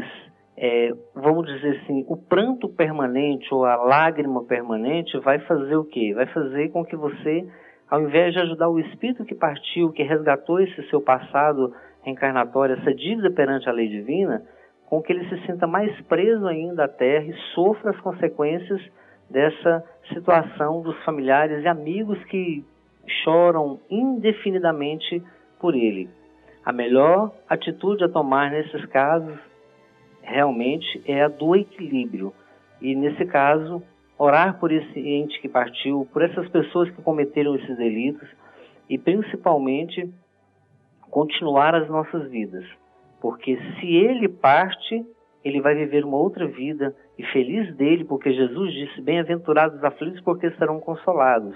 é, 0.57 0.95
vamos 1.13 1.45
dizer 1.45 1.79
assim, 1.83 2.03
o 2.07 2.17
pranto 2.17 2.69
permanente 2.69 3.53
ou 3.53 3.65
a 3.65 3.75
lágrima 3.75 4.43
permanente 4.45 5.15
vai 5.19 5.37
fazer 5.41 5.75
o 5.75 5.85
quê? 5.85 6.11
Vai 6.15 6.25
fazer 6.25 6.69
com 6.69 6.83
que 6.83 6.95
você 6.95 7.47
ao 7.89 8.01
invés 8.01 8.33
de 8.33 8.39
ajudar 8.39 8.69
o 8.69 8.79
espírito 8.79 9.25
que 9.25 9.35
partiu, 9.35 9.91
que 9.91 10.03
resgatou 10.03 10.59
esse 10.59 10.81
seu 10.89 11.01
passado 11.01 11.73
reencarnatória, 12.03 12.73
essa 12.73 12.93
dívida 12.93 13.31
perante 13.31 13.69
a 13.69 13.71
lei 13.71 13.87
divina, 13.87 14.43
com 14.85 15.01
que 15.01 15.11
ele 15.11 15.27
se 15.27 15.45
sinta 15.45 15.67
mais 15.67 15.99
preso 16.01 16.47
ainda 16.47 16.85
à 16.85 16.87
Terra 16.87 17.25
e 17.25 17.33
sofra 17.53 17.91
as 17.91 17.99
consequências 17.99 18.81
dessa 19.29 19.83
situação 20.13 20.81
dos 20.81 20.97
familiares 21.03 21.63
e 21.63 21.67
amigos 21.67 22.21
que 22.25 22.63
choram 23.23 23.79
indefinidamente 23.89 25.21
por 25.59 25.75
ele. 25.75 26.09
A 26.63 26.71
melhor 26.71 27.31
atitude 27.49 28.03
a 28.03 28.09
tomar 28.09 28.51
nesses 28.51 28.85
casos 28.87 29.37
realmente 30.21 31.01
é 31.05 31.23
a 31.23 31.29
do 31.29 31.55
equilíbrio. 31.55 32.33
E 32.81 32.93
nesse 32.95 33.25
caso, 33.25 33.81
orar 34.17 34.59
por 34.59 34.71
esse 34.71 34.99
ente 34.99 35.39
que 35.41 35.49
partiu, 35.49 36.07
por 36.11 36.21
essas 36.21 36.47
pessoas 36.49 36.89
que 36.89 37.01
cometeram 37.01 37.55
esses 37.55 37.77
delitos 37.77 38.27
e 38.89 38.97
principalmente 38.97 40.09
continuar 41.09 41.75
as 41.75 41.87
nossas 41.87 42.29
vidas. 42.29 42.65
Porque 43.21 43.57
se 43.57 43.95
ele 43.95 44.27
parte, 44.27 45.05
ele 45.43 45.61
vai 45.61 45.75
viver 45.75 46.05
uma 46.05 46.17
outra 46.17 46.47
vida 46.47 46.95
e 47.17 47.23
feliz 47.27 47.75
dele, 47.75 48.05
porque 48.05 48.31
Jesus 48.31 48.73
disse: 48.73 49.01
Bem-aventurados 49.01 49.77
os 49.77 49.83
aflitos, 49.83 50.21
porque 50.21 50.51
serão 50.51 50.79
consolados. 50.79 51.55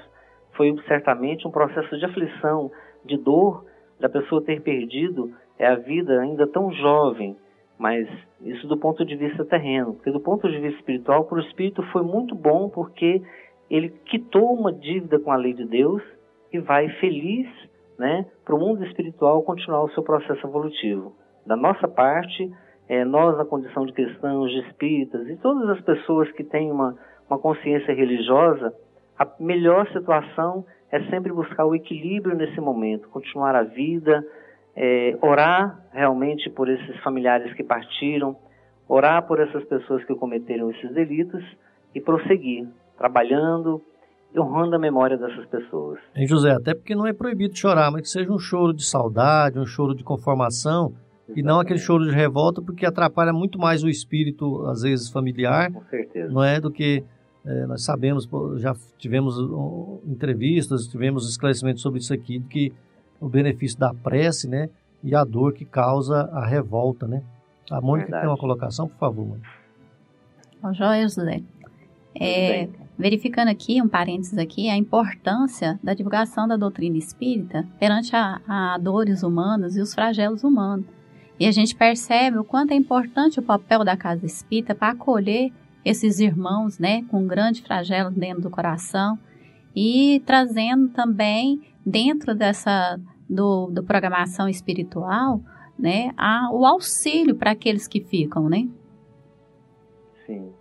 Foi 0.54 0.76
certamente 0.88 1.48
um 1.48 1.52
processo 1.52 1.98
de 1.98 2.06
aflição, 2.06 2.72
de 3.06 3.18
dor, 3.18 3.66
da 4.00 4.10
pessoa 4.10 4.44
ter 4.44 4.62
perdido 4.62 5.32
é 5.62 5.68
a 5.68 5.76
vida 5.76 6.20
ainda 6.20 6.48
tão 6.48 6.74
jovem, 6.74 7.38
mas 7.82 8.08
isso 8.42 8.68
do 8.68 8.78
ponto 8.78 9.04
de 9.04 9.16
vista 9.16 9.44
terreno, 9.44 9.96
porque 9.96 10.12
do 10.12 10.20
ponto 10.20 10.48
de 10.48 10.60
vista 10.60 10.78
espiritual, 10.78 11.26
para 11.26 11.40
o 11.40 11.42
espírito 11.42 11.82
foi 11.92 12.04
muito 12.04 12.36
bom 12.36 12.70
porque 12.70 13.24
ele 13.72 13.90
quitou 14.06 14.54
uma 14.54 14.72
dívida 14.72 15.20
com 15.20 15.32
a 15.32 15.36
lei 15.36 15.56
de 15.56 15.66
Deus 15.66 16.04
e 16.54 16.60
vai 16.60 16.88
feliz, 17.00 17.48
né, 17.98 18.28
para 18.46 18.54
o 18.54 18.60
mundo 18.60 18.86
espiritual 18.86 19.42
continuar 19.42 19.84
o 19.84 19.90
seu 19.94 20.04
processo 20.04 20.46
evolutivo. 20.46 21.16
Da 21.44 21.56
nossa 21.56 21.88
parte, 21.88 22.52
é, 22.88 23.04
nós 23.04 23.36
na 23.36 23.46
condição 23.46 23.84
de 23.84 23.94
cristãos, 23.94 24.52
de 24.52 24.60
espíritas 24.60 25.28
e 25.28 25.36
todas 25.38 25.68
as 25.70 25.82
pessoas 25.82 26.32
que 26.34 26.44
têm 26.44 26.72
uma, 26.72 26.96
uma 27.28 27.40
consciência 27.40 27.96
religiosa, 27.96 28.76
a 29.18 29.28
melhor 29.40 29.88
situação 29.92 30.64
é 30.92 31.02
sempre 31.10 31.34
buscar 31.34 31.66
o 31.66 31.74
equilíbrio 31.74 32.36
nesse 32.36 32.62
momento, 32.62 33.10
continuar 33.10 33.56
a 33.56 33.64
vida, 33.64 34.24
é, 34.76 35.18
orar 35.22 35.80
realmente 35.92 36.50
por 36.50 36.70
esses 36.70 36.98
familiares 37.04 37.54
que 37.54 37.64
partiram, 37.64 38.36
orar 38.88 39.26
por 39.28 39.40
essas 39.40 39.64
pessoas 39.66 40.04
que 40.06 40.16
cometeram 40.16 40.72
esses 40.72 40.94
delitos 40.94 41.44
e 41.94 42.00
prosseguir, 42.02 42.68
trabalhando 42.98 43.82
e 44.34 44.40
honrando 44.40 44.76
a 44.76 44.80
memória 44.80 45.18
dessas 45.18 45.46
pessoas. 45.48 46.00
Em 46.16 46.26
José, 46.26 46.52
até 46.52 46.74
porque 46.74 46.96
não 46.96 47.06
é 47.06 47.14
proibido 47.14 47.58
chorar, 47.58 47.92
mas 47.92 48.04
que 48.04 48.10
seja 48.10 48.32
um 48.32 48.40
choro 48.40 48.74
de 48.74 48.86
saudade, 48.86 49.60
um 49.60 49.66
choro 49.66 49.94
de 49.94 50.04
conformação, 50.04 50.94
Exatamente. 51.28 51.40
e 51.40 51.44
não 51.44 51.60
aquele 51.60 51.80
choro 51.80 52.06
de 52.06 52.12
revolta, 52.12 52.62
porque 52.62 52.86
atrapalha 52.86 53.34
muito 53.34 53.60
mais 53.60 53.84
o 53.84 53.90
espírito, 53.90 54.66
às 54.68 54.82
vezes, 54.84 55.10
familiar, 55.10 55.72
Com 55.72 55.84
certeza. 55.84 56.32
não 56.32 56.44
é, 56.44 56.62
do 56.62 56.72
que 56.72 57.04
é, 57.46 57.66
nós 57.66 57.84
sabemos, 57.84 58.30
já 58.58 58.74
tivemos 58.98 59.36
entrevistas, 60.06 60.88
tivemos 60.88 61.30
esclarecimentos 61.30 61.82
sobre 61.82 62.00
isso 62.00 62.14
aqui, 62.14 62.40
que 62.40 62.72
o 63.22 63.30
benefício 63.30 63.80
da 63.80 63.94
prece, 63.94 64.48
né, 64.48 64.70
e 65.04 65.16
a 65.16 65.24
dor 65.24 65.54
que 65.54 65.64
causa 65.64 66.24
a 66.34 66.46
revolta, 66.46 67.08
né. 67.08 67.24
A 67.70 67.80
Mônica 67.80 68.08
Verdade. 68.08 68.24
tem 68.24 68.30
uma 68.32 68.38
colocação, 68.38 68.88
por 68.88 68.98
favor. 68.98 69.38
Bom, 70.62 70.74
Joia, 70.74 71.04
José. 71.04 71.42
É, 72.20 72.68
verificando 72.98 73.48
aqui, 73.48 73.82
um 73.82 73.88
parênteses 73.88 74.38
aqui, 74.38 74.70
a 74.70 74.76
importância 74.76 75.80
da 75.82 75.94
divulgação 75.94 76.48
da 76.48 76.58
doutrina 76.58 76.98
espírita 76.98 77.66
perante 77.80 78.14
a, 78.16 78.42
a 78.48 78.78
dores 78.78 79.24
humanas 79.24 79.78
e 79.78 79.82
os 79.82 79.94
flagelos 79.94 80.44
humanos. 80.44 80.86
E 81.40 81.48
a 81.48 81.52
gente 81.52 81.76
percebe 81.76 82.38
o 82.38 82.44
quanto 82.44 82.72
é 82.72 82.76
importante 82.76 83.40
o 83.40 83.44
papel 83.44 83.86
da 83.86 83.96
casa 83.96 84.26
espírita 84.26 84.76
para 84.76 84.90
acolher 84.90 85.52
esses 85.84 86.20
irmãos, 86.20 86.78
né, 86.78 87.04
com 87.10 87.24
um 87.24 87.28
grande 87.28 87.64
flagelo 87.64 88.12
dentro 88.12 88.44
do 88.44 88.50
coração 88.50 89.18
e 89.76 90.22
trazendo 90.26 90.90
também 90.90 91.62
dentro 91.86 92.36
dessa 92.36 93.00
do, 93.30 93.68
do 93.68 93.84
programação 93.84 94.48
espiritual, 94.48 95.40
né, 95.78 96.12
a, 96.18 96.50
o 96.52 96.66
auxílio 96.66 97.36
para 97.36 97.52
aqueles 97.52 97.88
que 97.88 98.02
ficam, 98.02 98.48
né? 98.50 98.68
Sim, 100.26 100.54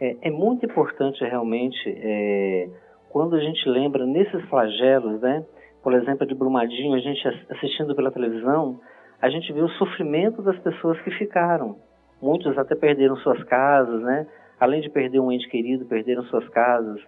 é, 0.00 0.28
é 0.28 0.30
muito 0.30 0.66
importante 0.66 1.22
realmente 1.24 1.78
é, 1.86 2.68
quando 3.08 3.36
a 3.36 3.40
gente 3.40 3.68
lembra 3.68 4.04
nesses 4.06 4.42
flagelos, 4.48 5.20
né? 5.20 5.44
Por 5.82 5.94
exemplo, 5.94 6.26
de 6.26 6.34
Brumadinho, 6.34 6.94
a 6.94 6.98
gente 6.98 7.26
assistindo 7.50 7.94
pela 7.96 8.10
televisão, 8.10 8.80
a 9.20 9.30
gente 9.30 9.50
vê 9.52 9.62
o 9.62 9.68
sofrimento 9.70 10.42
das 10.42 10.58
pessoas 10.58 11.00
que 11.00 11.10
ficaram. 11.12 11.78
Muitos 12.20 12.58
até 12.58 12.74
perderam 12.74 13.16
suas 13.16 13.42
casas, 13.44 14.02
né? 14.02 14.26
além 14.60 14.82
de 14.82 14.90
perder 14.90 15.18
um 15.18 15.32
ente 15.32 15.48
querido, 15.48 15.86
perderam 15.86 16.22
suas 16.24 16.46
casas. 16.50 17.00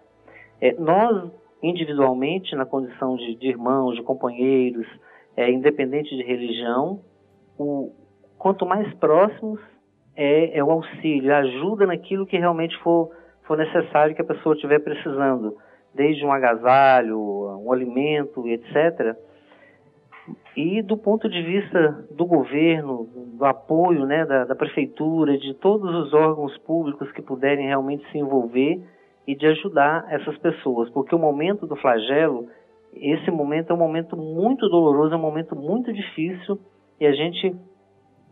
É, 0.58 0.72
nós, 0.72 1.30
individualmente, 1.62 2.54
na 2.56 2.66
condição 2.66 3.16
de, 3.16 3.36
de 3.36 3.48
irmãos, 3.48 3.94
de 3.94 4.02
companheiros, 4.02 4.86
é, 5.36 5.50
independente 5.50 6.14
de 6.16 6.22
religião, 6.22 7.00
o, 7.58 7.92
quanto 8.38 8.66
mais 8.66 8.92
próximos 8.94 9.60
é, 10.16 10.58
é 10.58 10.64
o 10.64 10.70
auxílio, 10.70 11.32
a 11.32 11.38
ajuda 11.38 11.86
naquilo 11.86 12.26
que 12.26 12.36
realmente 12.36 12.76
for, 12.78 13.10
for 13.44 13.56
necessário 13.56 14.14
que 14.14 14.22
a 14.22 14.26
pessoa 14.26 14.54
estiver 14.54 14.80
precisando, 14.80 15.56
desde 15.94 16.24
um 16.24 16.32
agasalho, 16.32 17.18
um 17.18 17.72
alimento, 17.72 18.46
etc., 18.48 19.16
e 20.56 20.82
do 20.82 20.96
ponto 20.96 21.28
de 21.28 21.42
vista 21.42 22.06
do 22.10 22.24
governo, 22.24 23.08
do 23.34 23.44
apoio 23.44 24.06
né, 24.06 24.24
da, 24.24 24.44
da, 24.44 24.54
prefeitura, 24.54 25.36
de 25.36 25.54
todos 25.54 25.92
os 25.94 26.12
órgãos 26.12 26.56
públicos 26.58 27.10
que 27.12 27.22
puderem 27.22 27.66
realmente 27.66 28.08
se 28.12 28.18
envolver 28.18 28.80
e 29.26 29.34
de 29.34 29.46
ajudar 29.46 30.06
essas 30.10 30.36
pessoas, 30.38 30.90
porque 30.90 31.14
o 31.14 31.18
momento 31.18 31.66
do 31.66 31.76
flagelo, 31.76 32.48
esse 32.94 33.30
momento 33.30 33.70
é 33.70 33.74
um 33.74 33.78
momento 33.78 34.16
muito 34.16 34.68
doloroso, 34.68 35.14
é 35.14 35.16
um 35.16 35.20
momento 35.20 35.54
muito 35.54 35.92
difícil 35.92 36.58
e 37.00 37.06
a 37.06 37.12
gente 37.12 37.54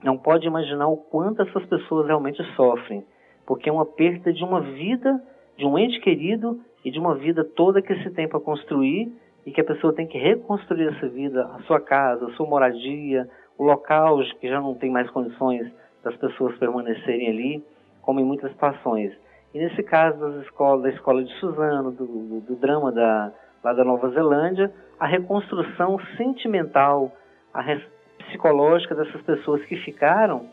não 0.02 0.16
pode 0.16 0.46
imaginar 0.46 0.88
o 0.88 0.96
quanto 0.96 1.42
essas 1.42 1.64
pessoas 1.66 2.06
realmente 2.06 2.42
sofrem, 2.54 3.04
porque 3.46 3.68
é 3.68 3.72
uma 3.72 3.86
perda 3.86 4.32
de 4.32 4.42
uma 4.42 4.60
vida, 4.60 5.22
de 5.56 5.66
um 5.66 5.78
ente 5.78 6.00
querido 6.00 6.60
e 6.84 6.90
de 6.90 6.98
uma 6.98 7.14
vida 7.14 7.44
toda 7.44 7.82
que 7.82 7.94
se 8.02 8.10
tem 8.10 8.28
para 8.28 8.40
construir 8.40 9.12
e 9.44 9.52
que 9.52 9.60
a 9.60 9.64
pessoa 9.64 9.92
tem 9.92 10.06
que 10.06 10.18
reconstruir 10.18 10.88
essa 10.88 11.08
vida, 11.08 11.44
a 11.44 11.60
sua 11.62 11.80
casa, 11.80 12.26
a 12.26 12.30
sua 12.32 12.46
moradia, 12.46 13.28
o 13.58 13.64
local 13.64 14.18
que 14.40 14.48
já 14.48 14.60
não 14.60 14.74
tem 14.74 14.90
mais 14.90 15.08
condições 15.10 15.70
das 16.02 16.16
pessoas 16.16 16.56
permanecerem 16.58 17.28
ali, 17.28 17.64
como 18.00 18.20
em 18.20 18.24
muitas 18.24 18.50
situações. 18.52 19.12
E 19.52 19.58
nesse 19.58 19.82
caso 19.82 20.18
das 20.18 20.44
escolas, 20.44 20.82
da 20.82 20.90
escola 20.90 21.24
de 21.24 21.32
Suzano, 21.40 21.90
do, 21.90 22.40
do, 22.40 22.56
drama 22.56 22.92
da, 22.92 23.32
lá 23.64 23.72
da 23.72 23.84
Nova 23.84 24.10
Zelândia, 24.10 24.72
a 24.98 25.06
reconstrução 25.06 25.98
sentimental, 26.16 27.12
a 27.52 27.60
res, 27.60 27.82
psicológica 28.18 28.94
dessas 28.94 29.20
pessoas 29.22 29.64
que 29.64 29.76
ficaram, 29.76 30.46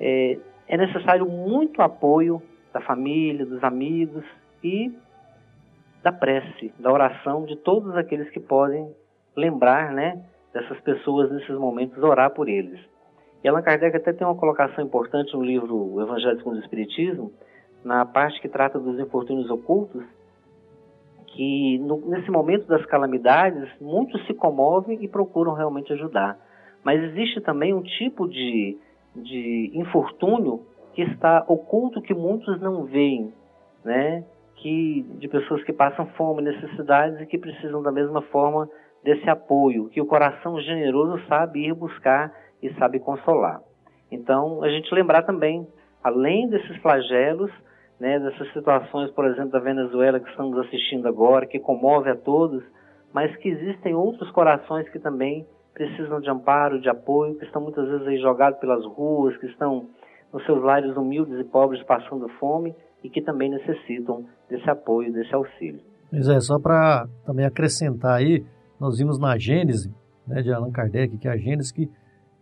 é, 0.00 0.38
é 0.66 0.76
necessário 0.76 1.26
muito 1.26 1.82
apoio 1.82 2.42
da 2.72 2.80
família, 2.80 3.44
dos 3.44 3.62
amigos 3.62 4.24
e 4.62 4.92
da 6.02 6.12
prece, 6.12 6.72
da 6.78 6.92
oração 6.92 7.44
de 7.44 7.56
todos 7.56 7.94
aqueles 7.96 8.30
que 8.30 8.40
podem 8.40 8.94
lembrar, 9.36 9.92
né, 9.92 10.22
dessas 10.52 10.80
pessoas 10.80 11.30
nesses 11.30 11.56
momentos, 11.56 12.02
orar 12.02 12.30
por 12.30 12.48
eles. 12.48 12.80
E 13.42 13.48
Allan 13.48 13.62
Kardec 13.62 13.96
até 13.96 14.12
tem 14.12 14.26
uma 14.26 14.36
colocação 14.36 14.84
importante 14.84 15.34
no 15.34 15.42
livro 15.42 15.76
O 15.94 16.02
Evangelho 16.02 16.38
segundo 16.38 16.56
o 16.56 16.60
Espiritismo, 16.60 17.32
na 17.84 18.04
parte 18.04 18.40
que 18.40 18.48
trata 18.48 18.78
dos 18.78 18.98
infortúnios 18.98 19.50
ocultos, 19.50 20.04
que 21.26 21.78
no, 21.78 21.98
nesse 22.08 22.30
momento 22.30 22.66
das 22.66 22.84
calamidades, 22.86 23.68
muitos 23.80 24.24
se 24.26 24.34
comovem 24.34 24.98
e 25.02 25.08
procuram 25.08 25.52
realmente 25.52 25.92
ajudar. 25.92 26.38
Mas 26.82 27.02
existe 27.02 27.40
também 27.40 27.72
um 27.72 27.82
tipo 27.82 28.26
de, 28.26 28.76
de 29.14 29.70
infortúnio 29.74 30.62
que 30.94 31.02
está 31.02 31.44
oculto 31.46 32.02
que 32.02 32.14
muitos 32.14 32.60
não 32.60 32.84
veem, 32.84 33.32
né? 33.84 34.24
que, 34.56 35.02
de 35.18 35.28
pessoas 35.28 35.62
que 35.64 35.72
passam 35.72 36.06
fome, 36.16 36.42
necessidades 36.42 37.20
e 37.20 37.26
que 37.26 37.38
precisam 37.38 37.82
da 37.82 37.92
mesma 37.92 38.22
forma 38.22 38.68
desse 39.02 39.28
apoio, 39.30 39.88
que 39.88 40.00
o 40.00 40.06
coração 40.06 40.60
generoso 40.60 41.22
sabe 41.28 41.66
ir 41.66 41.74
buscar 41.74 42.32
e 42.62 42.72
sabe 42.74 42.98
consolar. 42.98 43.60
Então, 44.10 44.62
a 44.62 44.68
gente 44.68 44.92
lembrar 44.92 45.22
também, 45.22 45.66
além 46.02 46.48
desses 46.48 46.76
flagelos, 46.78 47.50
né, 48.00 48.18
dessas 48.18 48.52
situações, 48.52 49.10
por 49.10 49.26
exemplo, 49.26 49.50
da 49.50 49.58
Venezuela 49.58 50.20
que 50.20 50.30
estamos 50.30 50.56
assistindo 50.58 51.06
agora, 51.08 51.46
que 51.46 51.58
comove 51.58 52.10
a 52.10 52.16
todos, 52.16 52.62
mas 53.12 53.34
que 53.36 53.48
existem 53.48 53.94
outros 53.94 54.30
corações 54.30 54.88
que 54.90 54.98
também 54.98 55.46
precisam 55.74 56.20
de 56.20 56.30
amparo, 56.30 56.80
de 56.80 56.88
apoio, 56.88 57.36
que 57.36 57.44
estão 57.44 57.62
muitas 57.62 57.88
vezes 57.88 58.06
aí 58.06 58.18
jogados 58.20 58.58
pelas 58.58 58.84
ruas, 58.84 59.36
que 59.38 59.46
estão 59.46 59.88
nos 60.32 60.44
seus 60.44 60.62
lares 60.62 60.96
humildes 60.96 61.38
e 61.38 61.44
pobres 61.44 61.82
passando 61.84 62.28
fome 62.40 62.74
e 63.02 63.08
que 63.08 63.22
também 63.22 63.50
necessitam 63.50 64.24
desse 64.48 64.68
apoio, 64.68 65.12
desse 65.12 65.34
auxílio. 65.34 65.80
Pois 66.10 66.28
é, 66.28 66.40
só 66.40 66.58
para 66.58 67.06
também 67.24 67.46
acrescentar 67.46 68.18
aí, 68.18 68.44
nós 68.80 68.98
vimos 68.98 69.18
na 69.18 69.38
Gênese, 69.38 69.92
né, 70.26 70.42
de 70.42 70.52
Allan 70.52 70.70
Kardec, 70.70 71.16
que 71.16 71.28
é 71.28 71.30
a 71.30 71.36
Gênese 71.36 71.72
que 71.72 71.88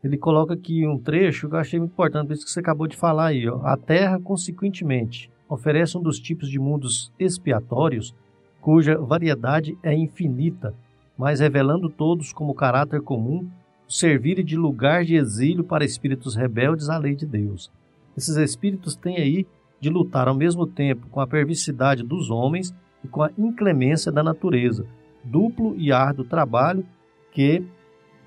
ele 0.03 0.17
coloca 0.17 0.55
aqui 0.55 0.87
um 0.87 0.99
trecho 0.99 1.49
que 1.49 1.55
eu 1.55 1.59
achei 1.59 1.79
muito 1.79 1.93
importante, 1.93 2.33
isso 2.33 2.45
que 2.45 2.51
você 2.51 2.61
acabou 2.61 2.87
de 2.87 2.97
falar 2.97 3.29
aí. 3.29 3.49
Ó. 3.49 3.61
A 3.65 3.77
Terra, 3.77 4.21
consequentemente, 4.23 5.31
oferece 5.49 5.97
um 5.97 6.03
dos 6.03 6.19
tipos 6.19 6.49
de 6.49 6.59
mundos 6.59 7.13
expiatórios 7.19 8.15
cuja 8.61 8.99
variedade 8.99 9.79
é 9.83 9.95
infinita, 9.95 10.75
mas 11.17 11.41
revelando 11.41 11.89
todos 11.89 12.33
como 12.33 12.55
caráter 12.55 13.01
comum 13.01 13.49
servir 13.89 14.43
de 14.43 14.57
lugar 14.57 15.05
de 15.05 15.15
exílio 15.15 15.63
para 15.63 15.85
espíritos 15.85 16.35
rebeldes 16.35 16.89
à 16.89 16.99
lei 16.99 17.15
de 17.15 17.25
Deus. 17.25 17.71
Esses 18.17 18.37
espíritos 18.37 18.97
têm 18.97 19.17
aí 19.17 19.47
de 19.81 19.89
lutar 19.89 20.27
ao 20.27 20.35
mesmo 20.35 20.67
tempo 20.67 21.07
com 21.09 21.21
a 21.21 21.27
perversidade 21.27 22.03
dos 22.03 22.31
homens 22.31 22.75
e 23.05 23.09
com 23.09 23.23
a 23.23 23.31
inclemência 23.39 24.11
da 24.11 24.23
natureza, 24.23 24.87
duplo 25.23 25.77
e 25.77 25.93
árduo 25.93 26.25
trabalho 26.25 26.85
que 27.31 27.63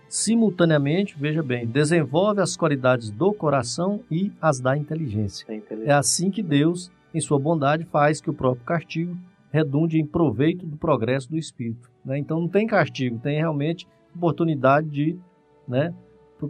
simultaneamente, 0.08 1.16
veja 1.18 1.44
bem, 1.44 1.68
desenvolve 1.68 2.42
as 2.42 2.56
qualidades 2.56 3.12
do 3.12 3.34
coração 3.34 4.02
e 4.10 4.32
as 4.42 4.60
da 4.60 4.76
inteligência. 4.76 5.46
É 5.86 5.92
assim 5.92 6.32
que 6.32 6.42
Deus, 6.42 6.92
em 7.14 7.20
sua 7.20 7.40
bondade, 7.40 7.86
faz 7.86 8.22
que 8.22 8.30
o 8.30 8.34
próprio 8.34 8.66
castigo 8.66 9.16
redunde 9.52 10.00
em 10.00 10.06
proveito 10.06 10.66
do 10.66 10.78
progresso 10.78 11.30
do 11.30 11.38
espírito. 11.38 11.90
Né? 12.06 12.18
Então 12.20 12.40
não 12.40 12.48
tem 12.48 12.68
castigo, 12.68 13.20
tem 13.20 13.38
realmente 13.38 13.88
oportunidade 14.16 14.90
de 14.90 15.18
né, 15.68 15.94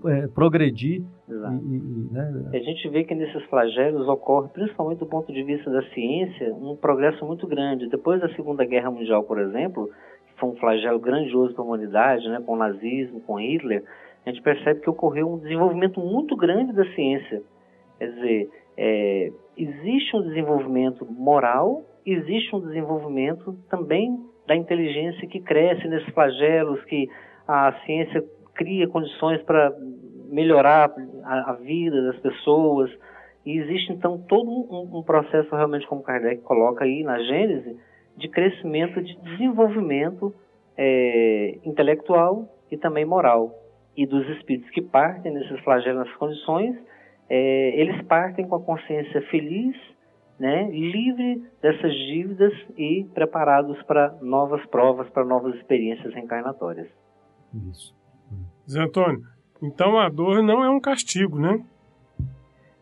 é, 0.08 0.28
progredir. 0.28 1.02
E, 1.28 1.34
e, 1.34 2.14
né? 2.14 2.50
A 2.54 2.60
gente 2.60 2.88
vê 2.90 3.04
que 3.04 3.16
nesses 3.16 3.44
flagelos 3.46 4.08
ocorre, 4.08 4.50
principalmente 4.50 5.00
do 5.00 5.06
ponto 5.06 5.32
de 5.32 5.44
vista 5.44 5.70
da 5.70 5.82
ciência, 5.90 6.54
um 6.54 6.76
progresso 6.76 7.26
muito 7.26 7.48
grande. 7.48 7.88
Depois 7.90 8.22
da 8.22 8.30
Segunda 8.36 8.66
Guerra 8.66 8.92
Mundial, 8.92 9.24
por 9.24 9.40
exemplo, 9.40 9.90
foi 10.38 10.50
um 10.50 10.56
flagelo 10.56 11.00
grandioso 11.00 11.54
para 11.54 11.64
a 11.64 11.68
humanidade, 11.68 12.28
né, 12.30 12.42
com 12.46 12.54
o 12.54 12.58
nazismo, 12.58 13.22
com 13.22 13.40
Hitler, 13.40 13.84
a 14.26 14.30
gente 14.30 14.42
percebe 14.42 14.82
que 14.82 14.90
ocorreu 14.90 15.30
um 15.30 15.40
desenvolvimento 15.40 16.00
muito 16.00 16.36
grande 16.36 16.74
da 16.74 16.86
ciência. 16.94 17.42
Quer 17.98 18.12
dizer, 18.12 18.50
é, 18.78 19.32
existe 19.60 20.16
um 20.16 20.22
desenvolvimento 20.22 21.06
moral, 21.06 21.84
existe 22.06 22.56
um 22.56 22.62
desenvolvimento 22.62 23.54
também 23.70 24.18
da 24.48 24.56
inteligência 24.56 25.28
que 25.28 25.42
cresce 25.42 25.88
nesses 25.88 26.10
flagelos, 26.14 26.84
que 26.86 27.10
a 27.46 27.74
ciência 27.86 28.24
cria 28.56 28.88
condições 28.88 29.42
para 29.44 29.74
melhorar 30.30 30.92
a, 31.24 31.52
a, 31.52 31.54
vida 31.54 32.02
das 32.04 32.20
pessoas. 32.20 32.90
E 33.46 33.58
existe 33.58 33.92
então 33.92 34.18
todo 34.18 34.50
um, 34.50 35.00
um 35.00 35.04
processo 35.04 35.54
realmente, 35.54 35.88
como 35.88 36.04
Kardec 36.04 36.42
coloca 36.42 36.86
aí 36.86 37.04
na 37.04 37.20
Gênese, 37.20 37.78
de 38.16 38.30
crescimento, 38.30 39.02
de 39.02 39.16
desenvolvimento 39.22 40.34
é, 40.78 41.58
intelectual 41.66 42.48
e 42.72 42.78
também 42.78 43.06
moral. 43.06 43.54
E 43.96 44.06
dos 44.06 44.28
espíritos 44.30 44.70
que 44.72 44.82
partem 44.82 45.34
nesses 45.34 45.60
flagelos, 45.62 46.00
nessas 46.00 46.16
condições, 46.18 46.76
é, 47.30 47.80
eles 47.80 48.02
partem 48.08 48.48
com 48.48 48.56
a 48.56 48.62
consciência 48.62 49.22
feliz, 49.30 49.76
né, 50.40 50.70
livre 50.72 51.44
dessas 51.62 51.94
dívidas 51.94 52.54
e 52.78 53.06
preparados 53.14 53.82
para 53.84 54.18
novas 54.22 54.66
provas, 54.68 55.10
para 55.10 55.26
novas 55.26 55.54
experiências 55.56 56.14
reencarnatórias. 56.14 56.88
Isso. 57.70 57.94
Zé 58.70 58.82
Antônio, 58.82 59.22
então 59.62 59.98
a 59.98 60.10
dor 60.10 60.42
não 60.42 60.64
é 60.64 60.70
um 60.70 60.80
castigo, 60.80 61.38
né? 61.38 61.64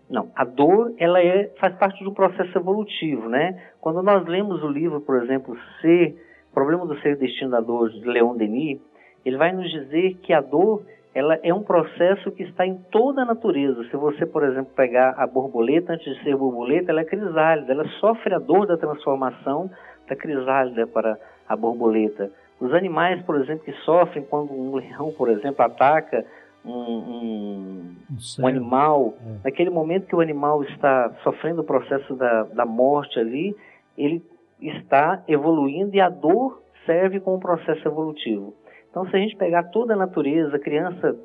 Não, 0.09 0.31
a 0.35 0.45
dor 0.45 0.93
ela 0.97 1.21
é, 1.21 1.47
faz 1.59 1.75
parte 1.75 2.01
de 2.01 2.09
um 2.09 2.13
processo 2.13 2.57
evolutivo, 2.57 3.27
né? 3.27 3.71
Quando 3.81 4.01
nós 4.01 4.25
lemos 4.25 4.63
o 4.63 4.69
livro, 4.69 5.01
por 5.01 5.21
exemplo, 5.21 5.57
Ser, 5.81 6.15
Problema 6.53 6.85
do 6.85 6.97
Ser 7.01 7.13
e 7.13 7.15
Destino 7.17 7.51
da 7.51 7.59
Dor, 7.59 7.89
de 7.89 8.05
Leon 8.05 8.35
Denis, 8.35 8.79
ele 9.25 9.37
vai 9.37 9.51
nos 9.51 9.69
dizer 9.69 10.15
que 10.21 10.31
a 10.31 10.39
dor 10.39 10.85
ela 11.17 11.39
é 11.41 11.51
um 11.51 11.63
processo 11.63 12.31
que 12.31 12.43
está 12.43 12.63
em 12.63 12.75
toda 12.91 13.23
a 13.23 13.25
natureza. 13.25 13.83
Se 13.89 13.97
você, 13.97 14.23
por 14.23 14.43
exemplo, 14.43 14.71
pegar 14.75 15.15
a 15.17 15.25
borboleta, 15.25 15.93
antes 15.93 16.15
de 16.15 16.23
ser 16.23 16.35
borboleta, 16.35 16.91
ela 16.91 17.01
é 17.01 17.05
crisálida, 17.05 17.73
ela 17.73 17.87
sofre 17.99 18.35
a 18.35 18.37
dor 18.37 18.67
da 18.67 18.77
transformação 18.77 19.67
da 20.07 20.15
crisálida 20.15 20.85
para 20.85 21.17
a 21.49 21.55
borboleta. 21.55 22.29
Os 22.59 22.71
animais, 22.71 23.19
por 23.23 23.35
exemplo, 23.41 23.65
que 23.65 23.73
sofrem 23.83 24.23
quando 24.25 24.53
um 24.53 24.75
leão, 24.75 25.11
por 25.17 25.27
exemplo, 25.29 25.65
ataca 25.65 26.23
um, 26.63 26.71
um, 26.71 27.95
um 28.39 28.47
animal, 28.47 29.15
é. 29.19 29.45
naquele 29.45 29.71
momento 29.71 30.05
que 30.05 30.15
o 30.15 30.21
animal 30.21 30.63
está 30.65 31.11
sofrendo 31.23 31.61
o 31.61 31.65
processo 31.65 32.13
da, 32.13 32.43
da 32.43 32.65
morte 32.65 33.19
ali, 33.19 33.55
ele 33.97 34.23
está 34.61 35.23
evoluindo 35.27 35.95
e 35.95 35.99
a 35.99 36.09
dor 36.09 36.61
serve 36.85 37.19
como 37.19 37.37
um 37.37 37.39
processo 37.39 37.87
evolutivo. 37.87 38.53
Então, 38.97 39.11
se 39.11 39.15
a 39.15 39.19
gente 39.19 39.35
pegar 39.35 39.61
toda 39.65 39.93
a 39.93 39.95
natureza, 39.95 40.55
a 40.55 40.59
criança, 40.59 41.15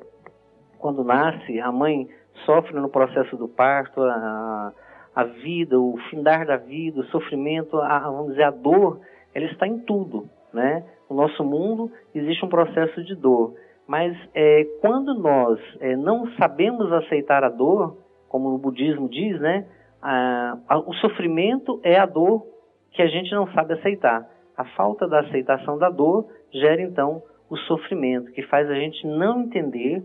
quando 0.77 1.03
nasce, 1.03 1.59
a 1.59 1.71
mãe 1.71 2.07
sofre 2.45 2.79
no 2.79 2.87
processo 2.87 3.35
do 3.35 3.47
parto, 3.47 3.99
a, 3.99 4.71
a 5.15 5.23
vida, 5.23 5.79
o 5.79 5.97
findar 6.11 6.45
da 6.45 6.55
vida, 6.55 6.99
o 6.99 7.05
sofrimento, 7.05 7.79
a, 7.79 7.97
vamos 7.97 8.33
dizer, 8.33 8.43
a 8.43 8.51
dor, 8.51 8.99
ela 9.33 9.45
está 9.47 9.65
em 9.65 9.79
tudo, 9.79 10.29
né? 10.53 10.85
No 11.09 11.15
nosso 11.15 11.43
mundo 11.43 11.91
existe 12.13 12.45
um 12.45 12.47
processo 12.47 13.03
de 13.03 13.15
dor. 13.15 13.55
Mas 13.87 14.15
é, 14.35 14.65
quando 14.79 15.15
nós 15.15 15.59
é, 15.79 15.95
não 15.95 16.27
sabemos 16.33 16.91
aceitar 16.93 17.43
a 17.43 17.49
dor, 17.49 17.97
como 18.29 18.53
o 18.53 18.57
budismo 18.59 19.09
diz, 19.09 19.41
né, 19.41 19.65
a, 19.99 20.59
a, 20.69 20.77
o 20.77 20.93
sofrimento 20.97 21.79
é 21.81 21.97
a 21.97 22.05
dor 22.05 22.45
que 22.91 23.01
a 23.01 23.07
gente 23.07 23.33
não 23.33 23.51
sabe 23.51 23.73
aceitar. 23.73 24.29
A 24.55 24.63
falta 24.63 25.07
da 25.07 25.21
aceitação 25.21 25.79
da 25.79 25.89
dor 25.89 26.27
gera 26.51 26.79
então 26.79 27.23
o 27.53 27.57
sofrimento, 27.57 28.31
que 28.31 28.41
faz 28.43 28.69
a 28.69 28.75
gente 28.75 29.05
não 29.05 29.41
entender 29.41 30.03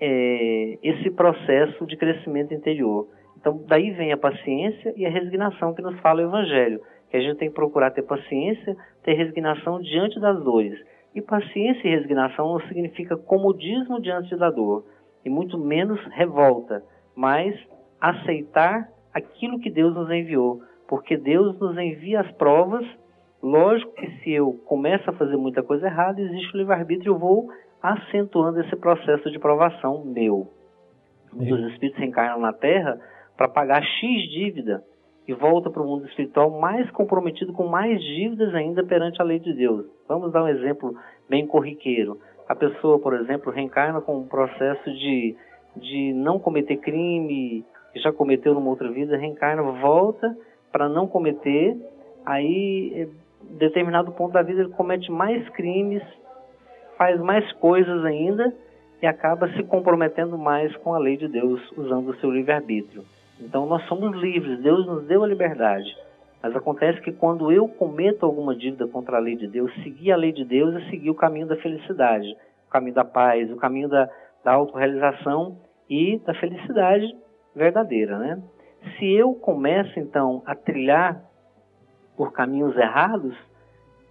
é, 0.00 0.78
esse 0.82 1.10
processo 1.10 1.86
de 1.86 1.96
crescimento 1.96 2.52
interior. 2.52 3.08
Então, 3.38 3.62
daí 3.66 3.90
vem 3.92 4.12
a 4.12 4.16
paciência 4.16 4.92
e 4.96 5.06
a 5.06 5.10
resignação 5.10 5.74
que 5.74 5.82
nos 5.82 5.98
fala 6.00 6.22
o 6.22 6.26
Evangelho, 6.26 6.80
que 7.10 7.16
a 7.16 7.20
gente 7.20 7.38
tem 7.38 7.48
que 7.48 7.54
procurar 7.54 7.90
ter 7.90 8.02
paciência, 8.02 8.76
ter 9.02 9.14
resignação 9.14 9.80
diante 9.80 10.18
das 10.18 10.42
dores 10.42 10.78
e 11.16 11.22
paciência 11.22 11.88
e 11.88 11.96
resignação 11.96 12.52
não 12.52 12.60
significa 12.68 13.16
comodismo 13.16 13.98
diante 14.02 14.36
da 14.36 14.50
dor, 14.50 14.84
e 15.24 15.30
muito 15.30 15.58
menos 15.58 15.98
revolta, 16.12 16.84
mas 17.16 17.58
aceitar 17.98 18.86
aquilo 19.14 19.58
que 19.58 19.70
Deus 19.70 19.94
nos 19.94 20.10
enviou, 20.10 20.60
porque 20.86 21.16
Deus 21.16 21.58
nos 21.58 21.78
envia 21.78 22.20
as 22.20 22.30
provas. 22.32 22.86
Lógico 23.46 23.92
que 23.92 24.10
se 24.18 24.32
eu 24.32 24.54
começo 24.64 25.08
a 25.08 25.12
fazer 25.12 25.36
muita 25.36 25.62
coisa 25.62 25.86
errada, 25.86 26.20
existe 26.20 26.52
o 26.52 26.58
livre-arbítrio, 26.58 27.12
eu 27.12 27.18
vou 27.18 27.48
acentuando 27.80 28.60
esse 28.60 28.74
processo 28.74 29.30
de 29.30 29.38
provação 29.38 30.04
meu. 30.04 30.48
Os 31.32 31.70
espíritos 31.70 31.96
reencarnam 31.96 32.40
na 32.40 32.52
Terra 32.52 32.98
para 33.36 33.46
pagar 33.46 33.84
X 33.84 34.30
dívida 34.32 34.82
e 35.28 35.32
volta 35.32 35.70
para 35.70 35.80
o 35.80 35.86
mundo 35.86 36.06
espiritual 36.06 36.50
mais 36.58 36.90
comprometido 36.90 37.52
com 37.52 37.68
mais 37.68 38.02
dívidas 38.02 38.52
ainda 38.52 38.82
perante 38.82 39.22
a 39.22 39.24
lei 39.24 39.38
de 39.38 39.52
Deus. 39.52 39.86
Vamos 40.08 40.32
dar 40.32 40.42
um 40.42 40.48
exemplo 40.48 40.96
bem 41.30 41.46
corriqueiro. 41.46 42.18
A 42.48 42.54
pessoa, 42.56 42.98
por 42.98 43.14
exemplo, 43.14 43.52
reencarna 43.52 44.00
com 44.00 44.18
um 44.18 44.26
processo 44.26 44.90
de, 44.90 45.36
de 45.76 46.12
não 46.14 46.40
cometer 46.40 46.78
crime, 46.78 47.64
que 47.92 48.00
já 48.00 48.12
cometeu 48.12 48.54
numa 48.54 48.70
outra 48.70 48.90
vida, 48.90 49.16
reencarna, 49.16 49.62
volta 49.62 50.36
para 50.72 50.88
não 50.88 51.06
cometer, 51.06 51.76
aí, 52.24 52.92
em 52.92 53.25
determinado 53.42 54.12
ponto 54.12 54.32
da 54.32 54.42
vida, 54.42 54.62
ele 54.62 54.70
comete 54.70 55.10
mais 55.10 55.48
crimes, 55.50 56.02
faz 56.96 57.20
mais 57.20 57.50
coisas 57.54 58.04
ainda 58.04 58.54
e 59.02 59.06
acaba 59.06 59.48
se 59.52 59.62
comprometendo 59.64 60.38
mais 60.38 60.74
com 60.76 60.94
a 60.94 60.98
lei 60.98 61.16
de 61.16 61.28
Deus, 61.28 61.60
usando 61.76 62.08
o 62.08 62.16
seu 62.16 62.30
livre-arbítrio. 62.30 63.04
Então 63.40 63.66
nós 63.66 63.82
somos 63.86 64.16
livres, 64.16 64.62
Deus 64.62 64.86
nos 64.86 65.04
deu 65.06 65.22
a 65.22 65.26
liberdade. 65.26 65.94
Mas 66.42 66.54
acontece 66.54 67.00
que 67.00 67.12
quando 67.12 67.50
eu 67.50 67.68
cometo 67.68 68.24
alguma 68.24 68.54
dívida 68.54 68.86
contra 68.86 69.16
a 69.16 69.20
lei 69.20 69.36
de 69.36 69.48
Deus, 69.48 69.72
seguir 69.82 70.12
a 70.12 70.16
lei 70.16 70.32
de 70.32 70.44
Deus 70.44 70.74
é 70.76 70.90
seguir 70.90 71.10
o 71.10 71.14
caminho 71.14 71.46
da 71.46 71.56
felicidade, 71.56 72.36
o 72.66 72.70
caminho 72.70 72.94
da 72.94 73.04
paz, 73.04 73.50
o 73.50 73.56
caminho 73.56 73.88
da, 73.88 74.08
da 74.44 74.52
autorrealização 74.52 75.58
e 75.88 76.18
da 76.24 76.34
felicidade 76.34 77.06
verdadeira, 77.54 78.18
né? 78.18 78.42
Se 78.98 79.12
eu 79.12 79.34
começo 79.34 79.98
então 79.98 80.42
a 80.46 80.54
trilhar 80.54 81.20
por 82.16 82.32
caminhos 82.32 82.76
errados, 82.76 83.36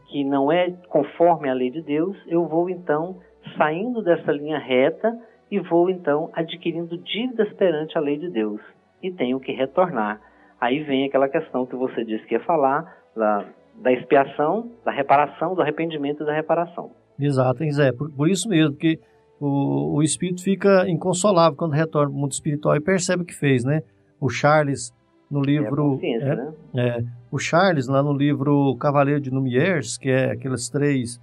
que 0.09 0.23
não 0.23 0.51
é 0.51 0.71
conforme 0.89 1.49
a 1.49 1.53
lei 1.53 1.71
de 1.71 1.81
Deus, 1.81 2.15
eu 2.27 2.47
vou 2.47 2.69
então 2.69 3.19
saindo 3.57 4.01
dessa 4.01 4.31
linha 4.31 4.59
reta 4.59 5.11
e 5.49 5.59
vou 5.59 5.89
então 5.89 6.29
adquirindo 6.33 6.97
dívidas 6.97 7.51
perante 7.53 7.97
a 7.97 8.01
lei 8.01 8.17
de 8.17 8.29
Deus 8.29 8.61
e 9.01 9.11
tenho 9.11 9.39
que 9.39 9.51
retornar. 9.51 10.19
Aí 10.59 10.83
vem 10.83 11.05
aquela 11.05 11.29
questão 11.29 11.65
que 11.65 11.75
você 11.75 12.03
disse 12.03 12.25
que 12.25 12.33
ia 12.33 12.39
falar, 12.41 13.03
da, 13.15 13.45
da 13.81 13.91
expiação, 13.91 14.71
da 14.83 14.91
reparação, 14.91 15.55
do 15.55 15.61
arrependimento 15.61 16.23
e 16.23 16.25
da 16.25 16.33
reparação. 16.33 16.91
Exato, 17.19 17.63
Zé, 17.71 17.91
por, 17.91 18.11
por 18.11 18.29
isso 18.29 18.49
mesmo, 18.49 18.71
porque 18.71 18.99
o, 19.39 19.97
o 19.97 20.03
espírito 20.03 20.43
fica 20.43 20.87
inconsolável 20.87 21.57
quando 21.57 21.73
retorna 21.73 22.11
ao 22.11 22.19
mundo 22.19 22.31
espiritual 22.31 22.75
e 22.75 22.81
percebe 22.81 23.23
o 23.23 23.25
que 23.25 23.33
fez, 23.33 23.63
né? 23.63 23.81
O 24.19 24.29
Charles, 24.29 24.91
no 25.29 25.41
livro. 25.41 25.99
É, 26.01 26.11
é, 26.13 26.35
né? 26.35 26.53
é, 26.75 27.03
o 27.31 27.37
Charles, 27.37 27.87
lá 27.87 28.01
no 28.01 28.13
livro 28.13 28.75
Cavaleiro 28.77 29.19
de 29.19 29.31
Numiers, 29.31 29.97
que 29.97 30.09
é 30.09 30.31
aqueles 30.31 30.69
três 30.69 31.19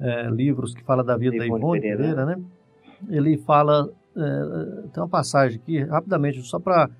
é, 0.00 0.28
livros 0.30 0.74
que 0.74 0.84
fala 0.84 1.02
da 1.02 1.16
vida 1.16 1.36
da 1.36 1.46
Ivone 1.46 1.80
Pereira, 1.80 1.96
Pereira, 1.96 2.26
né? 2.26 2.42
Ele 3.10 3.38
fala 3.38 3.88
é, 4.18 4.88
tem 4.92 5.02
uma 5.02 5.08
passagem 5.08 5.60
aqui, 5.62 5.80
rapidamente, 5.84 6.42
só 6.42 6.58
para. 6.58 6.90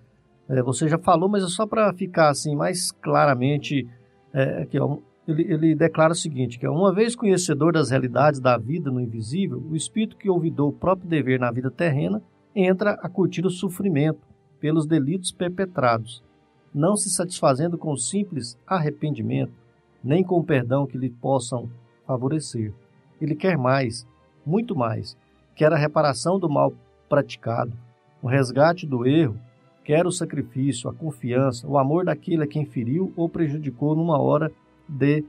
É, 0.49 0.63
você 0.63 0.89
já 0.89 0.99
falou, 0.99 1.29
mas 1.29 1.43
é 1.43 1.49
só 1.49 1.67
para 1.67 1.93
ficar 1.93 2.31
assim 2.31 2.55
mais 2.55 2.93
claramente. 2.93 3.87
É, 4.33 4.67
que 4.67 4.79
ele, 5.27 5.53
ele 5.53 5.75
declara 5.75 6.13
o 6.13 6.17
seguinte: 6.17 6.59
que 6.59 6.69
uma 6.69 6.95
vez 6.95 7.17
conhecedor 7.17 7.73
das 7.73 7.91
realidades 7.91 8.41
da 8.41 8.57
vida 8.57 8.91
no 8.91 9.01
invisível, 9.01 9.59
o 9.69 9.75
espírito 9.75 10.17
que 10.17 10.31
olvidou 10.31 10.69
o 10.69 10.73
próprio 10.73 11.09
dever 11.09 11.41
na 11.41 11.51
vida 11.51 11.71
terrena 11.71 12.23
entra 12.55 12.93
a 12.93 13.09
curtir 13.09 13.45
o 13.45 13.51
sofrimento 13.51 14.21
pelos 14.61 14.87
delitos 14.87 15.33
perpetrados, 15.33 16.23
não 16.79 16.97
se 16.97 17.11
satisfazendo 17.11 17.77
com 17.77 17.91
o 17.93 17.99
simples 17.99 18.57
arrependimento, 18.65 19.53
nem 20.03 20.23
com 20.23 20.39
o 20.39 20.45
perdão 20.45 20.87
que 20.87 20.97
lhe 20.97 21.11
possam 21.11 21.69
favorecer. 22.07 22.73
Ele 23.21 23.35
quer 23.35 23.59
mais, 23.59 24.07
muito 24.47 24.77
mais. 24.77 25.17
Quer 25.57 25.73
a 25.73 25.77
reparação 25.77 26.39
do 26.39 26.49
mal 26.49 26.73
praticado, 27.09 27.73
o 28.23 28.29
resgate 28.29 28.87
do 28.87 29.05
erro, 29.05 29.37
quer 29.83 30.07
o 30.07 30.13
sacrifício, 30.13 30.89
a 30.89 30.95
confiança, 30.95 31.67
o 31.67 31.77
amor 31.77 32.05
daquele 32.05 32.45
a 32.45 32.47
quem 32.47 32.65
feriu 32.65 33.13
ou 33.17 33.29
prejudicou 33.29 33.97
numa 33.97 34.17
hora 34.17 34.53
de 34.89 35.25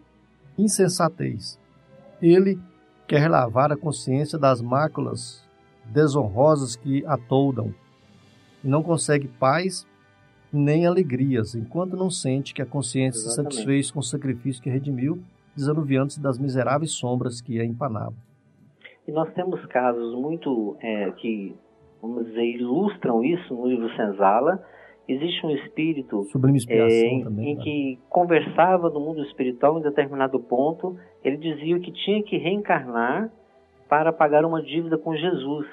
insensatez. 0.55 1.59
Ele 2.21 2.59
quer 3.07 3.27
lavar 3.27 3.71
a 3.71 3.77
consciência 3.77 4.37
das 4.37 4.61
máculas 4.61 5.43
desonrosas 5.83 6.75
que 6.75 7.03
atoldam 7.07 7.73
e 8.63 8.67
não 8.67 8.83
consegue 8.83 9.27
paz 9.27 9.87
nem 10.51 10.85
alegrias, 10.85 11.55
enquanto 11.55 11.95
não 11.95 12.09
sente 12.09 12.53
que 12.53 12.61
a 12.61 12.65
consciência 12.65 13.19
Exatamente. 13.19 13.53
se 13.53 13.57
satisfez 13.61 13.91
com 13.91 13.99
o 13.99 14.03
sacrifício 14.03 14.61
que 14.61 14.69
redimiu, 14.69 15.19
desanuviando-se 15.55 16.21
das 16.21 16.39
miseráveis 16.39 16.91
sombras 16.91 17.41
que 17.41 17.59
a 17.59 17.65
empanavam. 17.65 18.15
E 19.07 19.11
nós 19.11 19.31
temos 19.33 19.63
casos 19.65 20.13
muito 20.15 20.77
é, 20.81 21.11
que, 21.11 21.55
vamos 22.01 22.25
dizer, 22.27 22.43
ilustram 22.43 23.23
isso 23.23 23.53
no 23.53 23.67
livro 23.67 23.89
Senzala. 23.95 24.63
Existe 25.07 25.43
um 25.45 25.49
espírito 25.49 26.27
é, 26.67 27.07
em, 27.07 27.23
também, 27.23 27.51
em 27.51 27.57
que 27.57 27.99
conversava 28.07 28.89
no 28.89 28.99
mundo 28.99 29.23
espiritual 29.23 29.79
em 29.79 29.81
determinado 29.81 30.39
ponto. 30.39 30.95
Ele 31.23 31.37
dizia 31.37 31.79
que 31.79 31.91
tinha 31.91 32.21
que 32.21 32.37
reencarnar 32.37 33.31
para 33.89 34.13
pagar 34.13 34.45
uma 34.45 34.61
dívida 34.61 34.97
com 34.99 35.15
Jesus. 35.15 35.65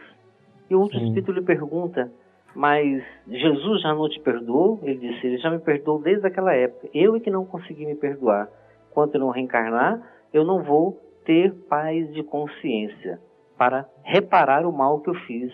E 0.70 0.74
outro 0.74 0.98
Sim. 0.98 1.08
espírito 1.08 1.32
lhe 1.32 1.42
pergunta: 1.42 2.10
mas 2.54 3.02
Jesus 3.28 3.82
já 3.82 3.94
não 3.94 4.08
te 4.08 4.20
perdoou? 4.20 4.80
Ele 4.82 4.98
disse: 4.98 5.26
Ele 5.26 5.38
já 5.38 5.50
me 5.50 5.58
perdoou 5.58 6.00
desde 6.00 6.26
aquela 6.26 6.54
época. 6.54 6.88
Eu 6.94 7.16
é 7.16 7.20
que 7.20 7.30
não 7.30 7.44
consegui 7.44 7.84
me 7.84 7.94
perdoar. 7.94 8.48
Quando 8.90 9.14
eu 9.14 9.20
não 9.20 9.30
reencarnar, 9.30 10.00
eu 10.32 10.44
não 10.44 10.62
vou 10.62 11.00
ter 11.24 11.52
paz 11.68 12.12
de 12.14 12.22
consciência 12.22 13.20
para 13.58 13.88
reparar 14.02 14.66
o 14.66 14.72
mal 14.72 15.00
que 15.00 15.10
eu 15.10 15.14
fiz 15.26 15.52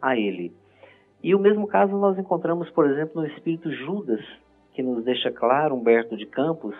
a 0.00 0.16
ele. 0.16 0.52
E 1.22 1.34
o 1.34 1.38
mesmo 1.38 1.66
caso 1.66 1.96
nós 1.96 2.18
encontramos, 2.18 2.70
por 2.70 2.88
exemplo, 2.88 3.20
no 3.20 3.26
espírito 3.26 3.70
Judas, 3.72 4.20
que 4.72 4.82
nos 4.82 5.04
deixa 5.04 5.30
claro, 5.32 5.74
Humberto 5.74 6.16
de 6.16 6.26
Campos, 6.26 6.76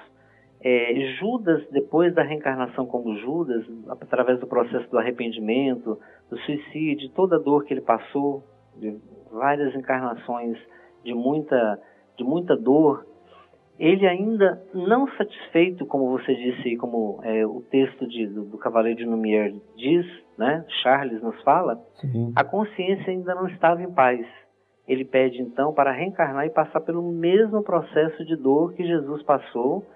é, 0.60 1.16
Judas, 1.18 1.66
depois 1.70 2.14
da 2.14 2.22
reencarnação 2.22 2.86
como 2.86 3.16
Judas, 3.18 3.64
através 3.88 4.38
do 4.40 4.46
processo 4.46 4.88
do 4.90 4.98
arrependimento, 4.98 5.98
do 6.30 6.38
suicídio, 6.38 7.10
toda 7.10 7.36
a 7.36 7.38
dor 7.38 7.64
que 7.64 7.74
ele 7.74 7.80
passou, 7.80 8.44
várias 9.30 9.74
encarnações 9.74 10.58
de 11.04 11.14
muita, 11.14 11.80
de 12.16 12.24
muita 12.24 12.56
dor, 12.56 13.06
ele 13.78 14.06
ainda 14.06 14.60
não 14.74 15.06
satisfeito, 15.12 15.86
como 15.86 16.10
você 16.10 16.34
disse, 16.34 16.76
como 16.76 17.20
é, 17.22 17.46
o 17.46 17.62
texto 17.70 18.08
de, 18.08 18.26
do, 18.26 18.44
do, 18.44 18.58
Cavaleiro 18.58 18.98
de 18.98 19.04
Lumière 19.04 19.62
diz, 19.76 20.04
né, 20.36 20.64
Charles 20.82 21.22
nos 21.22 21.40
fala, 21.42 21.80
Sim. 22.00 22.32
a 22.34 22.42
consciência 22.42 23.12
ainda 23.12 23.34
não 23.34 23.46
estava 23.46 23.80
em 23.80 23.92
paz. 23.92 24.26
Ele 24.86 25.04
pede 25.04 25.40
então 25.40 25.72
para 25.72 25.92
reencarnar 25.92 26.46
e 26.46 26.50
passar 26.50 26.80
pelo 26.80 27.02
mesmo 27.02 27.62
processo 27.62 28.24
de 28.24 28.34
dor 28.36 28.72
que 28.72 28.84
Jesus 28.84 29.22
passou, 29.22 29.86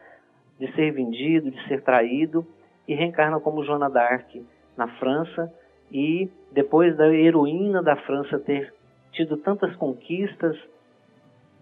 de 0.61 0.71
ser 0.75 0.93
vendido, 0.93 1.51
de 1.51 1.67
ser 1.67 1.83
traído, 1.83 2.47
e 2.87 2.95
reencarna 2.95 3.41
como 3.41 3.65
Joana 3.65 3.89
d'Arc 3.89 4.45
na 4.77 4.87
França, 4.99 5.53
e 5.91 6.31
depois 6.53 6.97
da 6.97 7.09
heroína 7.09 7.83
da 7.83 7.97
França 7.97 8.39
ter 8.39 8.73
tido 9.13 9.37
tantas 9.37 9.75
conquistas, 9.77 10.57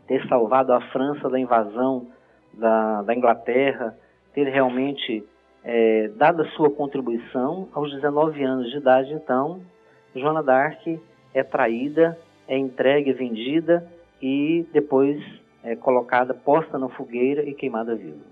ter 0.06 0.26
salvado 0.28 0.72
a 0.72 0.80
França 0.90 1.28
da 1.28 1.38
invasão 1.38 2.08
da, 2.52 3.02
da 3.02 3.14
Inglaterra, 3.14 3.96
ter 4.32 4.44
realmente 4.44 5.24
é, 5.62 6.08
dado 6.16 6.42
a 6.42 6.50
sua 6.50 6.70
contribuição. 6.70 7.68
Aos 7.72 7.92
19 7.92 8.42
anos 8.42 8.70
de 8.70 8.78
idade, 8.78 9.12
então, 9.12 9.60
Joana 10.14 10.42
d'Arc 10.42 11.00
é 11.34 11.42
traída, 11.42 12.18
é 12.48 12.58
entregue, 12.58 13.12
vendida 13.12 13.86
e 14.20 14.66
depois 14.72 15.22
é 15.62 15.76
colocada, 15.76 16.34
posta 16.34 16.78
na 16.78 16.88
fogueira 16.88 17.42
e 17.48 17.54
queimada 17.54 17.94
viva. 17.94 18.24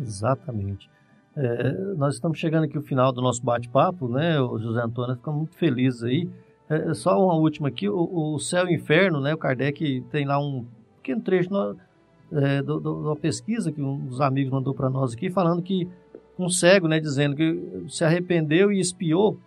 Exatamente. 0.00 0.90
É, 1.36 1.72
nós 1.96 2.14
estamos 2.14 2.38
chegando 2.38 2.64
aqui 2.64 2.76
ao 2.76 2.82
final 2.82 3.12
do 3.12 3.22
nosso 3.22 3.44
bate-papo, 3.44 4.08
né, 4.08 4.40
o 4.40 4.58
José 4.58 4.80
Antônio? 4.80 5.16
fica 5.16 5.30
muito 5.30 5.56
feliz 5.56 6.02
aí. 6.02 6.28
É, 6.68 6.90
é, 6.90 6.94
só 6.94 7.22
uma 7.22 7.34
última 7.34 7.68
aqui, 7.68 7.88
o, 7.88 8.34
o, 8.34 8.38
Céu 8.38 8.66
e 8.66 8.72
o 8.72 8.74
Inferno, 8.74 9.20
né? 9.20 9.34
O 9.34 9.38
Kardec 9.38 10.04
tem 10.10 10.26
lá 10.26 10.38
um 10.38 10.66
pequeno 10.96 11.22
trecho 11.22 11.50
no, 11.50 11.76
é, 12.32 12.62
do, 12.62 12.78
do, 12.78 13.00
uma 13.00 13.16
pesquisa 13.16 13.72
que 13.72 13.80
um 13.80 13.98
dos 13.98 14.20
amigos 14.20 14.52
mandou 14.52 14.74
para 14.74 14.90
nós 14.90 15.14
aqui, 15.14 15.30
falando 15.30 15.62
que 15.62 15.88
um 16.38 16.48
cego, 16.48 16.86
né, 16.86 17.00
dizendo 17.00 17.34
que 17.34 17.84
se 17.88 18.04
arrependeu 18.04 18.70
e 18.70 18.78
espiou, 18.78 19.38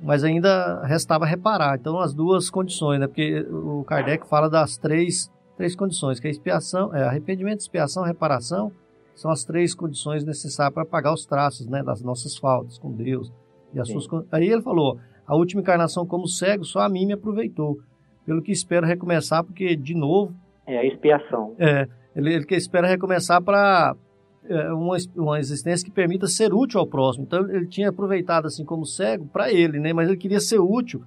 mas 0.00 0.22
ainda 0.22 0.84
restava 0.84 1.26
reparar. 1.26 1.76
Então, 1.78 1.98
as 1.98 2.14
duas 2.14 2.48
condições, 2.50 3.00
né? 3.00 3.06
Porque 3.06 3.40
o 3.50 3.82
Kardec 3.84 4.28
fala 4.28 4.48
das 4.48 4.76
três, 4.76 5.30
três 5.56 5.74
condições, 5.74 6.20
que 6.20 6.28
é 6.28 6.30
expiação, 6.30 6.94
é 6.94 7.02
arrependimento, 7.02 7.60
expiação, 7.60 8.04
reparação, 8.04 8.70
são 9.14 9.30
as 9.30 9.44
três 9.44 9.74
condições 9.74 10.24
necessárias 10.24 10.74
para 10.74 10.84
pagar 10.84 11.12
os 11.12 11.24
traços, 11.24 11.66
né, 11.66 11.82
das 11.82 12.02
nossas 12.02 12.36
faltas 12.36 12.78
com 12.78 12.92
Deus. 12.92 13.32
E 13.72 13.80
as 13.80 13.88
suas, 13.88 14.06
aí 14.30 14.48
ele 14.48 14.62
falou, 14.62 14.98
a 15.32 15.34
última 15.34 15.62
encarnação 15.62 16.04
como 16.04 16.28
cego, 16.28 16.62
só 16.62 16.80
a 16.80 16.90
mim 16.90 17.06
me 17.06 17.14
aproveitou. 17.14 17.78
Pelo 18.26 18.42
que 18.42 18.52
espero 18.52 18.86
recomeçar, 18.86 19.42
porque, 19.42 19.74
de 19.74 19.94
novo. 19.94 20.34
É 20.66 20.76
a 20.76 20.84
expiação. 20.84 21.54
É, 21.58 21.88
ele, 22.14 22.34
ele 22.34 22.46
espera 22.50 22.86
recomeçar 22.86 23.42
para 23.42 23.96
é, 24.44 24.72
uma, 24.74 24.96
uma 25.16 25.40
existência 25.40 25.86
que 25.86 25.90
permita 25.90 26.26
ser 26.26 26.52
útil 26.52 26.80
ao 26.80 26.86
próximo. 26.86 27.24
Então, 27.24 27.48
ele 27.50 27.66
tinha 27.66 27.88
aproveitado, 27.88 28.44
assim, 28.44 28.62
como 28.62 28.84
cego, 28.84 29.26
para 29.26 29.50
ele, 29.50 29.80
né? 29.80 29.94
Mas 29.94 30.06
ele 30.06 30.18
queria 30.18 30.38
ser 30.38 30.58
útil 30.58 31.02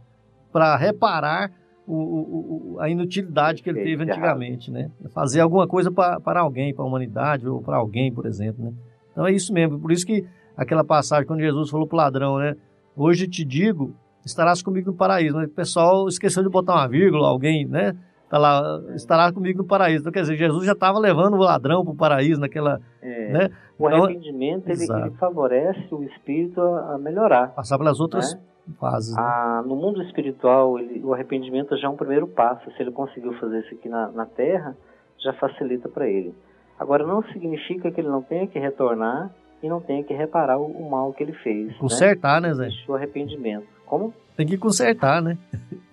para 0.51 0.75
reparar 0.75 1.51
o, 1.85 2.73
o, 2.73 2.79
a 2.79 2.89
inutilidade 2.89 3.61
que 3.61 3.69
ele 3.69 3.83
teve 3.83 4.03
antigamente, 4.05 4.71
né? 4.71 4.89
Fazer 5.13 5.39
alguma 5.39 5.67
coisa 5.67 5.91
para 5.91 6.39
alguém, 6.39 6.73
para 6.73 6.83
a 6.83 6.87
humanidade, 6.87 7.47
ou 7.47 7.61
para 7.61 7.77
alguém, 7.77 8.11
por 8.11 8.25
exemplo, 8.25 8.65
né? 8.65 8.73
Então, 9.11 9.27
é 9.27 9.31
isso 9.31 9.53
mesmo. 9.53 9.79
Por 9.79 9.91
isso 9.91 10.03
que 10.03 10.25
aquela 10.57 10.83
passagem, 10.83 11.27
quando 11.27 11.41
Jesus 11.41 11.69
falou 11.69 11.85
para 11.85 11.95
o 11.95 11.97
ladrão, 11.97 12.39
né? 12.39 12.55
Hoje 12.97 13.27
te 13.27 13.45
digo 13.45 13.93
estarás 14.25 14.61
comigo 14.61 14.91
no 14.91 14.97
paraíso. 14.97 15.39
O 15.39 15.49
pessoal 15.49 16.07
esqueceu 16.07 16.43
de 16.43 16.49
botar 16.49 16.73
uma 16.73 16.87
vírgula, 16.87 17.27
alguém, 17.27 17.65
né? 17.65 17.95
Tá 18.29 18.39
lá, 18.39 18.81
estará 18.95 19.31
comigo 19.31 19.59
no 19.59 19.67
paraíso. 19.67 20.01
Então, 20.01 20.11
quer 20.11 20.21
dizer, 20.21 20.35
Jesus 20.35 20.65
já 20.65 20.71
estava 20.71 20.97
levando 20.97 21.35
o 21.35 21.39
ladrão 21.39 21.83
para 21.83 21.93
o 21.93 21.95
paraíso 21.95 22.41
naquela. 22.41 22.81
É, 23.01 23.31
né? 23.31 23.49
O 23.77 23.87
então, 23.87 24.03
arrependimento 24.03 24.67
ele, 24.67 24.83
ele, 24.83 25.11
favorece 25.11 25.87
o 25.93 26.03
espírito 26.03 26.59
a, 26.59 26.95
a 26.95 26.97
melhorar. 26.97 27.53
Passar 27.53 27.77
pelas 27.77 27.99
outras 27.99 28.33
né? 28.33 28.41
fases. 28.79 29.15
Né? 29.15 29.21
Ah, 29.21 29.63
no 29.65 29.75
mundo 29.75 30.01
espiritual, 30.01 30.79
ele, 30.79 31.03
o 31.03 31.13
arrependimento 31.13 31.77
já 31.77 31.87
é 31.87 31.89
um 31.89 31.95
primeiro 31.95 32.27
passo. 32.27 32.69
Se 32.71 32.81
ele 32.81 32.91
conseguiu 32.91 33.33
fazer 33.33 33.59
isso 33.59 33.75
aqui 33.75 33.87
na, 33.87 34.07
na 34.11 34.25
Terra, 34.25 34.75
já 35.19 35.31
facilita 35.33 35.87
para 35.87 36.07
ele. 36.07 36.33
Agora, 36.79 37.05
não 37.05 37.21
significa 37.31 37.91
que 37.91 38.01
ele 38.01 38.09
não 38.09 38.23
tenha 38.23 38.47
que 38.47 38.57
retornar 38.57 39.31
e 39.61 39.69
não 39.69 39.79
tenha 39.79 40.03
que 40.03 40.13
reparar 40.13 40.57
o, 40.57 40.65
o 40.65 40.89
mal 40.89 41.13
que 41.13 41.21
ele 41.21 41.33
fez. 41.33 41.77
Consertar, 41.77 42.41
né, 42.41 42.49
né 42.49 42.53
Zé? 42.55 42.69
O 42.87 42.95
arrependimento. 42.95 43.74
Como? 43.85 44.13
Tem 44.35 44.45
que 44.45 44.57
consertar, 44.57 45.21
né? 45.21 45.37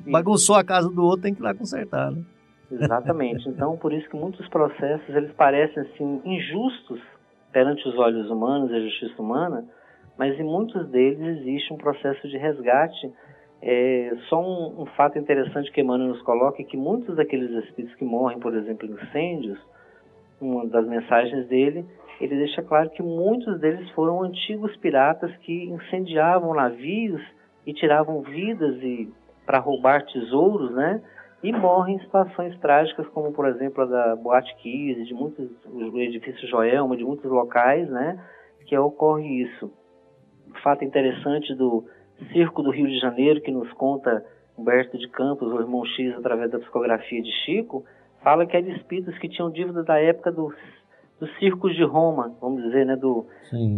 Bagunçou 0.01 0.57
a 0.57 0.65
casa 0.65 0.91
do 0.91 1.05
outro, 1.05 1.23
tem 1.23 1.35
que 1.35 1.41
ir 1.41 1.45
lá 1.45 1.55
consertar, 1.55 2.11
né? 2.11 2.23
Exatamente. 2.71 3.49
Então, 3.49 3.77
por 3.77 3.93
isso 3.93 4.09
que 4.09 4.17
muitos 4.17 4.49
processos 4.49 5.09
eles 5.15 5.33
parecem 5.33 5.83
assim 5.83 6.23
injustos 6.25 7.01
perante 7.53 7.87
os 7.87 7.97
olhos 7.99 8.31
humanos 8.31 8.71
e 8.71 8.75
a 8.75 8.81
justiça 8.81 9.21
humana, 9.21 9.65
mas 10.17 10.39
em 10.39 10.43
muitos 10.43 10.89
deles 10.89 11.39
existe 11.39 11.73
um 11.73 11.77
processo 11.77 12.27
de 12.29 12.39
resgate. 12.39 13.13
É, 13.61 14.17
só 14.29 14.41
um, 14.41 14.83
um 14.83 14.87
fato 14.87 15.19
interessante 15.19 15.71
que 15.71 15.81
Emmanuel 15.81 16.09
nos 16.09 16.23
coloca 16.23 16.61
é 16.61 16.65
que 16.65 16.77
muitos 16.77 17.15
daqueles 17.15 17.51
espíritos 17.65 17.95
que 17.97 18.05
morrem, 18.05 18.41
por 18.41 18.55
exemplo, 18.55 18.89
em 18.89 18.93
incêndios, 18.93 19.59
uma 20.41 20.67
das 20.67 20.87
mensagens 20.89 21.47
dele, 21.47 21.87
ele 22.21 22.37
deixa 22.37 22.63
claro 22.63 22.91
que 22.91 23.03
muitos 23.03 23.61
deles 23.61 23.89
foram 23.91 24.23
antigos 24.23 24.75
piratas 24.79 25.31
que 25.39 25.65
incendiavam 25.65 26.55
navios 26.55 27.23
e 27.67 27.73
tiravam 27.73 28.23
vidas 28.23 28.83
e 28.83 29.13
para 29.47 29.59
roubar 29.59 30.05
tesouros, 30.07 30.73
né? 30.73 31.03
E 31.43 31.53
morrem 31.53 31.97
em 31.97 32.01
situações 32.01 32.57
trágicas, 32.61 33.07
como 33.09 33.33
por 33.33 33.49
exemplo 33.49 33.83
a 33.83 33.87
da 33.87 34.17
Boate 34.17 34.55
Kiss, 34.57 35.05
de 35.05 35.15
muitos 35.15 35.51
o 35.67 35.99
edifício 35.99 36.47
Joelma, 36.49 36.97
de 36.97 37.05
muitos 37.05 37.31
locais, 37.31 37.89
né? 37.91 38.23
Que 38.67 38.79
ocorre 38.79 39.43
isso. 39.43 39.71
Fato 40.63 40.85
interessante 40.85 41.55
do 41.55 41.85
Circo 42.33 42.63
do 42.63 42.71
Rio 42.71 42.87
de 42.87 42.99
Janeiro 43.01 43.41
que 43.41 43.51
nos 43.51 43.73
conta 43.73 44.25
Humberto 44.57 44.97
de 44.97 45.09
Campos, 45.09 45.53
o 45.53 45.61
irmão 45.61 45.85
X, 45.85 46.15
através 46.17 46.51
da 46.51 46.59
psicografia 46.59 47.23
de 47.23 47.33
Chico, 47.45 47.85
fala 48.23 48.47
que 48.47 48.57
eram 48.57 48.69
espíritos 48.69 49.19
que 49.19 49.29
tinham 49.29 49.51
dívida 49.51 49.83
da 49.83 49.99
época 49.99 50.31
dos, 50.31 50.55
dos 51.23 51.39
circos 51.39 51.73
de 51.77 51.85
Roma, 51.85 52.35
vamos 52.41 52.65
dizer, 52.65 52.85
né, 52.85 52.97
do, 52.97 53.25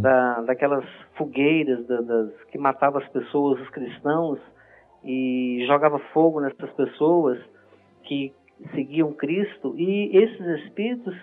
da, 0.00 0.40
daquelas 0.40 0.82
fogueiras 1.14 1.86
da, 1.86 2.00
das, 2.00 2.32
que 2.50 2.56
matavam 2.56 3.02
as 3.02 3.08
pessoas, 3.10 3.60
os 3.60 3.68
cristãos, 3.68 4.40
e 5.04 5.62
jogava 5.66 5.98
fogo 6.14 6.40
nessas 6.40 6.70
pessoas 6.70 7.38
que 8.04 8.32
seguiam 8.74 9.12
Cristo. 9.12 9.74
E 9.76 10.16
esses 10.16 10.64
espíritos 10.64 11.14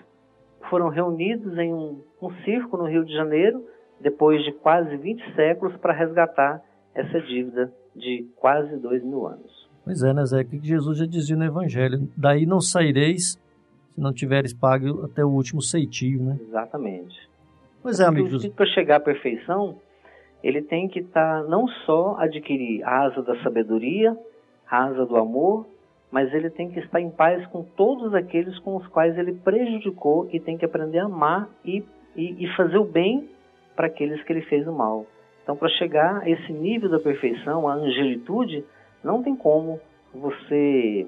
foram 0.70 0.90
reunidos 0.90 1.58
em 1.58 1.74
um, 1.74 2.04
um 2.22 2.32
circo 2.44 2.78
no 2.78 2.86
Rio 2.86 3.04
de 3.04 3.14
Janeiro, 3.14 3.66
depois 4.00 4.44
de 4.44 4.52
quase 4.52 4.96
20 4.96 5.36
séculos, 5.36 5.76
para 5.78 5.92
resgatar 5.92 6.62
essa 6.94 7.20
dívida 7.20 7.74
de 7.96 8.28
quase 8.36 8.78
dois 8.78 9.04
mil 9.04 9.26
anos. 9.26 9.68
Pois 9.84 10.04
é, 10.04 10.14
né, 10.14 10.24
Zé? 10.28 10.44
Que 10.44 10.60
Jesus 10.60 11.00
já 11.00 11.08
dizia 11.08 11.36
no 11.36 11.46
Evangelho: 11.46 12.08
daí 12.16 12.46
não 12.46 12.62
saireis 12.62 13.42
não 14.02 14.14
tiveres 14.14 14.54
pago 14.54 15.06
até 15.06 15.24
o 15.24 15.30
último 15.30 15.62
ceitio, 15.62 16.24
né? 16.24 16.38
Exatamente. 16.42 17.30
Pois 17.82 18.00
é, 18.00 18.06
amigo. 18.06 18.30
Para 18.52 18.66
chegar 18.68 18.98
à 18.98 19.00
perfeição, 19.00 19.78
ele 20.44 20.62
tem 20.62 20.88
que 20.88 21.00
estar 21.00 21.44
tá, 21.44 21.48
não 21.48 21.68
só 21.86 22.16
adquirir 22.18 22.84
a 22.84 23.06
asa 23.06 23.22
da 23.22 23.42
sabedoria, 23.44 24.18
a 24.70 24.86
asa 24.86 25.06
do 25.06 25.18
amor, 25.18 25.68
mas 26.12 26.34
ele 26.34 26.50
tem 26.50 26.70
que 26.70 26.80
estar 26.80 27.00
em 27.00 27.10
paz 27.10 27.46
com 27.48 27.64
todos 27.64 28.14
aqueles 28.14 28.58
com 28.60 28.76
os 28.76 28.86
quais 28.88 29.18
ele 29.18 29.34
prejudicou 29.34 30.28
e 30.32 30.40
tem 30.40 30.58
que 30.58 30.66
aprender 30.66 31.00
a 31.00 31.06
amar 31.06 31.50
e, 31.64 31.84
e, 32.16 32.46
e 32.46 32.56
fazer 32.56 32.78
o 32.78 32.84
bem 32.84 33.30
para 33.76 33.88
aqueles 33.88 34.22
que 34.24 34.34
ele 34.34 34.42
fez 34.42 34.68
o 34.68 34.74
mal. 34.74 35.06
Então, 35.44 35.56
para 35.56 35.70
chegar 35.70 36.22
a 36.22 36.30
esse 36.30 36.52
nível 36.52 36.90
da 36.90 37.00
perfeição, 37.00 37.68
a 37.68 37.74
angelitude, 37.74 38.64
não 39.04 39.24
tem 39.24 39.36
como 39.36 39.80
você 40.14 41.08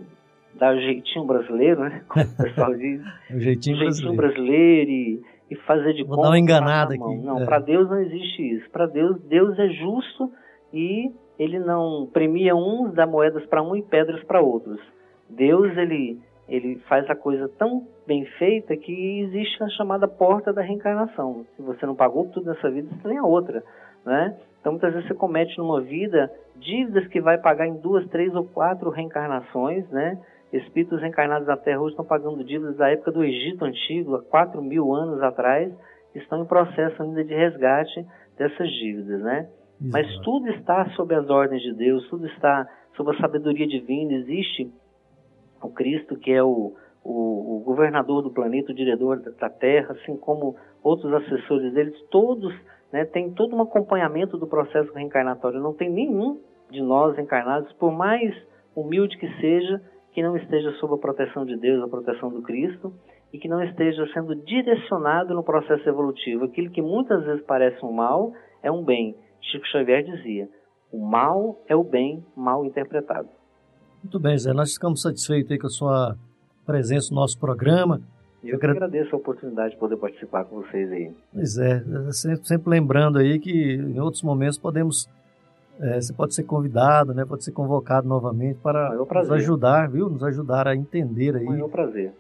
dar 0.55 0.75
o 0.75 0.79
jeitinho 0.79 1.25
brasileiro, 1.25 1.81
né? 1.81 2.03
Como 2.09 2.25
o 2.25 2.37
pessoal 2.37 2.73
diz. 2.75 3.01
o 3.31 3.39
jeitinho, 3.39 3.75
o 3.75 3.79
jeitinho 3.79 4.15
brasileiro, 4.15 4.89
e, 4.91 5.21
e, 5.49 5.55
fazer 5.57 5.93
de 5.93 6.03
Vou 6.03 6.15
conta. 6.15 6.23
dar 6.23 6.29
uma 6.29 6.39
enganada 6.39 6.93
aqui. 6.93 7.17
Não, 7.17 7.41
é. 7.41 7.45
para 7.45 7.59
Deus 7.59 7.89
não 7.89 7.99
existe 7.99 8.55
isso. 8.55 8.69
Para 8.69 8.85
Deus, 8.85 9.21
Deus 9.23 9.57
é 9.59 9.67
justo 9.69 10.31
e 10.71 11.11
ele 11.37 11.59
não 11.59 12.07
premia 12.11 12.55
uns, 12.55 12.93
dá 12.93 13.05
moedas 13.05 13.45
para 13.45 13.61
um 13.61 13.75
e 13.75 13.81
pedras 13.81 14.23
para 14.23 14.41
outros. 14.41 14.79
Deus, 15.29 15.75
ele, 15.77 16.19
ele 16.47 16.75
faz 16.87 17.09
a 17.09 17.15
coisa 17.15 17.49
tão 17.57 17.87
bem 18.05 18.25
feita 18.37 18.75
que 18.75 19.19
existe 19.21 19.63
a 19.63 19.69
chamada 19.69 20.07
porta 20.07 20.53
da 20.53 20.61
reencarnação. 20.61 21.45
Se 21.55 21.61
você 21.61 21.85
não 21.85 21.95
pagou 21.95 22.25
tudo 22.27 22.47
nessa 22.47 22.69
vida, 22.69 22.89
você 22.89 23.09
tem 23.09 23.17
a 23.17 23.25
outra, 23.25 23.63
né? 24.05 24.37
Então, 24.59 24.73
muitas 24.73 24.93
vezes 24.93 25.07
você 25.07 25.13
comete 25.13 25.57
numa 25.57 25.81
vida 25.81 26.31
dívidas 26.55 27.07
que 27.07 27.19
vai 27.19 27.37
pagar 27.37 27.67
em 27.67 27.75
duas, 27.81 28.07
três 28.09 28.33
ou 28.33 28.45
quatro 28.45 28.89
reencarnações, 28.89 29.89
né? 29.89 30.17
Espíritos 30.53 31.01
reencarnados 31.01 31.47
na 31.47 31.57
Terra 31.57 31.81
hoje 31.81 31.93
estão 31.93 32.05
pagando 32.05 32.43
dívidas 32.43 32.77
da 32.77 32.89
época 32.89 33.11
do 33.11 33.23
Egito 33.23 33.65
Antigo, 33.65 34.15
há 34.15 34.21
quatro 34.21 34.61
mil 34.61 34.93
anos 34.93 35.21
atrás, 35.23 35.73
estão 36.13 36.43
em 36.43 36.45
processo 36.45 37.01
ainda 37.01 37.23
de 37.23 37.33
resgate 37.33 38.05
dessas 38.37 38.69
dívidas, 38.69 39.21
né? 39.21 39.49
Exato. 39.81 39.91
Mas 39.91 40.19
tudo 40.19 40.49
está 40.49 40.87
sob 40.91 41.15
as 41.15 41.27
ordens 41.29 41.61
de 41.63 41.73
Deus, 41.73 42.07
tudo 42.07 42.27
está 42.27 42.67
sob 42.95 43.11
a 43.11 43.19
sabedoria 43.19 43.67
divina. 43.67 44.13
Existe 44.13 44.71
o 45.61 45.69
Cristo, 45.69 46.15
que 46.17 46.31
é 46.31 46.43
o, 46.43 46.75
o, 47.03 47.57
o 47.57 47.63
governador 47.65 48.21
do 48.21 48.29
planeta, 48.29 48.71
o 48.71 48.75
diretor 48.75 49.19
da 49.21 49.49
Terra, 49.49 49.93
assim 49.93 50.15
como 50.15 50.55
outros 50.83 51.11
assessores 51.13 51.73
deles, 51.73 51.99
todos 52.11 52.53
né, 52.91 53.05
tem 53.05 53.31
todo 53.31 53.55
um 53.55 53.61
acompanhamento 53.61 54.37
do 54.37 54.45
processo 54.45 54.93
reencarnatório. 54.93 55.59
Não 55.59 55.73
tem 55.73 55.89
nenhum 55.89 56.39
de 56.69 56.81
nós 56.81 57.17
encarnados, 57.17 57.73
por 57.73 57.91
mais 57.91 58.35
humilde 58.75 59.17
que 59.17 59.27
seja, 59.39 59.81
que 60.13 60.21
não 60.21 60.37
esteja 60.37 60.71
sob 60.73 60.93
a 60.93 60.97
proteção 60.97 61.45
de 61.45 61.57
Deus, 61.57 61.83
a 61.83 61.87
proteção 61.87 62.29
do 62.29 62.41
Cristo, 62.41 62.93
e 63.31 63.39
que 63.39 63.47
não 63.47 63.63
esteja 63.63 64.05
sendo 64.13 64.35
direcionado 64.35 65.33
no 65.33 65.43
processo 65.43 65.87
evolutivo. 65.89 66.45
Aquilo 66.45 66.69
que 66.69 66.81
muitas 66.81 67.25
vezes 67.25 67.43
parece 67.45 67.83
um 67.83 67.91
mal 67.91 68.31
é 68.61 68.71
um 68.71 68.83
bem. 68.83 69.15
Chico 69.41 69.65
Xavier 69.67 70.03
dizia: 70.03 70.47
o 70.91 71.03
mal 71.03 71.59
é 71.67 71.75
o 71.75 71.83
bem 71.83 72.23
mal 72.37 72.63
interpretado. 72.63 73.27
Muito 74.03 74.19
bem, 74.19 74.37
Zé. 74.37 74.53
Nós 74.53 74.73
ficamos 74.73 75.01
satisfeitos 75.01 75.57
com 75.57 75.67
a 75.67 75.69
sua 75.69 76.15
presença 76.65 77.13
no 77.13 77.19
nosso 77.21 77.39
programa. 77.39 78.01
Eu 78.43 78.59
que 78.59 78.65
agradeço 78.65 79.15
a 79.15 79.17
oportunidade 79.17 79.73
de 79.73 79.79
poder 79.79 79.95
participar 79.95 80.43
com 80.43 80.57
vocês 80.57 80.91
aí. 80.91 81.11
Pois 81.33 81.57
é, 81.57 81.81
sempre, 82.11 82.45
sempre 82.45 82.69
lembrando 82.69 83.17
aí 83.17 83.39
que 83.39 83.75
em 83.75 83.99
outros 83.99 84.21
momentos 84.21 84.57
podemos, 84.57 85.09
é, 85.79 85.99
você 85.99 86.13
pode 86.13 86.33
ser 86.33 86.43
convidado, 86.43 87.13
né, 87.13 87.25
pode 87.25 87.43
ser 87.43 87.51
convocado 87.51 88.07
novamente 88.07 88.59
para 88.61 88.93
nos 88.95 89.31
ajudar, 89.31 89.89
viu, 89.89 90.09
nos 90.09 90.23
ajudar 90.23 90.67
a 90.67 90.75
entender 90.75 91.35
aí. 91.35 91.45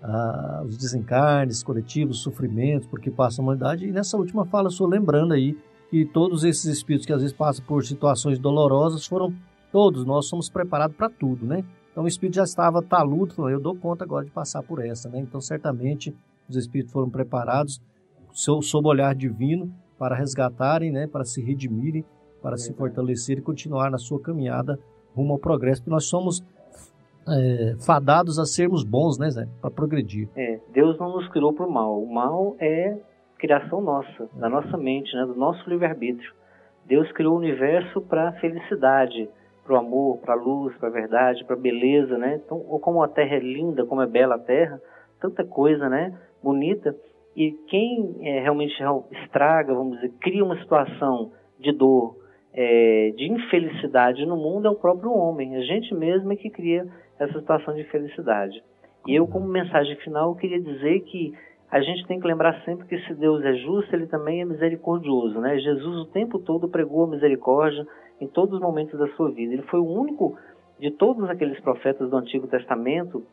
A, 0.01 0.63
os 0.65 0.77
desencarnes 0.77 1.63
coletivos, 1.63 2.17
os 2.17 2.23
sofrimentos, 2.23 2.87
porque 2.87 3.11
passa 3.11 3.41
a 3.41 3.43
humanidade. 3.43 3.87
E 3.87 3.91
nessa 3.91 4.17
última 4.17 4.45
fala, 4.45 4.67
eu 4.67 4.71
estou 4.71 4.87
lembrando 4.87 5.33
aí 5.33 5.57
que 5.89 6.05
todos 6.05 6.43
esses 6.43 6.65
espíritos 6.65 7.05
que 7.05 7.13
às 7.13 7.21
vezes 7.21 7.35
passam 7.35 7.63
por 7.65 7.85
situações 7.85 8.39
dolorosas 8.39 9.05
foram 9.05 9.33
todos 9.71 10.05
nós 10.05 10.27
somos 10.27 10.49
preparados 10.49 10.95
para 10.95 11.09
tudo, 11.09 11.47
né? 11.47 11.63
Então 11.91 12.03
o 12.03 12.07
espírito 12.07 12.35
já 12.35 12.43
estava 12.43 12.81
taludo, 12.81 13.33
falou, 13.33 13.49
eu 13.49 13.59
dou 13.59 13.75
conta 13.75 14.03
agora 14.03 14.23
de 14.23 14.31
passar 14.31 14.61
por 14.61 14.83
essa, 14.83 15.09
né? 15.09 15.19
Então 15.19 15.41
certamente 15.41 16.15
os 16.47 16.55
espíritos 16.55 16.93
foram 16.93 17.09
preparados 17.09 17.81
sob 18.31 18.87
o 18.87 18.89
olhar 18.89 19.15
divino 19.15 19.73
para 19.97 20.15
resgatarem, 20.15 20.91
né, 20.91 21.07
para 21.07 21.23
se 21.23 21.41
redimirem, 21.41 22.03
para 22.43 22.57
se 22.57 22.73
fortalecer 22.73 23.37
e 23.37 23.41
continuar 23.41 23.89
na 23.89 23.97
sua 23.97 24.21
caminhada 24.21 24.77
rumo 25.15 25.33
ao 25.33 25.39
progresso, 25.39 25.81
porque 25.81 25.91
nós 25.91 26.05
somos 26.05 26.43
é, 27.27 27.75
fadados 27.85 28.37
a 28.37 28.45
sermos 28.45 28.83
bons, 28.83 29.17
né, 29.17 29.29
Zé? 29.29 29.47
Para 29.61 29.71
progredir. 29.71 30.27
É, 30.35 30.59
Deus 30.73 30.99
não 30.99 31.13
nos 31.13 31.27
criou 31.29 31.53
para 31.53 31.65
o 31.65 31.71
mal. 31.71 32.03
O 32.03 32.13
mal 32.13 32.55
é 32.59 32.97
criação 33.37 33.81
nossa, 33.81 34.27
da 34.33 34.49
nossa 34.49 34.77
mente, 34.77 35.15
né, 35.15 35.25
do 35.25 35.35
nosso 35.35 35.67
livre-arbítrio. 35.69 36.33
Deus 36.85 37.09
criou 37.13 37.35
o 37.35 37.37
universo 37.37 38.01
para 38.01 38.29
a 38.29 38.33
felicidade, 38.33 39.29
para 39.63 39.73
o 39.73 39.77
amor, 39.77 40.17
para 40.17 40.33
a 40.33 40.37
luz, 40.37 40.75
para 40.77 40.89
a 40.89 40.91
verdade, 40.91 41.45
para 41.45 41.55
a 41.55 41.59
beleza, 41.59 42.17
né? 42.17 42.41
Então, 42.43 42.61
ou 42.67 42.79
como 42.79 43.01
a 43.01 43.07
terra 43.07 43.35
é 43.35 43.39
linda, 43.39 43.85
como 43.85 44.01
é 44.01 44.07
bela 44.07 44.35
a 44.35 44.39
terra, 44.39 44.81
tanta 45.21 45.45
coisa, 45.45 45.87
né? 45.87 46.13
Bonita. 46.43 46.93
E 47.35 47.51
quem 47.69 48.17
é, 48.21 48.41
realmente 48.41 48.73
estraga, 49.23 49.73
vamos 49.73 49.95
dizer, 49.95 50.11
cria 50.19 50.43
uma 50.43 50.59
situação 50.59 51.31
de 51.57 51.71
dor, 51.71 52.17
é, 52.53 53.11
de 53.15 53.31
infelicidade 53.31 54.25
no 54.25 54.37
mundo 54.37 54.67
é 54.67 54.71
o 54.71 54.75
próprio 54.75 55.11
homem. 55.11 55.55
A 55.55 55.61
gente 55.61 55.93
mesmo 55.93 56.31
é 56.31 56.35
que 56.35 56.49
cria 56.49 56.87
essa 57.19 57.39
situação 57.39 57.73
de 57.73 57.81
infelicidade. 57.81 58.63
E 59.07 59.15
eu, 59.15 59.27
como 59.27 59.47
mensagem 59.47 59.95
final, 59.97 60.29
eu 60.29 60.35
queria 60.35 60.61
dizer 60.61 61.01
que 61.01 61.33
a 61.69 61.81
gente 61.81 62.05
tem 62.05 62.19
que 62.19 62.27
lembrar 62.27 62.61
sempre 62.63 62.85
que 62.87 62.99
se 62.99 63.15
Deus 63.15 63.43
é 63.43 63.53
justo, 63.55 63.95
ele 63.95 64.05
também 64.05 64.41
é 64.41 64.45
misericordioso, 64.45 65.39
né? 65.39 65.57
Jesus 65.57 65.97
o 65.97 66.11
tempo 66.11 66.37
todo 66.37 66.69
pregou 66.69 67.05
a 67.05 67.07
misericórdia, 67.07 67.85
em 68.21 68.27
todos 68.27 68.55
os 68.55 68.61
momentos 68.61 68.97
da 68.97 69.07
sua 69.15 69.31
vida. 69.31 69.53
Ele 69.53 69.63
foi 69.63 69.79
o 69.79 69.91
único 69.91 70.37
de 70.79 70.91
todos 70.91 71.27
aqueles 71.29 71.59
profetas 71.61 72.09
do 72.09 72.17
Antigo 72.17 72.47
Testamento 72.47 73.25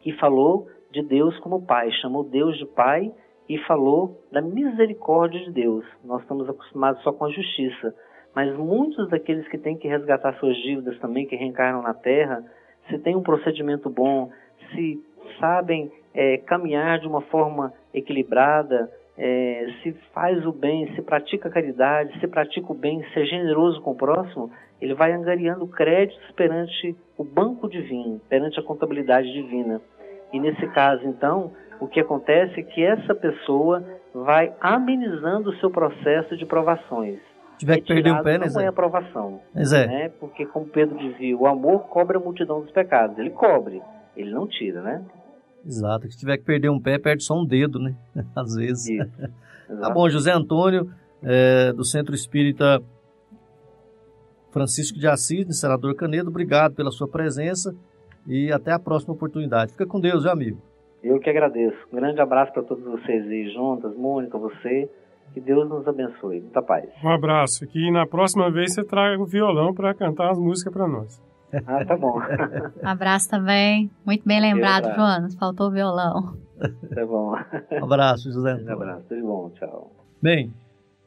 que 0.00 0.12
falou 0.18 0.68
de 0.92 1.02
Deus 1.02 1.38
como 1.40 1.64
Pai, 1.64 1.90
chamou 1.92 2.24
Deus 2.24 2.56
de 2.58 2.66
Pai 2.66 3.10
e 3.48 3.58
falou 3.60 4.20
da 4.30 4.40
misericórdia 4.42 5.40
de 5.40 5.50
Deus. 5.50 5.84
Nós 6.04 6.22
estamos 6.22 6.48
acostumados 6.48 7.02
só 7.02 7.12
com 7.12 7.24
a 7.24 7.30
justiça, 7.30 7.94
mas 8.36 8.54
muitos 8.54 9.08
daqueles 9.08 9.48
que 9.48 9.56
têm 9.56 9.78
que 9.78 9.88
resgatar 9.88 10.34
suas 10.34 10.54
dívidas 10.58 10.98
também, 10.98 11.24
que 11.24 11.34
reencarnam 11.34 11.80
na 11.80 11.94
Terra, 11.94 12.44
se 12.86 12.98
tem 12.98 13.16
um 13.16 13.22
procedimento 13.22 13.88
bom, 13.88 14.30
se 14.70 15.02
sabem 15.40 15.90
é, 16.12 16.36
caminhar 16.36 16.98
de 16.98 17.08
uma 17.08 17.22
forma 17.22 17.72
equilibrada, 17.94 18.90
é, 19.16 19.68
se 19.82 19.92
faz 20.12 20.44
o 20.44 20.52
bem, 20.52 20.94
se 20.94 21.00
pratica 21.00 21.48
a 21.48 21.50
caridade, 21.50 22.20
se 22.20 22.28
pratica 22.28 22.70
o 22.70 22.74
bem, 22.74 23.02
se 23.14 23.20
é 23.20 23.24
generoso 23.24 23.80
com 23.80 23.92
o 23.92 23.96
próximo, 23.96 24.50
ele 24.82 24.92
vai 24.92 25.12
angariando 25.12 25.66
créditos 25.66 26.30
perante 26.32 26.94
o 27.16 27.24
banco 27.24 27.66
divino, 27.66 28.20
perante 28.28 28.60
a 28.60 28.62
contabilidade 28.62 29.32
divina. 29.32 29.80
E 30.30 30.38
nesse 30.38 30.66
caso, 30.74 31.06
então, 31.06 31.52
o 31.80 31.88
que 31.88 32.00
acontece 32.00 32.60
é 32.60 32.62
que 32.62 32.84
essa 32.84 33.14
pessoa 33.14 33.82
vai 34.12 34.52
amenizando 34.60 35.48
o 35.48 35.56
seu 35.56 35.70
processo 35.70 36.36
de 36.36 36.44
provações. 36.44 37.18
Tiver 37.58 37.80
que 37.80 37.86
perder 37.86 38.12
um 38.12 38.22
pé, 38.22 38.38
né, 38.38 38.46
Não 38.52 38.60
é 38.60 38.66
aprovação. 38.66 39.40
Mas 39.54 39.72
é. 39.72 39.86
Né? 39.86 40.08
Porque, 40.20 40.44
como 40.46 40.66
Pedro 40.66 40.98
dizia, 40.98 41.36
o 41.36 41.46
amor 41.46 41.84
cobre 41.88 42.16
a 42.16 42.20
multidão 42.20 42.60
dos 42.60 42.70
pecados. 42.70 43.18
Ele 43.18 43.30
cobre, 43.30 43.82
ele 44.16 44.30
não 44.30 44.46
tira, 44.46 44.82
né? 44.82 45.04
Exato. 45.64 46.10
Se 46.10 46.18
tiver 46.18 46.36
que 46.36 46.44
perder 46.44 46.68
um 46.68 46.80
pé, 46.80 46.98
perde 46.98 47.24
só 47.24 47.34
um 47.34 47.44
dedo, 47.44 47.78
né? 47.78 47.94
Às 48.36 48.54
vezes. 48.54 48.88
Isso, 48.88 49.10
tá 49.80 49.90
bom, 49.90 50.08
José 50.08 50.32
Antônio, 50.32 50.90
é, 51.22 51.72
do 51.72 51.84
Centro 51.84 52.14
Espírita 52.14 52.82
Francisco 54.56 54.98
de 54.98 55.06
Assis, 55.06 55.60
Senador 55.60 55.94
Canedo, 55.94 56.30
obrigado 56.30 56.74
pela 56.74 56.90
sua 56.90 57.06
presença 57.06 57.74
e 58.26 58.50
até 58.50 58.72
a 58.72 58.78
próxima 58.78 59.12
oportunidade. 59.12 59.72
Fica 59.72 59.84
com 59.84 60.00
Deus, 60.00 60.24
meu 60.24 60.32
amigo. 60.32 60.58
Eu 61.02 61.20
que 61.20 61.28
agradeço. 61.28 61.76
Um 61.92 61.96
grande 61.96 62.20
abraço 62.20 62.52
para 62.54 62.62
todos 62.62 62.82
vocês 62.82 63.26
aí 63.26 63.52
juntas, 63.52 63.94
Mônica, 63.94 64.38
você. 64.38 64.88
Que 65.32 65.40
Deus 65.40 65.68
nos 65.68 65.86
abençoe. 65.86 66.40
Muita 66.40 66.62
paz. 66.62 66.88
Um 67.04 67.10
abraço. 67.10 67.66
Que 67.66 67.90
na 67.90 68.06
próxima 68.06 68.50
vez 68.50 68.72
você 68.72 68.84
traga 68.84 69.20
o 69.22 69.26
violão 69.26 69.74
para 69.74 69.94
cantar 69.94 70.30
as 70.30 70.38
músicas 70.38 70.72
para 70.72 70.88
nós. 70.88 71.22
Ah, 71.66 71.84
tá 71.84 71.96
bom. 71.96 72.18
Um 72.82 72.88
abraço 72.88 73.30
também. 73.30 73.90
Muito 74.04 74.26
bem 74.26 74.40
lembrado, 74.40 74.94
Jonas. 74.94 75.34
Faltou 75.34 75.68
o 75.68 75.70
violão. 75.70 76.36
Tá 76.94 77.06
bom. 77.06 77.34
Um 77.72 77.84
abraço, 77.84 78.32
José. 78.32 78.54
Um 78.54 78.72
abraço, 78.72 79.04
tudo 79.08 79.22
bom, 79.22 79.50
tchau. 79.50 79.92
Bem, 80.20 80.52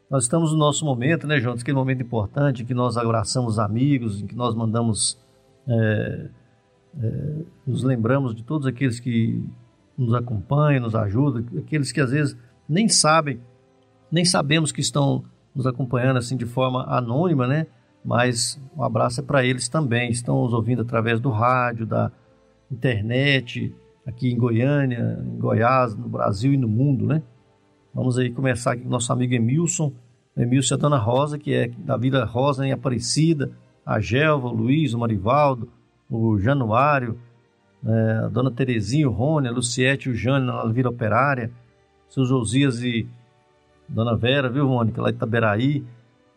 nós 0.10 0.24
estamos 0.24 0.52
no 0.52 0.58
nosso 0.58 0.86
momento, 0.86 1.28
né, 1.28 1.40
Jonas? 1.40 1.62
Aquele 1.62 1.78
momento 1.78 2.02
importante 2.02 2.64
em 2.64 2.66
que 2.66 2.74
nós 2.74 2.98
abraçamos 2.98 3.60
amigos, 3.60 4.22
em 4.22 4.28
que 4.28 4.36
nós 4.36 4.56
mandamos, 4.56 5.20
é, 5.68 6.30
é, 7.02 7.36
nos 7.66 7.84
lembramos 7.84 8.34
de 8.34 8.44
todos 8.44 8.66
aqueles 8.66 9.00
que 9.00 9.44
nos 9.98 10.14
acompanham, 10.14 10.84
nos 10.84 10.96
ajudam, 10.96 11.46
aqueles 11.60 11.92
que 11.92 12.00
às 12.00 12.12
vezes 12.12 12.38
nem 12.68 12.88
sabem, 12.88 13.40
nem 14.12 14.26
sabemos 14.26 14.72
que 14.72 14.82
estão 14.82 15.24
nos 15.56 15.66
acompanhando 15.66 16.18
assim 16.18 16.38
de 16.38 16.46
forma 16.46 16.84
anônima, 16.84 17.48
né? 17.48 17.68
Mas 18.04 18.60
um 18.76 18.84
abraço 18.84 19.20
é 19.20 19.24
para 19.24 19.46
eles 19.46 19.68
também. 19.68 20.10
Estão 20.10 20.44
nos 20.44 20.54
ouvindo 20.54 20.82
através 20.82 21.20
do 21.20 21.30
rádio, 21.30 21.86
da 21.86 22.12
internet, 22.72 23.74
aqui 24.06 24.32
em 24.32 24.38
Goiânia, 24.38 25.20
em 25.22 25.38
Goiás, 25.38 25.96
no 25.96 26.08
Brasil 26.08 26.54
e 26.54 26.58
no 26.58 26.68
mundo, 26.68 27.06
né? 27.06 27.22
Vamos 27.94 28.18
aí 28.18 28.30
começar 28.30 28.74
aqui 28.74 28.84
com 28.84 28.90
nosso 28.90 29.12
amigo 29.12 29.34
Emilson. 29.34 29.92
Emilson 30.38 30.76
a 30.76 30.78
Dona 30.78 30.98
Rosa, 30.98 31.38
que 31.38 31.54
é 31.54 31.68
da 31.68 31.98
Vila 31.98 32.24
Rosa 32.24 32.66
em 32.66 32.72
Aparecida, 32.72 33.52
a 33.86 34.00
Gelva, 34.00 34.48
o 34.48 34.54
Luiz, 34.54 34.94
o 34.94 35.00
Marivaldo, 35.00 35.70
o 36.10 36.40
Januário, 36.40 37.20
é, 37.86 38.12
a 38.26 38.28
Dona 38.28 38.52
Terezinha, 38.52 39.10
o 39.10 39.12
Rony, 39.12 39.48
a 39.48 39.52
Luciete 39.52 40.10
o 40.10 40.14
Jânio 40.14 40.48
na 40.48 40.66
Vila 40.66 40.90
Operária, 40.90 41.52
seu 42.08 42.26
Josias 42.26 42.82
e 42.82 43.08
Dona 43.90 44.16
Vera, 44.16 44.50
viu, 44.50 44.68
Mônica, 44.68 45.02
lá 45.02 45.10
de 45.10 45.18
Itaberaí, 45.18 45.84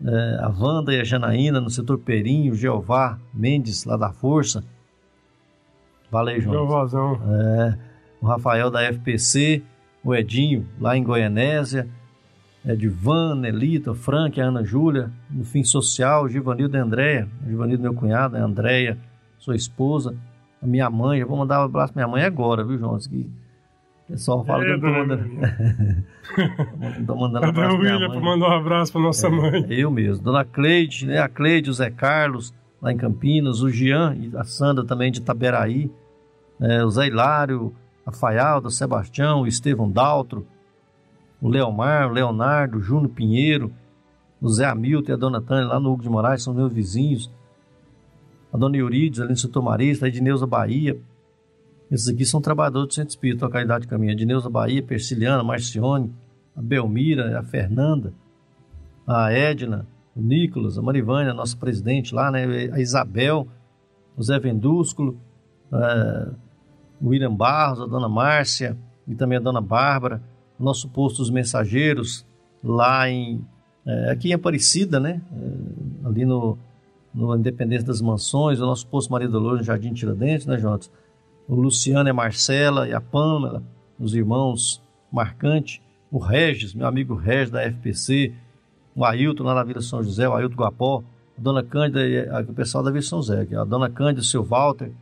é, 0.05 0.39
a 0.41 0.49
Wanda 0.49 0.93
e 0.93 1.01
a 1.01 1.05
Janaína 1.05 1.61
no 1.61 1.71
setor 1.71 1.99
Perinho, 1.99 2.55
Jeová 2.55 3.19
Mendes, 3.33 3.85
lá 3.85 3.97
da 3.97 4.11
Força. 4.11 4.65
Valeu, 6.11 6.41
João. 6.41 6.55
Jeovazão. 6.55 7.21
É, 7.31 7.79
o 8.21 8.27
Rafael 8.27 8.71
da 8.71 8.83
FPC, 8.83 9.63
o 10.03 10.15
Edinho, 10.15 10.67
lá 10.81 10.97
em 10.97 11.05
Goianésia, 11.05 11.89
Edvan, 12.65 13.37
Nelita, 13.37 13.95
Frank, 13.95 14.41
a 14.41 14.45
Ana 14.45 14.65
Júlia, 14.65 15.11
no 15.31 15.45
Fim 15.45 15.65
Social, 15.65 16.29
Givanildo 16.29 16.77
e 16.77 16.81
Andréia, 16.81 17.29
Givanildo 17.47 17.83
meu 17.83 17.95
cunhado, 17.95 18.37
a 18.37 18.41
Andréia, 18.41 18.99
sua 19.39 19.57
esposa, 19.57 20.15
a 20.63 20.67
minha 20.67 20.89
mãe, 20.89 21.21
eu 21.21 21.27
vou 21.27 21.37
mandar 21.37 21.61
um 21.61 21.65
abraço 21.65 21.93
pra 21.93 22.05
minha 22.05 22.13
mãe 22.13 22.25
agora, 22.25 22.65
viu, 22.65 22.79
João? 22.79 22.97
Que 22.99 23.29
o 24.09 24.13
pessoal 24.13 24.45
fala 24.45 24.65
é, 24.65 24.67
que 24.67 24.73
eu 24.75 24.81
tô 24.81 24.87
mandando. 24.91 25.25
tô 27.07 27.17
mandando 27.17 27.53
pra 27.53 27.79
minha 27.79 28.09
mãe. 28.09 28.21
mandar 28.21 28.49
um 28.49 28.53
abraço 28.53 28.93
pra 28.93 29.01
nossa 29.01 29.27
é, 29.27 29.31
mãe. 29.31 29.67
Eu 29.69 29.91
mesmo. 29.91 30.23
Dona 30.23 30.45
Cleide, 30.45 31.07
né? 31.07 31.19
A 31.19 31.29
Cleide, 31.29 31.71
o 31.71 31.73
Zé 31.73 31.91
Carlos, 31.91 32.53
lá 32.81 32.93
em 32.93 32.97
Campinas, 32.97 33.63
o 33.63 33.71
Jean 33.71 34.17
e 34.17 34.37
a 34.37 34.45
Sandra 34.45 34.85
também 34.85 35.13
de 35.13 35.21
Itaberaí, 35.21 35.91
é, 36.61 36.85
o 36.85 36.91
Zé 36.91 37.07
Hilário, 37.07 37.73
a 38.05 38.13
Faialda, 38.13 38.69
o 38.69 38.71
Sebastião, 38.71 39.43
o 39.43 39.47
Estevão 39.47 39.91
Daltro, 39.91 40.47
o 41.41 41.49
Leomar, 41.49 42.09
o 42.09 42.13
Leonardo, 42.13 42.79
o 42.79 42.83
Júnior 42.83 43.11
Pinheiro, 43.11 43.73
o 44.41 44.49
Zé 44.49 44.67
Hamilton 44.67 45.13
e 45.13 45.15
a 45.15 45.17
Dona 45.17 45.41
Tânia 45.41 45.67
lá 45.67 45.79
no 45.79 45.93
Hugo 45.93 46.03
de 46.03 46.09
Moraes, 46.09 46.43
são 46.43 46.53
meus 46.53 46.73
vizinhos. 46.73 47.31
A 48.53 48.59
Dona 48.59 48.77
Eurides, 48.77 49.21
ali 49.21 49.31
no 49.31 49.37
Setor 49.37 49.63
Marista, 49.63 50.05
a 50.05 50.09
Edneuza 50.09 50.47
Bahia, 50.47 50.99
esses 51.93 52.09
aqui 52.09 52.25
são 52.25 52.41
trabalhadores 52.41 52.89
do 52.89 52.95
Centro 52.95 53.11
Espírita, 53.11 53.45
localidade 53.45 53.83
de 53.83 53.89
caminho. 53.89 54.13
A 54.13 54.17
Dineuza 54.17 54.49
Bahia, 54.49 54.83
Persiliana, 54.83 55.45
Marcione, 55.45 56.11
a 56.57 56.63
Belmira, 56.63 57.39
a 57.39 57.43
Fernanda, 57.43 58.15
a 59.07 59.31
Edna, 59.31 59.87
o 60.17 60.23
Nicolas, 60.23 60.79
a 60.79 60.83
Marivânia, 60.83 61.35
nossa 61.35 61.55
presidente 61.55 62.15
lá, 62.15 62.31
né? 62.31 62.47
A 62.73 62.81
Isabel, 62.81 63.47
o 64.17 64.23
Zé 64.23 64.39
Vendúsculo, 64.39 65.21
é, 65.71 66.29
o 66.99 67.09
William 67.09 67.35
Barros, 67.35 67.83
a 67.83 67.87
dona 67.87 68.09
Márcia 68.09 68.75
e 69.07 69.15
também 69.15 69.37
a 69.37 69.41
dona 69.41 69.61
Bárbara, 69.61 70.23
nosso 70.59 70.89
posto 70.89 71.19
dos 71.19 71.31
mensageiros 71.31 72.27
lá 72.65 73.07
em 73.11 73.45
é, 73.85 74.11
aqui 74.11 74.31
em 74.31 74.33
Aparecida, 74.33 74.99
né? 74.99 75.21
É, 75.31 76.09
ali 76.09 76.25
no, 76.25 76.57
no 77.13 77.37
Independência 77.37 77.87
das 77.87 78.01
Mansões, 78.01 78.61
o 78.61 78.65
nosso 78.65 78.87
posto 78.87 79.13
Maria 79.13 79.29
Dolores 79.29 79.61
no 79.61 79.67
Jardim 79.67 79.93
Tiradentes, 79.93 80.47
né, 80.47 80.57
Jonas? 80.57 80.91
O 81.53 81.61
Luciano 81.61 82.09
e 82.09 82.11
a 82.11 82.15
Marcela 82.15 82.89
e 82.89 82.95
a 82.95 83.01
Pâmela, 83.01 83.63
os 84.01 84.15
irmãos 84.15 84.83
Marcante, 85.13 85.83
o 86.11 86.19
Regis, 86.19 86.73
meu 86.73 86.87
amigo 86.87 87.15
Regis 87.15 87.51
da 87.51 87.61
FPC, 87.61 88.33
o 88.97 89.05
Ailton 89.05 89.45
lá 89.45 89.55
na 89.55 89.63
Vila 89.63 89.83
São 89.83 90.03
José, 90.03 90.27
o 90.27 90.35
Ailton 90.35 90.57
Guapó, 90.57 91.05
a 91.37 91.41
Dona 91.43 91.63
Cândida 91.63 92.09
e 92.09 92.27
a, 92.27 92.41
o 92.41 92.55
pessoal 92.55 92.83
da 92.83 92.91
Vila 92.91 93.03
São 93.03 93.21
José, 93.21 93.47
a 93.55 93.65
Dona 93.65 93.91
Cândida, 93.91 94.23
o 94.23 94.25
seu 94.25 94.43
Walter, 94.43 94.93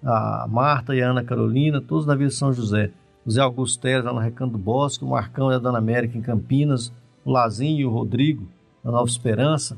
a 0.00 0.46
Marta 0.48 0.94
e 0.94 1.02
a 1.02 1.10
Ana 1.10 1.24
Carolina, 1.24 1.80
todos 1.80 2.06
da 2.06 2.14
Vila 2.14 2.30
São 2.30 2.52
José. 2.52 2.92
O 3.26 3.30
Zé 3.32 3.40
Augusto 3.40 3.80
Teres 3.80 4.04
lá 4.04 4.12
no 4.12 4.20
Recanto 4.20 4.52
do 4.52 4.58
Bosque, 4.58 5.04
o 5.04 5.08
Marcão 5.08 5.50
e 5.50 5.56
a 5.56 5.58
Dona 5.58 5.78
América 5.78 6.16
em 6.16 6.22
Campinas, 6.22 6.92
o 7.24 7.32
Lazinho 7.32 7.80
e 7.80 7.84
o 7.84 7.90
Rodrigo 7.90 8.46
na 8.84 8.92
Nova 8.92 9.10
Esperança, 9.10 9.76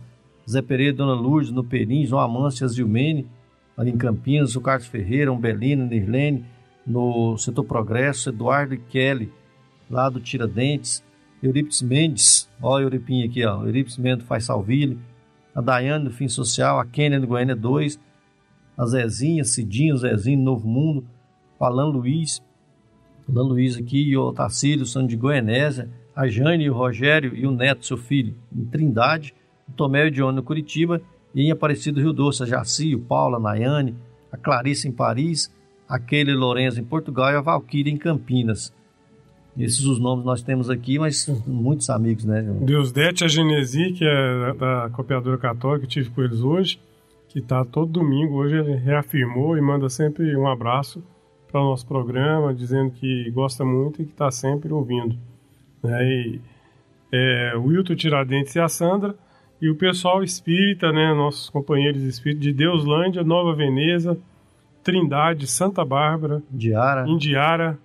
Zé 0.49 0.61
Pereira 0.61 0.93
e 0.93 0.97
Dona 0.97 1.15
Lourdes 1.15 1.51
no 1.51 1.65
Perim, 1.65 2.05
João 2.05 2.21
Amância 2.23 2.65
e 2.65 2.67
a 2.67 2.69
Zilmene, 2.69 3.27
ali 3.77 3.91
em 3.91 3.97
Campinas, 3.97 4.57
o 4.57 4.61
Carlos 4.61 4.87
Ferreira, 4.87 5.33
Umbelina, 5.33 5.85
Nirlene, 5.85 6.45
no 6.87 7.37
setor 7.39 7.65
Progresso, 7.65 8.29
Eduardo 8.29 8.75
e 8.75 8.79
Kelly, 8.79 9.33
lá 9.89 10.09
do 10.09 10.21
Tiradentes, 10.21 11.03
Eurípides 11.43 11.83
Mendes, 11.83 12.49
ó 12.61 12.81
Euripinho 12.81 13.27
aqui, 13.29 13.45
ó, 13.45 13.65
Eurípides 13.65 13.99
Mendes 13.99 14.27
faz 14.27 14.45
Salville, 14.45 14.99
a 15.55 15.61
Daiane 15.61 16.05
do 16.05 16.11
Fim 16.11 16.29
Social, 16.29 16.79
a 16.79 16.87
Kênia 16.87 17.21
do 17.21 17.27
Goiânia 17.27 17.57
2, 17.57 17.99
a 18.77 18.87
Zezinha, 18.87 19.45
Cidinho, 19.45 19.97
Zezinho 19.97 20.41
Novo 20.41 20.67
Mundo, 20.67 21.05
o 21.59 21.65
Alan 21.65 21.89
Luiz, 21.89 22.43
Alan 23.29 23.45
Luiz 23.45 23.77
aqui 23.77 24.17
o 24.17 24.33
Tacílio, 24.33 24.87
são 24.87 25.07
de 25.07 25.17
Goianésia, 25.17 25.91
a 26.15 26.27
Jane, 26.27 26.69
o 26.69 26.75
Rogério 26.75 27.35
e 27.35 27.47
o 27.47 27.51
Neto, 27.51 27.87
seu 27.87 27.97
filho, 27.97 28.37
em 28.55 28.65
Trindade, 28.65 29.35
o 29.69 29.73
Tomé 29.73 30.05
e 30.05 30.09
o 30.09 30.11
Dione 30.11 30.37
no 30.37 30.43
Curitiba 30.43 31.01
e 31.35 31.43
em 31.43 31.51
Aparecido 31.51 32.01
Rio 32.01 32.13
Doce, 32.13 32.43
a 32.43 32.47
Jaci, 32.47 32.95
o 32.95 33.01
Paulo, 33.01 33.37
a 33.37 33.41
Nayane, 33.41 33.95
a 34.31 34.37
Clarice 34.37 34.89
em 34.89 34.93
Paris, 34.93 35.53
a 35.89 35.99
Keila 35.99 36.35
Lourenço 36.35 36.81
em 36.81 36.85
Portugal 36.85 37.31
e 37.33 37.37
a 37.37 37.41
Valquíria 37.41 37.91
em 37.91 37.97
Campinas. 37.97 38.73
Esses 39.57 39.85
os 39.85 39.99
nomes 39.99 40.25
nós 40.25 40.43
temos 40.43 40.71
aqui, 40.71 40.99
mas 40.99 41.29
muitos 41.47 41.91
amigos, 41.91 42.25
né? 42.25 42.43
Deusdete, 42.63 43.25
a 43.25 43.29
Genesi, 43.29 43.93
que 43.93 44.05
é 44.05 44.55
da 44.55 44.89
copiadora 44.91 45.37
católica, 45.37 45.87
tive 45.87 46.09
com 46.09 46.23
eles 46.23 46.41
hoje, 46.41 46.81
que 47.29 47.39
está 47.39 47.63
todo 47.65 47.93
domingo. 47.93 48.37
Hoje 48.37 48.57
ele 48.57 48.77
reafirmou 48.77 49.57
e 49.57 49.61
manda 49.61 49.91
sempre 49.91 50.35
um 50.35 50.47
abraço 50.47 51.03
para 51.51 51.61
o 51.61 51.65
nosso 51.65 51.87
programa, 51.87 52.55
dizendo 52.55 52.93
que 52.93 53.31
gosta 53.31 53.63
muito 53.63 54.01
e 54.01 54.07
que 54.07 54.13
está 54.13 54.31
sempre 54.31 54.73
ouvindo. 54.73 55.19
Né? 55.83 56.03
E, 56.03 56.41
é, 57.13 57.53
o 57.55 57.65
Wilton 57.65 57.95
Tiradentes 57.95 58.55
e 58.55 58.61
a 58.61 58.69
Sandra, 58.69 59.15
e 59.63 59.71
o 59.71 59.77
pessoal 59.77 60.25
espírita, 60.25 60.91
né, 60.91 61.15
nossos 61.15 61.49
companheiros 61.49 62.03
espíritas 62.03 62.43
de 62.43 62.53
Deuslândia, 62.53 63.23
Nova 63.23 63.55
Veneza, 63.55 64.19
Trindade, 64.83 65.47
Santa 65.47 65.85
Bárbara, 65.85 66.43
Indiara, 66.53 67.09
Indiara 67.09 67.79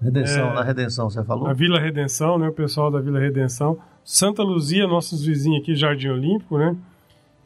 Redenção, 0.00 0.50
é, 0.50 0.54
na 0.54 0.62
Redenção, 0.62 1.10
você 1.10 1.22
falou? 1.22 1.46
A 1.46 1.52
Vila 1.52 1.78
Redenção, 1.78 2.38
né, 2.38 2.48
o 2.48 2.54
pessoal 2.54 2.90
da 2.90 3.02
Vila 3.02 3.20
Redenção, 3.20 3.78
Santa 4.02 4.42
Luzia, 4.42 4.86
nossos 4.86 5.26
vizinhos 5.26 5.60
aqui, 5.60 5.74
Jardim 5.76 6.08
Olímpico, 6.08 6.56
né, 6.56 6.74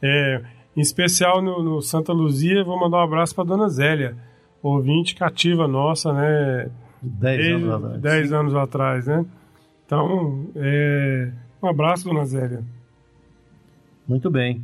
é, 0.01 0.41
em 0.77 0.79
especial 0.79 1.41
no, 1.41 1.61
no 1.61 1.81
Santa 1.81 2.13
Luzia, 2.13 2.63
vou 2.63 2.79
mandar 2.79 2.99
um 2.99 3.03
abraço 3.03 3.35
para 3.35 3.43
Dona 3.43 3.67
Zélia, 3.67 4.15
ouvinte 4.61 5.15
cativa 5.15 5.67
nossa, 5.67 6.13
né, 6.13 6.71
dez 7.01 7.45
anos 7.45 7.73
atrás. 7.73 8.01
Dez 8.01 8.31
anos 8.31 8.55
atrás, 8.55 9.07
né, 9.07 9.25
então, 9.85 10.45
é, 10.55 11.29
um 11.61 11.67
abraço, 11.67 12.05
Dona 12.05 12.23
Zélia. 12.23 12.63
Muito 14.07 14.29
bem. 14.29 14.61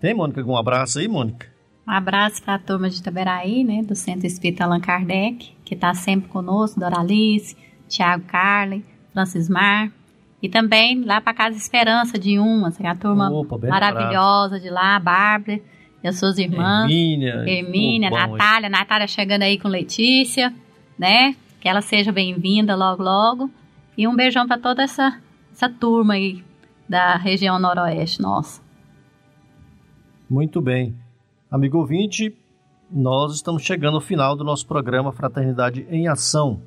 Tem, 0.00 0.14
Mônica, 0.14 0.40
algum 0.40 0.56
abraço 0.56 0.98
aí, 0.98 1.08
Mônica? 1.08 1.46
Um 1.86 1.92
abraço 1.92 2.42
para 2.42 2.54
a 2.54 2.58
turma 2.58 2.90
de 2.90 2.98
Itaberaí, 2.98 3.62
né, 3.62 3.82
do 3.82 3.94
Centro 3.94 4.26
Espírita 4.26 4.64
Allan 4.64 4.80
Kardec, 4.80 5.52
que 5.64 5.74
está 5.74 5.94
sempre 5.94 6.28
conosco, 6.28 6.80
Doralice, 6.80 7.56
Tiago 7.88 8.24
Carlin, 8.24 8.84
Francis 9.12 9.48
Mar, 9.48 9.92
e 10.42 10.48
também 10.48 11.02
lá 11.04 11.20
para 11.20 11.32
Casa 11.32 11.56
Esperança 11.56 12.18
de 12.18 12.38
Umas, 12.38 12.76
que 12.76 12.84
é 12.84 12.88
a 12.88 12.94
turma 12.96 13.30
Opa, 13.30 13.56
maravilhosa 13.58 14.58
de 14.58 14.68
lá, 14.68 14.96
a 14.96 15.00
Bárbara 15.00 15.60
e 16.02 16.08
as 16.08 16.18
suas 16.18 16.38
irmãs. 16.38 16.90
Hermínia. 16.90 17.44
Hermínia, 17.46 18.10
Natália, 18.10 18.68
Natália 18.68 19.06
chegando 19.06 19.42
aí 19.42 19.58
com 19.58 19.68
Letícia, 19.68 20.52
né, 20.98 21.36
que 21.60 21.68
ela 21.68 21.80
seja 21.80 22.10
bem-vinda 22.10 22.74
logo, 22.74 23.02
logo. 23.02 23.50
E 23.96 24.06
um 24.06 24.14
beijão 24.14 24.46
para 24.46 24.58
toda 24.58 24.82
essa, 24.82 25.20
essa 25.52 25.68
turma 25.68 26.14
aí 26.14 26.42
da 26.88 27.16
região 27.16 27.58
noroeste 27.58 28.20
nossa. 28.20 28.60
Muito 30.28 30.60
bem. 30.60 30.96
Amigo 31.50 31.78
ouvinte, 31.78 32.36
nós 32.90 33.34
estamos 33.34 33.62
chegando 33.62 33.96
ao 33.96 34.00
final 34.00 34.36
do 34.36 34.44
nosso 34.44 34.66
programa 34.66 35.12
Fraternidade 35.12 35.86
em 35.88 36.08
Ação. 36.08 36.60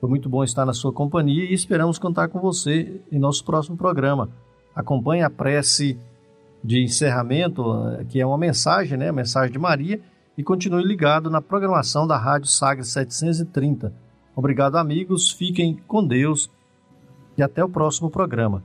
Foi 0.00 0.08
muito 0.08 0.28
bom 0.28 0.42
estar 0.42 0.66
na 0.66 0.72
sua 0.72 0.92
companhia 0.92 1.44
e 1.44 1.54
esperamos 1.54 1.98
contar 1.98 2.28
com 2.28 2.40
você 2.40 3.00
em 3.10 3.18
nosso 3.18 3.44
próximo 3.44 3.76
programa. 3.76 4.28
Acompanhe 4.74 5.22
a 5.22 5.30
prece 5.30 5.98
de 6.62 6.82
encerramento, 6.82 7.62
que 8.08 8.20
é 8.20 8.26
uma 8.26 8.38
mensagem, 8.38 8.98
né? 8.98 9.08
A 9.08 9.12
mensagem 9.12 9.52
de 9.52 9.58
Maria. 9.58 10.00
E 10.36 10.42
continue 10.42 10.82
ligado 10.82 11.28
na 11.28 11.42
programação 11.42 12.06
da 12.06 12.16
Rádio 12.16 12.48
Sagres 12.48 12.88
730. 12.88 13.92
Obrigado, 14.34 14.76
amigos. 14.76 15.30
Fiquem 15.30 15.76
com 15.86 16.06
Deus 16.06 16.50
e 17.36 17.42
até 17.42 17.62
o 17.62 17.68
próximo 17.68 18.10
programa. 18.10 18.62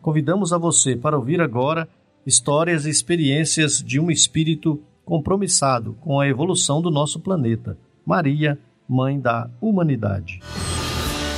Convidamos 0.00 0.52
a 0.52 0.58
você 0.58 0.96
para 0.96 1.16
ouvir 1.16 1.40
agora 1.40 1.88
histórias 2.24 2.84
e 2.84 2.90
experiências 2.90 3.82
de 3.82 3.98
um 3.98 4.10
espírito 4.10 4.80
compromissado 5.04 5.96
com 6.00 6.20
a 6.20 6.28
evolução 6.28 6.82
do 6.82 6.90
nosso 6.90 7.20
planeta. 7.20 7.78
Maria, 8.04 8.58
Mãe 8.88 9.18
da 9.18 9.50
Humanidade. 9.60 10.40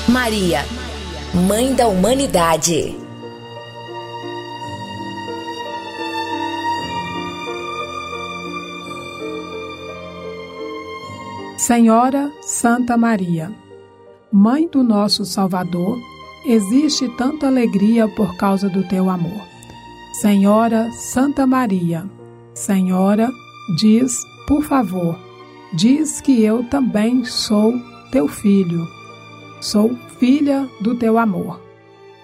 Maria, 0.09 0.61
Mãe 1.47 1.75
da 1.75 1.87
Humanidade. 1.87 2.97
Senhora 11.57 12.33
Santa 12.41 12.97
Maria, 12.97 13.53
Mãe 14.33 14.67
do 14.67 14.83
nosso 14.83 15.25
Salvador, 15.25 15.99
existe 16.45 17.09
tanta 17.17 17.47
alegria 17.47 18.09
por 18.09 18.37
causa 18.37 18.69
do 18.69 18.87
teu 18.89 19.09
amor. 19.11 19.43
Senhora 20.13 20.91
Santa 20.93 21.47
Maria, 21.47 22.05
Senhora, 22.55 23.31
diz, 23.79 24.17
por 24.47 24.63
favor, 24.63 25.19
diz 25.73 26.21
que 26.21 26.43
eu 26.43 26.65
também 26.65 27.25
sou 27.25 27.75
teu 28.11 28.27
filho, 28.27 28.87
sou 29.61 29.97
filha 30.19 30.69
do 30.81 30.95
teu 30.95 31.19
amor. 31.19 31.61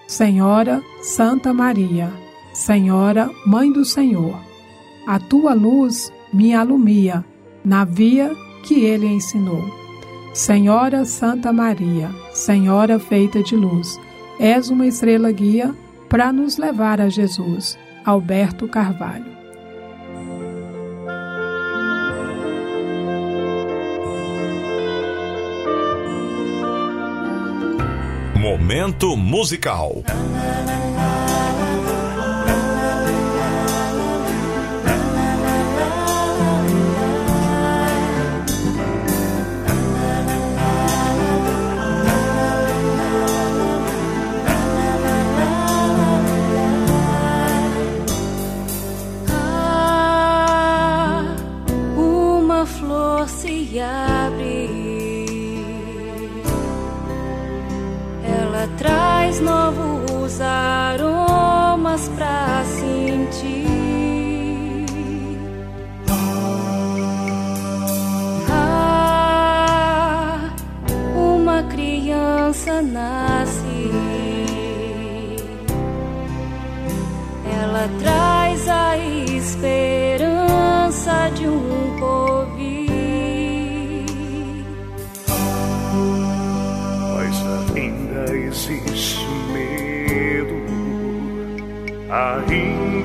Senhora 0.07 0.83
Santa 1.01 1.53
Maria, 1.53 2.11
Senhora 2.53 3.29
Mãe 3.45 3.71
do 3.71 3.83
Senhor, 3.83 4.35
a 5.05 5.19
tua 5.19 5.53
luz 5.53 6.11
me 6.33 6.53
alumia 6.53 7.25
na 7.63 7.83
via 7.85 8.35
que 8.63 8.81
ele 8.85 9.05
ensinou. 9.05 9.63
Senhora 10.33 11.03
Santa 11.03 11.51
Maria, 11.51 12.09
Senhora 12.31 12.99
feita 12.99 13.41
de 13.41 13.55
luz, 13.55 13.99
és 14.39 14.69
uma 14.69 14.85
estrela 14.85 15.31
guia 15.31 15.73
para 16.09 16.31
nos 16.31 16.57
levar 16.57 17.01
a 17.01 17.09
Jesus. 17.09 17.77
Alberto 18.05 18.67
Carvalho. 18.67 19.37
Momento 28.39 29.17
musical. 29.17 30.03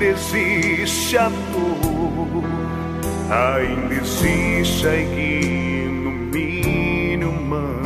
Existe 0.05 1.17
a 1.17 1.29
dor, 1.29 2.45
ainda 3.31 3.95
existe 3.95 4.87
a 4.87 4.97
ignomínia 4.97 6.39
humana. 7.29 7.83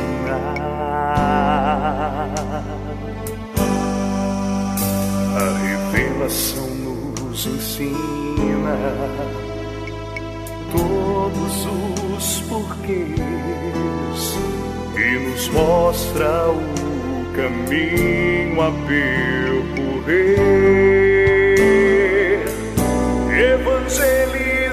A 5.36 5.48
revelação 5.62 6.68
nos 6.68 7.46
ensina 7.46 8.78
todos 10.72 11.66
os 12.16 12.40
porquês 12.48 13.16
e 14.96 15.18
nos 15.28 15.48
mostra 15.50 16.48
o 16.50 16.62
caminho 17.34 18.62
a 18.62 18.70
percorrer. 18.86 20.75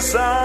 Que 0.04 0.43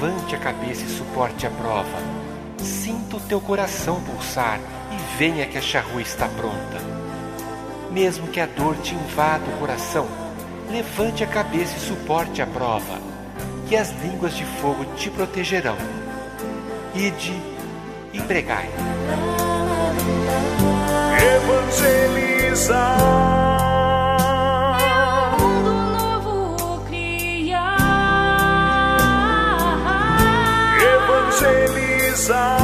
Levante 0.00 0.36
a 0.36 0.38
cabeça 0.38 0.84
e 0.84 0.88
suporte 0.88 1.44
a 1.44 1.50
prova. 1.50 1.98
Sinta 2.58 3.16
o 3.16 3.20
teu 3.20 3.40
coração 3.40 4.00
pulsar 4.00 4.60
e 4.92 5.18
venha 5.18 5.44
que 5.44 5.58
a 5.58 5.60
charrua 5.60 6.00
está 6.00 6.28
pronta. 6.28 6.78
Mesmo 7.90 8.28
que 8.28 8.38
a 8.38 8.46
dor 8.46 8.76
te 8.76 8.94
invada 8.94 9.42
o 9.44 9.58
coração, 9.58 10.06
levante 10.70 11.24
a 11.24 11.26
cabeça 11.26 11.76
e 11.76 11.80
suporte 11.80 12.40
a 12.40 12.46
prova, 12.46 13.00
que 13.68 13.74
as 13.74 13.90
línguas 14.00 14.36
de 14.36 14.44
fogo 14.44 14.84
te 14.94 15.10
protegerão. 15.10 15.76
Ide 16.94 17.34
e 18.12 18.20
pregai. 18.20 18.70
Evangelizar. 21.34 23.47
Novos 32.18 32.57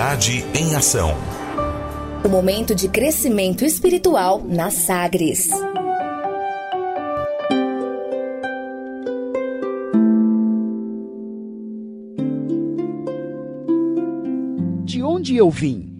Fraternidade 0.00 0.46
em 0.54 0.74
Ação. 0.74 1.14
O 2.24 2.28
momento 2.28 2.74
de 2.74 2.88
crescimento 2.88 3.66
espiritual 3.66 4.42
na 4.42 4.70
Sagres. 4.70 5.50
De 14.84 15.02
onde 15.02 15.36
eu 15.36 15.50
vim? 15.50 15.99